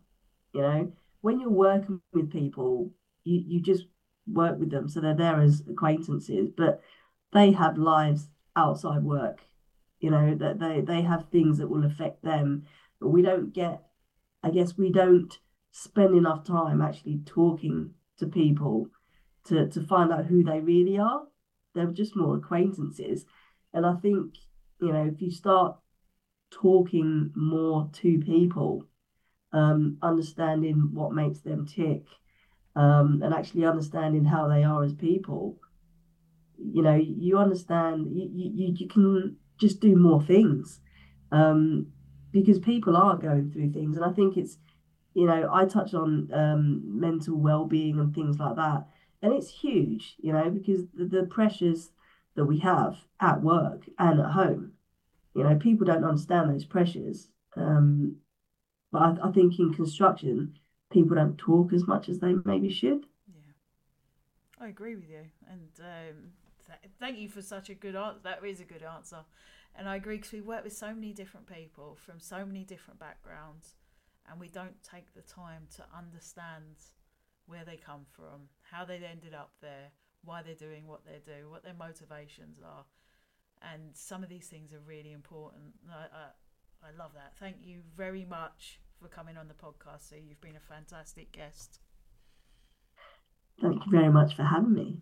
You 0.53 0.61
know, 0.61 0.93
when 1.22 1.39
you're 1.39 1.49
working 1.49 2.01
with 2.11 2.32
people, 2.32 2.91
you, 3.24 3.43
you 3.47 3.61
just 3.61 3.86
work 4.28 4.59
with 4.59 4.72
them. 4.72 4.89
So 4.89 4.99
they're 4.99 5.16
there 5.16 5.41
as 5.41 5.64
acquaintances, 5.70 6.49
but 6.55 6.82
they 7.32 7.51
have 7.51 7.78
lives 7.78 8.28
outside 8.55 9.03
work. 9.03 9.47
You 9.99 10.11
know, 10.11 10.36
that 10.36 10.59
they, 10.59 10.82
they 10.82 11.01
have 11.01 11.30
things 11.30 11.57
that 11.59 11.70
will 11.70 11.86
affect 11.86 12.24
them. 12.24 12.66
But 12.99 13.09
we 13.09 13.22
don't 13.22 13.53
get, 13.53 13.84
I 14.43 14.49
guess, 14.49 14.78
we 14.78 14.91
don't 14.91 15.38
spend 15.72 16.16
enough 16.16 16.43
time 16.43 16.82
actually 16.82 17.22
talking 17.26 17.91
to 18.20 18.28
people 18.28 18.88
to, 19.45 19.68
to 19.70 19.82
find 19.82 20.11
out 20.11 20.26
who 20.26 20.43
they 20.43 20.59
really 20.59 20.97
are. 20.97 21.24
They're 21.74 21.88
just 21.88 22.15
more 22.15 22.38
acquaintances. 22.38 23.26
And 23.74 23.86
I 23.86 23.95
think, 23.95 24.36
you 24.80 24.91
know, 24.91 25.05
if 25.05 25.21
you 25.21 25.32
start 25.32 25.78
talking 26.51 27.32
more 27.36 27.89
to 27.93 28.19
people, 28.19 28.86
um, 29.51 29.97
understanding 30.01 30.89
what 30.93 31.13
makes 31.13 31.39
them 31.39 31.65
tick, 31.65 32.05
um, 32.76 33.21
and 33.24 33.34
actually 33.34 33.65
understanding 33.65 34.26
how 34.26 34.47
they 34.47 34.63
are 34.63 34.84
as 34.84 34.93
people, 34.93 35.59
you 36.57 36.82
know, 36.82 36.95
you 36.95 37.38
understand, 37.38 38.07
you, 38.15 38.30
you, 38.34 38.74
you 38.78 38.88
can 38.88 39.36
just 39.59 39.80
do 39.80 39.95
more 39.95 40.21
things 40.21 40.80
um, 41.32 41.88
because 42.32 42.59
people 42.59 42.95
are 42.95 43.17
going 43.17 43.51
through 43.51 43.71
things. 43.71 43.95
And 43.95 44.05
I 44.05 44.11
think 44.11 44.38
it's, 44.38 44.57
you 45.13 45.28
know, 45.28 45.49
I 45.51 45.65
touch 45.65 45.93
on 45.93 46.30
um, 46.34 46.82
mental 46.99 47.38
well 47.38 47.65
being 47.65 47.99
and 47.99 48.13
things 48.13 48.39
like 48.39 48.55
that. 48.55 48.88
And 49.24 49.34
it's 49.34 49.49
huge, 49.49 50.15
you 50.19 50.34
know, 50.34 50.49
because 50.51 50.86
the, 50.93 51.05
the 51.05 51.24
pressures 51.24 51.89
that 52.36 52.45
we 52.45 52.59
have 52.59 52.97
at 53.19 53.41
work 53.41 53.89
and 53.97 54.19
at 54.19 54.32
home 54.32 54.74
you 55.34 55.43
know, 55.43 55.55
people 55.55 55.86
don't 55.86 56.03
understand 56.03 56.49
those 56.49 56.65
pressures. 56.65 57.28
Um, 57.55 58.17
but 58.91 59.01
I, 59.01 59.30
I, 59.30 59.32
think 59.32 59.59
in 59.59 59.74
construction, 59.74 60.57
people 60.91 61.15
don't 61.15 61.38
talk 61.38 61.74
as 61.74 61.88
much 61.88 62.09
as 62.09 62.19
they 62.19 62.36
maybe 62.45 62.71
should. 62.71 63.05
Yeah, 63.28 63.53
I 64.59 64.67
agree 64.67 64.95
with 64.95 65.09
you, 65.09 65.26
and 65.49 65.69
um, 65.80 66.15
th- 66.67 66.91
thank 66.99 67.17
you 67.17 67.30
for 67.30 67.41
such 67.41 67.69
a 67.69 67.74
good 67.74 67.95
answer. 67.95 68.19
That 68.24 68.45
is 68.45 68.59
a 68.59 68.65
good 68.65 68.84
answer, 68.84 69.19
and 69.76 69.89
I 69.89 69.95
agree 69.95 70.17
because 70.17 70.34
we 70.34 70.41
work 70.41 70.63
with 70.63 70.74
so 70.74 70.93
many 70.93 71.13
different 71.13 71.47
people 71.47 71.95
from 71.95 72.19
so 72.19 72.45
many 72.45 72.63
different 72.63 72.99
backgrounds, 72.99 73.76
and 74.30 74.39
we 74.39 74.49
don't 74.49 74.82
take 74.84 75.13
the 75.13 75.21
time 75.21 75.67
to 75.78 75.86
understand 75.95 76.76
where 77.45 77.65
they 77.65 77.77
come 77.77 78.05
from, 78.11 78.49
how 78.61 78.85
they 78.85 78.95
ended 78.95 79.33
up 79.33 79.51
there, 79.61 79.91
why 80.23 80.41
they're 80.41 80.55
doing 80.55 80.87
what 80.87 81.05
they 81.05 81.19
do, 81.25 81.49
what 81.49 81.63
their 81.63 81.73
motivations 81.73 82.59
are 82.63 82.85
and 83.71 83.81
some 83.93 84.23
of 84.23 84.29
these 84.29 84.47
things 84.47 84.73
are 84.73 84.79
really 84.85 85.11
important. 85.11 85.73
I, 85.89 86.03
I, 86.03 86.89
I 86.89 86.97
love 86.97 87.11
that. 87.15 87.33
Thank 87.39 87.57
you 87.61 87.81
very 87.95 88.25
much 88.25 88.79
for 89.01 89.07
coming 89.07 89.37
on 89.37 89.47
the 89.47 89.53
podcast. 89.53 90.09
So 90.09 90.15
you've 90.15 90.41
been 90.41 90.55
a 90.55 90.73
fantastic 90.73 91.31
guest. 91.31 91.79
Thank 93.61 93.85
you 93.85 93.91
very 93.91 94.11
much 94.11 94.35
for 94.35 94.43
having 94.43 94.73
me. 94.73 94.97